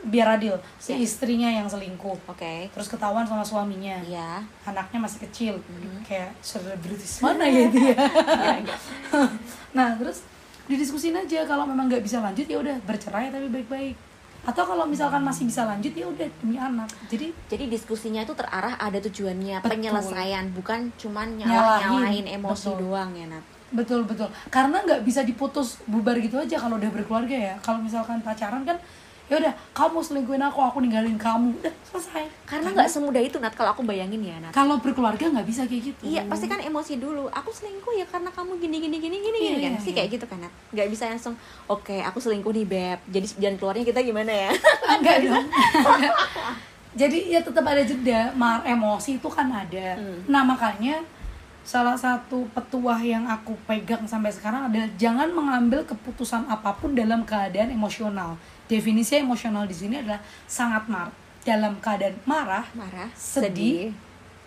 biar 0.00 0.38
adil 0.38 0.56
si 0.78 0.94
Ya. 0.94 1.02
istrinya 1.02 1.50
yang 1.50 1.66
selingkuh. 1.66 2.14
Oke. 2.24 2.70
Terus 2.70 2.86
ketahuan 2.86 3.26
sama 3.26 3.42
suaminya. 3.42 3.98
Iya. 4.00 4.46
Anaknya 4.62 4.98
masih 5.00 5.18
kecil. 5.24 5.54
Mhm. 5.58 6.06
kayak 6.06 6.30
selebritis. 6.40 7.18
Mana 7.18 7.44
ya? 7.44 7.66
dia 7.68 7.90
Iya, 7.98 8.54
iya. 8.62 8.76
nah 9.70 9.94
terus 9.94 10.22
didiskusin 10.66 11.14
aja 11.16 11.42
kalau 11.42 11.66
memang 11.66 11.90
nggak 11.90 12.02
bisa 12.02 12.22
lanjut 12.22 12.46
ya 12.46 12.58
udah 12.58 12.78
bercerai 12.86 13.30
tapi 13.30 13.50
baik-baik 13.50 13.94
atau 14.40 14.64
kalau 14.64 14.88
misalkan 14.88 15.20
masih 15.20 15.44
bisa 15.44 15.68
lanjut 15.68 15.92
ya 15.92 16.08
udah 16.08 16.28
demi 16.40 16.56
anak 16.56 16.88
jadi 17.12 17.28
jadi 17.46 17.68
diskusinya 17.68 18.24
itu 18.24 18.32
terarah 18.32 18.72
ada 18.80 18.96
tujuannya 18.96 19.60
Betul. 19.60 19.70
penyelesaian 19.76 20.44
bukan 20.56 20.80
cuman 20.96 21.36
Nyalahin. 21.36 21.52
nyalah 21.52 21.80
nyalahin 21.84 22.26
emosi 22.40 22.68
Betul. 22.72 22.80
doang 22.80 23.10
ya 23.12 23.26
Nat 23.28 23.44
betul 23.70 24.02
betul 24.02 24.26
karena 24.50 24.82
nggak 24.82 25.06
bisa 25.06 25.22
diputus 25.22 25.78
bubar 25.86 26.18
gitu 26.18 26.40
aja 26.42 26.58
kalau 26.58 26.74
udah 26.80 26.90
berkeluarga 26.90 27.36
ya 27.36 27.54
kalau 27.62 27.78
misalkan 27.78 28.18
pacaran 28.24 28.66
kan 28.66 28.74
ya 29.30 29.38
udah 29.38 29.54
kamu 29.70 30.02
selingkuhin 30.02 30.42
aku 30.42 30.58
aku 30.58 30.82
ninggalin 30.82 31.14
kamu 31.14 31.54
udah 31.56 31.70
selesai 31.86 32.26
karena 32.42 32.74
nggak 32.74 32.90
semudah 32.90 33.22
itu 33.22 33.38
Nat 33.38 33.54
kalau 33.54 33.70
aku 33.70 33.80
bayangin 33.80 34.18
ya 34.18 34.34
Nat 34.36 34.50
kalau 34.50 34.76
berkeluarga 34.76 35.22
nggak 35.22 35.46
bisa 35.46 35.62
kayak 35.64 35.94
gitu 35.94 36.02
Iya 36.04 36.26
pasti 36.26 36.44
kan 36.44 36.58
emosi 36.58 36.98
dulu. 36.98 37.30
Aku 37.30 37.48
selingkuh 37.48 37.94
ya 37.94 38.02
karena 38.04 38.26
kamu 38.28 38.58
gini 38.58 38.76
gini 38.80 38.96
gini 38.98 39.16
gini 39.16 39.38
Iya, 39.38 39.46
gini 39.46 39.56
kan. 39.56 39.62
iya, 39.62 39.78
Pasti 39.78 39.90
iya. 39.90 39.96
kayak 39.96 40.08
gitu 40.10 40.24
kan. 40.26 40.38
Nat. 40.40 40.52
Nggak 40.70 40.88
bisa 40.90 41.04
langsung 41.06 41.34
oke 41.64 41.96
aku 42.02 42.18
selingkuh 42.18 42.50
nih 42.52 42.66
beb. 42.66 42.98
Jadi 43.06 43.26
jalan 43.38 43.54
keluarnya 43.54 43.84
kita 43.86 44.00
gimana 44.02 44.32
ya? 44.34 44.50
enggak 44.98 45.16
dong 45.22 45.46
jadi 46.90 47.18
ya 47.28 47.40
tetap 47.40 47.62
ada 47.62 47.78
jeda 47.80 48.34
mar 48.34 48.66
emosi 48.66 49.16
itu 49.16 49.28
kan 49.30 49.46
ada 49.46 49.94
Hmm. 49.94 50.26
nah 50.26 50.42
makanya 50.42 50.98
salah 51.62 51.94
satu 51.94 52.50
petuah 52.50 52.98
yang 52.98 53.22
aku 53.24 53.54
pegang 53.62 54.02
sampai 54.02 54.34
sekarang 54.34 54.66
adalah 54.66 54.90
jangan 54.96 55.30
mengambil 55.30 55.86
keputusan 55.86 56.42
apa 56.44 56.74
pun 56.74 56.90
dalam 56.92 57.22
keadaan 57.22 57.70
emosional 57.70 58.34
definisi 58.70 59.18
emosional 59.18 59.66
di 59.66 59.74
sini 59.74 59.98
adalah 59.98 60.22
sangat 60.46 60.86
mar 60.86 61.10
dalam 61.42 61.74
keadaan 61.82 62.14
marah 62.22 62.62
Marah, 62.70 63.10
Sedih. 63.12 63.90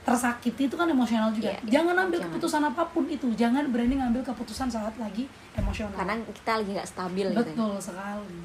tersakiti 0.01 0.67
itu 0.67 0.75
kan 0.75 0.87
emosional 0.87 1.29
juga 1.29 1.51
Iya, 1.51 1.79
jangan 1.81 1.95
ambil 1.99 2.19
jangan. 2.19 2.31
keputusan 2.31 2.61
apa 2.63 2.83
pun 2.87 3.03
itu 3.07 3.27
jangan 3.33 3.67
berani 3.67 3.99
ngambil 3.99 4.23
keputusan 4.23 4.67
saat 4.67 4.95
lagi 4.95 5.27
emosional 5.53 5.91
Karena 5.93 6.15
kita 6.23 6.51
lagi 6.55 6.71
nggak 6.71 6.87
stabil 6.87 7.27
gitu. 7.27 7.35
ya. 7.35 7.39
betul 7.43 7.71
sekali 7.77 8.39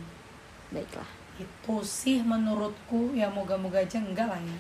Baiklah. 0.68 1.11
itu 1.39 1.74
sih 1.81 2.18
menurutku 2.20 3.14
ya 3.14 3.31
moga-moga 3.31 3.79
aja 3.79 4.03
enggak 4.03 4.26
lah 4.26 4.37
ya 4.37 4.57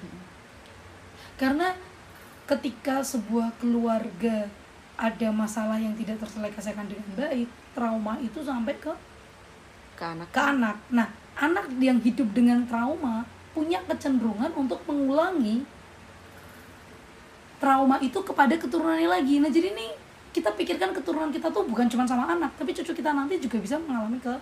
karena 1.34 1.74
ketika 2.44 2.98
sebuah 2.98 3.50
keluarga 3.58 4.46
ada 4.94 5.28
masalah 5.30 5.78
yang 5.78 5.94
tidak 5.94 6.18
terselesaikan 6.18 6.86
dengan 6.86 7.06
baik 7.14 7.46
trauma 7.70 8.18
itu 8.18 8.42
sampai 8.42 8.74
ke 8.74 8.90
Ke 9.98 10.04
anak. 10.14 10.28
ke 10.30 10.40
anak. 10.40 10.76
Nah 10.94 11.10
anak 11.34 11.66
yang 11.82 11.98
hidup 11.98 12.30
dengan 12.30 12.62
trauma 12.70 13.26
punya 13.50 13.82
kecenderungan 13.82 14.54
untuk 14.54 14.78
mengulangi 14.86 15.66
trauma 17.58 17.98
itu 17.98 18.22
kepada 18.22 18.54
keturunannya 18.54 19.10
lagi. 19.10 19.42
Nah 19.42 19.50
jadi 19.50 19.74
nih 19.74 19.90
kita 20.30 20.54
pikirkan 20.54 20.94
keturunan 20.94 21.34
kita 21.34 21.50
tuh 21.50 21.66
bukan 21.66 21.90
cuma 21.90 22.06
sama 22.06 22.30
anak 22.30 22.54
tapi 22.54 22.70
cucu 22.70 22.94
kita 22.94 23.10
nanti 23.10 23.42
juga 23.42 23.58
bisa 23.58 23.74
mengalami 23.82 24.22
ke 24.22 24.34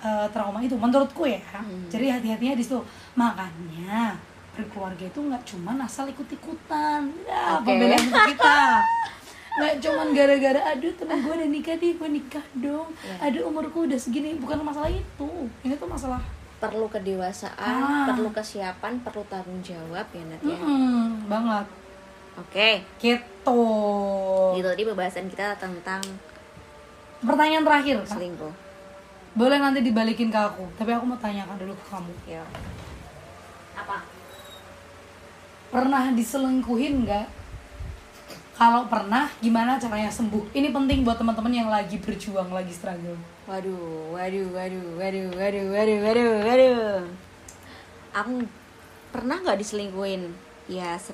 eh, 0.00 0.26
trauma 0.32 0.64
itu 0.64 0.72
menurutku 0.72 1.28
ya. 1.28 1.42
Hmm. 1.52 1.92
jadi 1.92 2.16
hati-hatinya 2.16 2.56
di 2.56 2.64
situ. 2.64 2.80
Makanya 3.12 4.16
berkeluarga 4.56 5.04
itu 5.04 5.20
nggak 5.20 5.44
cuma 5.44 5.76
asal 5.84 6.08
ikut-ikutan. 6.08 7.12
Ya 7.28 7.60
untuk 7.60 8.24
kita 8.32 8.56
nggak 9.52 9.74
cuman 9.78 10.08
gara-gara 10.10 10.60
aduh 10.66 10.92
temen 10.92 11.18
gue 11.18 11.34
udah 11.34 11.50
nikah 11.50 11.76
nih 11.76 11.92
gue 11.92 12.08
nikah 12.10 12.44
dong 12.56 12.88
Iya. 12.98 13.16
aduh 13.22 13.42
umurku 13.46 13.84
udah 13.84 13.96
segini 13.96 14.32
bukan 14.34 14.60
masalah 14.60 14.88
itu 14.88 15.30
ini 15.60 15.74
tuh 15.74 15.86
masalah 15.86 16.20
Perlu 16.56 16.86
kedewasaan, 16.86 17.58
Ah. 17.58 18.06
perlu 18.06 18.30
kesiapan, 18.30 19.02
perlu 19.02 19.26
tanggung 19.26 19.58
jawab 19.60 20.06
ya 20.08 20.22
Nat 20.22 20.38
ya. 20.40 20.54
Mm-mm, 20.54 21.26
banget 21.26 21.66
Oke. 22.34 22.68
gitu 22.96 23.62
Itu 24.54 24.62
tadi 24.64 24.82
pembahasan 24.84 25.26
kita 25.26 25.58
tentang 25.58 25.98
pertanyaan 27.20 27.62
terakhir 27.62 27.98
selingkuh. 28.04 28.54
boleh 29.32 29.58
nanti 29.58 29.80
dibalikin 29.80 30.28
ke 30.28 30.38
aku 30.38 30.62
tapi 30.72 30.90
aku 30.90 31.02
mau 31.04 31.16
tanyakan 31.16 31.56
dulu 31.56 31.74
ke 31.74 31.84
kamu 31.88 32.12
Yo. 32.30 32.44
Apa? 33.74 33.98
pernah 35.68 36.04
diselingkuhin 36.10 37.02
nggak 37.02 37.26
kalau 38.62 38.86
pernah 38.86 39.26
gimana 39.42 39.74
caranya 39.74 40.06
sembuh 40.06 40.54
ini 40.54 40.70
penting 40.70 41.02
buat 41.02 41.18
teman-teman 41.18 41.50
yang 41.50 41.66
lagi 41.66 41.98
berjuang 41.98 42.46
lagi 42.54 42.70
struggle 42.70 43.18
Waduh, 43.42 44.14
waduh, 44.14 44.54
waduh, 44.54 44.86
waduh, 45.02 45.26
waduh, 45.34 45.66
waduh, 45.74 45.98
waduh, 45.98 46.30
waduh. 46.46 47.02
Aku 48.14 48.46
pernah 49.10 49.42
nggak 49.42 49.58
diselingkuhin? 49.58 50.30
Ya, 50.70 50.94
se 50.94 51.10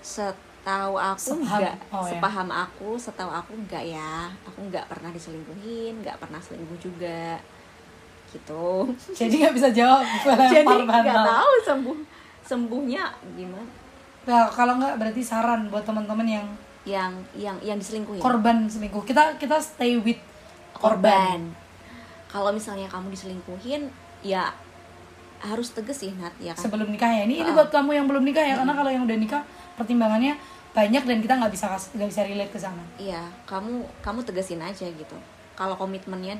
setahu 0.00 0.96
aku 0.96 1.36
Sepaham. 1.36 1.60
nggak, 1.60 1.76
Oh, 1.92 2.00
ya. 2.00 2.16
sepaham 2.16 2.48
aku, 2.48 2.96
setahu 2.96 3.28
aku 3.28 3.52
nggak 3.68 3.92
ya. 3.92 4.32
Aku 4.48 4.72
nggak 4.72 4.88
pernah 4.88 5.12
diselingkuhin, 5.12 6.00
nggak 6.00 6.16
pernah 6.16 6.40
selingkuh 6.40 6.80
juga, 6.80 7.36
gitu. 8.32 8.88
jadi 9.12 9.34
nggak 9.44 9.54
bisa 9.60 9.68
jawab 9.68 10.00
Jadi 10.56 10.64
nggak 10.64 11.28
tahu 11.28 11.52
sembuh 11.60 11.96
sembuhnya 12.40 13.04
gimana. 13.36 13.68
Nah, 14.24 14.48
kalau 14.48 14.80
nggak 14.80 14.96
berarti 14.96 15.20
saran 15.20 15.68
buat 15.68 15.84
teman-teman 15.84 16.24
yang 16.24 16.48
Yang 16.82 17.12
yang 17.34 17.56
yang 17.60 17.76
diselingkuhin. 17.76 18.18
korban 18.18 18.64
selingkuh 18.64 19.04
kita 19.04 19.36
kita 19.36 19.60
stay 19.60 19.96
with 19.96 20.16
korban 20.72 21.04
korban. 21.04 21.40
Kalau 22.26 22.50
misalnya 22.50 22.86
kamu 22.86 23.10
diselingkuhin, 23.10 23.90
ya 24.22 24.54
harus 25.40 25.70
tegas 25.70 25.98
sih 25.98 26.12
Nat 26.14 26.30
ya 26.36 26.52
kan. 26.52 26.62
sebelum 26.62 26.88
nikah 26.88 27.08
ya 27.08 27.24
ini 27.24 27.40
ini 27.40 27.48
Ah. 27.48 27.56
buat 27.56 27.68
kamu 27.68 27.90
yang 27.92 28.06
belum 28.06 28.22
nikah 28.22 28.44
ya 28.44 28.54
karena 28.54 28.70
kalau 28.70 28.88
yang 28.88 29.02
udah 29.02 29.16
nikah 29.16 29.40
pertimbangannya 29.74 30.36
banyak 30.70 31.02
dan 31.02 31.18
kita 31.18 31.34
nggak 31.34 31.48
bisa 31.48 31.66
nggak 31.90 32.06
bisa 32.06 32.20
relate 32.22 32.52
ke 32.52 32.60
sana 32.60 32.84
Iya, 32.96 33.18
kamu 33.44 33.82
kamu 33.98 34.20
tegesin 34.22 34.60
aja 34.60 34.84
gitu. 34.86 35.16
Kalau 35.52 35.74
komitmennya 35.74 36.36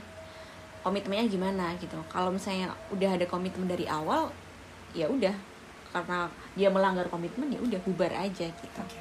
komitmennya 0.81 1.27
gimana 1.27 1.73
gitu. 1.77 1.97
Kalau 2.07 2.29
misalnya 2.31 2.71
udah 2.89 3.11
ada 3.11 3.25
komitmen 3.25 3.67
dari 3.67 3.85
awal, 3.85 4.29
ya 4.93 5.05
udah 5.05 5.33
karena 5.91 6.29
dia 6.55 6.69
melanggar 6.69 7.09
komitmen 7.09 7.49
ya 7.49 7.59
udah 7.59 7.81
bubar 7.83 8.13
aja 8.15 8.47
gitu. 8.47 8.79
Oke. 8.79 9.01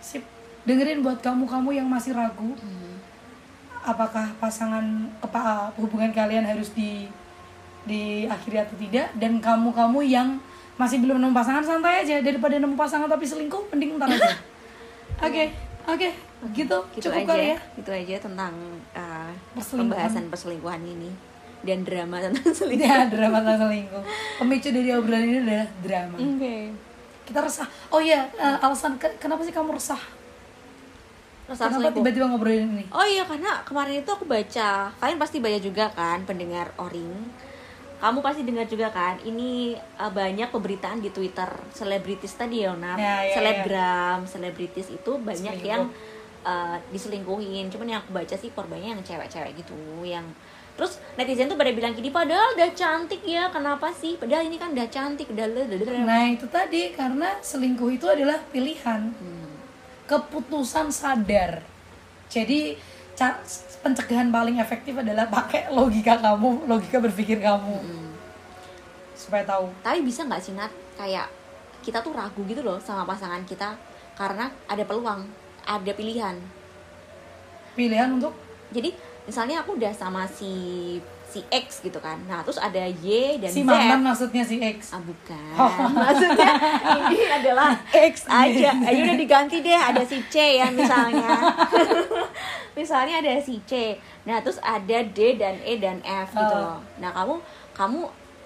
sip 0.00 0.22
dengerin 0.62 1.00
buat 1.00 1.18
kamu 1.18 1.44
kamu 1.44 1.70
yang 1.74 1.86
masih 1.86 2.12
ragu. 2.12 2.54
Apakah 3.82 4.30
pasangan 4.36 4.84
apa 5.18 5.74
hubungan 5.74 6.10
kalian 6.10 6.42
harus 6.42 6.70
di 6.70 7.10
diakhiri 7.82 8.58
atau 8.60 8.76
tidak. 8.76 9.10
Dan 9.12 9.38
kamu-kamu 9.38 10.00
yang 10.04 10.38
masih 10.74 10.98
belum 10.98 11.18
nemu 11.18 11.32
pasangan 11.32 11.62
santai 11.62 12.00
aja. 12.00 12.18
Daripada 12.18 12.54
nemu 12.56 12.74
pasangan 12.74 13.06
tapi 13.06 13.24
selingkuh 13.24 13.66
mending 13.68 13.98
ntar 13.98 14.08
aja. 14.08 14.32
Oke 15.26 15.50
oke. 15.82 16.08
Gitu, 16.50 16.78
Gitu 16.94 17.04
cukup 17.04 17.22
aja, 17.22 17.28
kali 17.28 17.46
ya. 17.48 17.58
gitu 17.74 17.90
aja 17.92 18.16
tentang 18.20 18.54
uh, 18.92 19.30
Perselingkuhan. 19.52 19.90
pembahasan 19.92 20.24
perselingkuhan 20.26 20.82
ini. 20.84 21.10
Dan 21.60 21.82
drama 21.82 22.18
tentang 22.18 22.50
selingkuh. 22.58 22.82
ya 22.84 23.06
drama 23.06 23.38
tentang 23.40 23.66
selingkuh. 23.66 24.02
Pemicu 24.38 24.68
dari 24.70 24.90
obrolan 24.90 25.22
ini 25.24 25.38
adalah 25.40 25.66
drama. 25.80 26.16
Oke. 26.16 26.70
kita 27.22 27.38
resah. 27.38 27.66
Oh 27.88 27.98
iya 27.98 28.26
eh, 28.32 28.56
alasan 28.60 28.94
ke- 28.96 29.14
kenapa 29.16 29.42
sih 29.42 29.50
kamu 29.50 29.74
resah 29.74 29.98
Rasa 31.42 31.68
kenapa 31.68 31.90
tiba-tiba 31.90 32.30
ngobrolin 32.30 32.70
ini 32.70 32.84
Oh 32.94 33.02
iya 33.02 33.26
karena 33.26 33.60
kemarin 33.66 34.00
itu 34.00 34.10
aku 34.14 34.24
baca, 34.24 34.94
kalian 34.94 35.18
pasti 35.18 35.42
baca 35.42 35.58
juga 35.58 35.90
kan 35.90 36.22
pendengar 36.22 36.70
Oring. 36.78 37.12
Kamu 38.02 38.18
pasti 38.18 38.42
dengar 38.42 38.66
juga 38.66 38.90
kan, 38.90 39.14
ini 39.22 39.78
uh, 39.94 40.10
banyak 40.10 40.50
pemberitaan 40.50 40.98
di 40.98 41.14
Twitter 41.14 41.46
selebritis 41.70 42.34
tadi 42.34 42.66
ya. 42.66 42.74
Ya, 42.74 42.98
ya, 42.98 43.30
Selebgram, 43.30 44.26
selebritis 44.26 44.90
itu 44.90 45.12
banyak 45.22 45.54
Selingkuh. 45.54 45.70
yang 45.70 45.82
uh, 46.42 46.74
diselingkuhin. 46.90 47.70
Cuman 47.70 47.86
yang 47.94 48.02
aku 48.02 48.10
baca 48.10 48.34
sih 48.34 48.50
korbannya 48.50 48.98
yang 48.98 49.02
cewek-cewek 49.06 49.54
gitu, 49.54 49.78
yang 50.02 50.26
Terus 50.72 51.04
netizen 51.20 51.52
tuh 51.52 51.60
pada 51.60 51.68
bilang 51.68 51.92
gini, 51.92 52.08
padahal 52.08 52.56
udah 52.56 52.72
cantik 52.72 53.20
ya, 53.28 53.52
kenapa 53.52 53.92
sih? 53.92 54.16
Padahal 54.16 54.48
ini 54.48 54.56
kan 54.56 54.72
udah 54.72 54.88
cantik, 54.88 55.28
udah 55.28 55.44
nah 56.08 56.24
itu 56.32 56.48
tadi 56.48 56.96
karena 56.96 57.36
selingkuh 57.44 57.92
itu 57.92 58.06
adalah 58.08 58.40
pilihan 58.48 59.12
Hmm. 59.12 59.41
Keputusan 60.12 60.92
sadar. 60.92 61.64
Jadi 62.28 62.76
pencegahan 63.80 64.28
paling 64.28 64.60
efektif 64.60 64.92
adalah 65.00 65.24
pakai 65.32 65.72
logika 65.72 66.20
kamu, 66.20 66.68
logika 66.68 67.00
berpikir 67.00 67.40
kamu 67.40 67.80
Hmm. 67.80 68.12
supaya 69.16 69.46
tahu. 69.48 69.72
Tapi 69.80 70.04
bisa 70.04 70.28
nggak 70.28 70.42
sih 70.44 70.52
Nat 70.52 70.68
kayak 71.00 71.32
kita 71.80 72.04
tuh 72.04 72.12
ragu 72.12 72.44
gitu 72.44 72.60
loh 72.60 72.76
sama 72.76 73.08
pasangan 73.08 73.40
kita 73.48 73.72
karena 74.12 74.52
ada 74.68 74.84
peluang, 74.84 75.24
ada 75.64 75.92
pilihan. 75.96 76.36
Pilihan 77.72 78.12
untuk 78.12 78.36
Jadi 78.72 78.88
misalnya 79.28 79.60
aku 79.60 79.76
udah 79.76 79.92
sama 79.92 80.24
si 80.24 80.48
si 81.32 81.40
X 81.48 81.80
gitu 81.80 81.96
kan 81.96 82.20
nah 82.28 82.44
terus 82.44 82.56
ada 82.56 82.84
Y 82.84 83.40
dan 83.40 83.48
si 83.48 83.64
Z 83.64 83.66
mantan 83.66 84.04
maksudnya 84.04 84.44
si 84.44 84.60
X 84.60 84.92
Ah 84.92 85.00
bukan. 85.00 85.52
Oh. 85.56 85.72
Maksudnya 85.96 86.52
ini 87.00 87.24
adalah 87.24 87.72
X 87.88 88.28
aja. 88.44 88.70
Ayo 88.84 89.00
udah 89.02 89.16
diganti 89.16 89.56
deh 89.58 89.72
ada 89.72 90.04
si 90.04 90.20
C 90.28 90.60
ya 90.60 90.68
misalnya. 90.68 91.32
misalnya 92.78 93.20
ada 93.20 93.32
si 93.38 93.60
C. 93.64 93.96
Nah, 94.24 94.40
terus 94.40 94.60
ada 94.60 94.98
D 95.02 95.36
dan 95.36 95.56
E 95.62 95.76
dan 95.76 96.00
F 96.00 96.32
gitu 96.32 96.54
Oh. 96.54 96.76
loh. 96.76 96.78
Nah, 96.98 97.10
kamu 97.10 97.34
kamu 97.72 98.00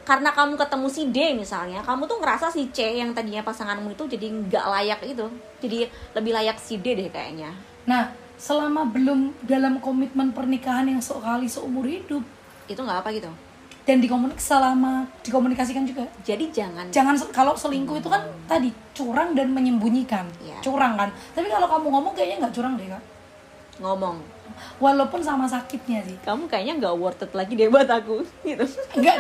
karena 0.07 0.31
kamu 0.31 0.55
ketemu 0.55 0.87
si 0.87 1.03
D 1.11 1.19
misalnya, 1.35 1.83
kamu 1.83 2.07
tuh 2.07 2.23
ngerasa 2.23 2.47
si 2.49 2.71
C 2.71 2.95
yang 2.95 3.11
tadinya 3.11 3.43
pasanganmu 3.43 3.91
itu 3.91 4.07
jadi 4.07 4.27
nggak 4.47 4.65
layak 4.71 5.01
itu. 5.05 5.27
Jadi 5.59 5.79
lebih 6.15 6.33
layak 6.33 6.57
si 6.57 6.79
D 6.79 6.95
deh 6.95 7.11
kayaknya. 7.11 7.51
nah 7.85 8.11
selama 8.37 8.83
belum 8.85 9.33
dalam 9.43 9.79
komitmen 9.79 10.29
pernikahan 10.31 10.85
yang 10.85 11.01
sekali 11.01 11.47
seumur 11.47 11.87
hidup 11.87 12.21
Itu 12.67 12.81
nggak 12.81 13.01
apa 13.01 13.11
gitu. 13.13 13.31
dan 13.87 14.03
dikomunik 14.03 14.35
selama 14.37 15.07
dikomunikasikan 15.23 15.87
juga 15.87 16.03
Jadi 16.21 16.51
jangan 16.51 16.91
jangan 16.91 17.15
kalau 17.31 17.55
selingkuh 17.55 17.95
itu 17.97 18.11
kan 18.11 18.19
tadi 18.45 18.75
curang 18.91 19.31
dan 19.33 19.47
menyembunyikan 19.49 20.27
Iya. 20.43 20.59
curang 20.59 20.99
kan 20.99 21.07
tapi 21.31 21.47
kalau 21.47 21.65
kamu 21.65 21.87
ngomong 21.89 22.13
kayaknya 22.13 22.43
nggak 22.43 22.51
curang 22.53 22.75
deh 22.75 22.89
kak 22.89 22.99
ngomong. 23.79 24.19
walaupun 24.79 25.21
sama 25.21 25.47
sakitnya 25.47 26.03
sih 26.03 26.19
Kamu 26.19 26.47
kayaknya 26.47 26.83
nggak 26.83 26.95
worth 26.97 27.21
it 27.21 27.31
lagi 27.31 27.55
deh 27.55 27.69
buat 27.69 27.87
aku 27.87 28.27
gitu. 28.43 28.67
enggak 28.97 29.17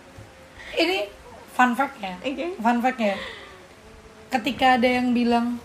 ini 0.80 0.98
fun 1.52 1.76
fact 1.76 2.00
ya 2.00 2.16
Oke. 2.18 2.56
fun 2.56 2.78
fact 2.80 2.98
ya 2.98 3.16
ketika 4.30 4.80
ada 4.80 4.88
yang 4.88 5.12
bilang 5.12 5.60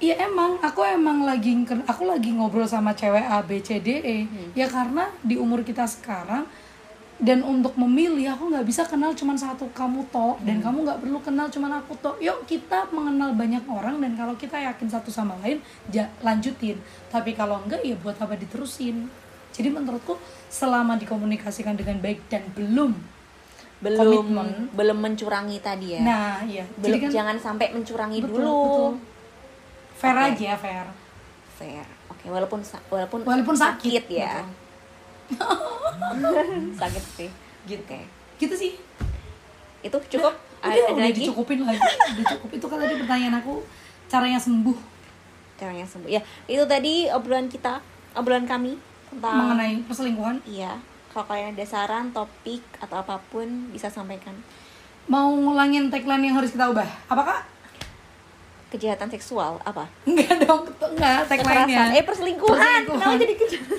Iya 0.00 0.16
emang, 0.32 0.56
aku 0.64 0.80
emang 0.80 1.28
lagi 1.28 1.52
aku 1.84 2.08
lagi 2.08 2.32
ngobrol 2.32 2.64
sama 2.64 2.96
cewek 2.96 3.20
A 3.20 3.44
B 3.44 3.60
C 3.60 3.84
D 3.84 4.00
E. 4.00 4.18
Ya 4.56 4.64
karena 4.64 5.12
di 5.20 5.36
umur 5.36 5.60
kita 5.60 5.84
sekarang 5.84 6.48
dan 7.20 7.44
untuk 7.44 7.76
memilih 7.76 8.32
aku 8.32 8.48
nggak 8.48 8.64
bisa 8.64 8.88
kenal 8.88 9.12
cuma 9.12 9.36
satu 9.36 9.68
kamu 9.76 10.08
toh 10.08 10.40
dan 10.40 10.64
kamu 10.64 10.88
nggak 10.88 11.04
perlu 11.04 11.20
kenal 11.20 11.52
cuma 11.52 11.68
aku 11.76 11.92
toh. 12.00 12.16
Yuk 12.16 12.48
kita 12.48 12.88
mengenal 12.96 13.36
banyak 13.36 13.60
orang 13.68 14.00
dan 14.00 14.16
kalau 14.16 14.32
kita 14.40 14.56
yakin 14.56 14.88
satu 14.88 15.12
sama 15.12 15.36
lain 15.44 15.60
ja, 15.92 16.08
lanjutin. 16.24 16.80
Tapi 17.12 17.36
kalau 17.36 17.60
enggak 17.60 17.84
ya 17.84 17.92
buat 18.00 18.16
apa 18.16 18.40
diterusin. 18.40 19.04
Jadi 19.52 19.68
menurutku 19.68 20.16
selama 20.48 20.96
dikomunikasikan 20.96 21.76
dengan 21.76 22.00
baik 22.00 22.24
dan 22.32 22.40
belum 22.56 22.96
belum 23.80 24.28
Komitmen. 24.28 24.48
belum 24.76 24.98
mencurangi 25.00 25.56
tadi 25.64 25.96
ya. 25.96 26.00
Nah, 26.04 26.44
iya. 26.44 26.64
belum 26.76 26.84
Jadi 26.84 26.96
kan 27.00 27.10
jangan 27.10 27.36
sampai 27.40 27.66
mencurangi 27.72 28.20
Betul, 28.20 28.32
dulu. 28.36 28.60
betul. 28.64 28.92
Fair 30.00 30.16
Oke. 30.16 30.24
aja, 30.32 30.50
fair. 30.56 30.86
Fair. 31.54 31.84
Oke, 32.08 32.26
walaupun 32.26 32.60
sa- 32.64 32.82
walaupun 32.88 33.20
Walaupun 33.22 33.52
sakit, 33.54 34.04
ya. 34.08 34.40
sakit 36.80 37.04
sih. 37.16 37.30
Gitu. 37.68 37.82
Oke. 37.84 38.00
Gitu 38.40 38.54
sih. 38.56 38.72
Itu 39.80 39.96
cukup. 40.08 40.32
Udah, 40.32 40.64
ada, 40.64 40.76
ada 40.76 40.92
udah 40.92 41.04
lagi 41.04 41.20
dicukupin 41.20 41.60
lagi. 41.62 41.80
udah 41.80 42.26
cukup. 42.36 42.48
Itu 42.56 42.66
kan 42.66 42.78
tadi 42.80 42.94
pertanyaan 42.96 43.36
aku 43.38 43.60
caranya 44.10 44.40
sembuh 44.40 45.00
caranya 45.60 45.84
sembuh. 45.84 46.08
Ya, 46.08 46.24
itu 46.48 46.64
tadi 46.64 47.12
obrolan 47.12 47.52
kita, 47.52 47.84
obrolan 48.16 48.48
kami 48.48 48.80
tentang 49.12 49.36
mengenai 49.36 49.84
perselingkuhan. 49.84 50.40
Iya. 50.48 50.80
Kalau 51.12 51.28
kalian 51.28 51.52
ada 51.52 51.66
saran, 51.68 52.16
topik 52.16 52.64
atau 52.80 52.96
apa 52.96 53.20
pun 53.28 53.68
bisa 53.68 53.92
sampaikan. 53.92 54.32
Mau 55.04 55.36
ngulangin 55.36 55.92
tagline 55.92 56.32
yang 56.32 56.40
harus 56.40 56.56
kita 56.56 56.72
ubah? 56.72 56.88
Apakah? 57.12 57.44
Kejahatan 58.70 59.10
seksual 59.10 59.58
apa? 59.66 59.90
Enggak 60.08 60.46
dong, 60.46 60.62
enggak 60.78 61.26
tagline-nya. 61.26 61.90
Eh 61.98 62.04
perselingkuhan. 62.06 62.54
Perselingkuhan. 62.54 63.02
Kenapa 63.02 63.18
jadi 63.18 63.34
kejahatan? 63.34 63.78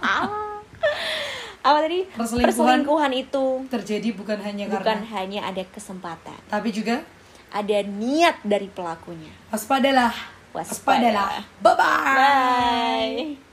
apa 1.68 1.78
tadi? 1.84 1.98
Perselingkuhan. 2.12 2.56
Perselingkuhan 2.56 3.12
itu 3.16 3.44
Terjadi 3.68 4.08
bukan 4.16 4.38
hanya 4.40 4.64
bukan 4.68 4.84
karena 4.84 5.06
hanya 5.16 5.40
ada 5.48 5.62
kesempatan, 5.64 6.40
tapi 6.48 6.72
juga 6.72 7.04
ada 7.50 7.78
niat 7.82 8.36
dari 8.44 8.68
pelakunya. 8.70 9.32
waspadalah. 9.50 10.12
Waspada. 10.50 10.98
Waspadalah. 10.98 11.30
Bye-bye. 11.62 12.16
Bye. 13.38 13.49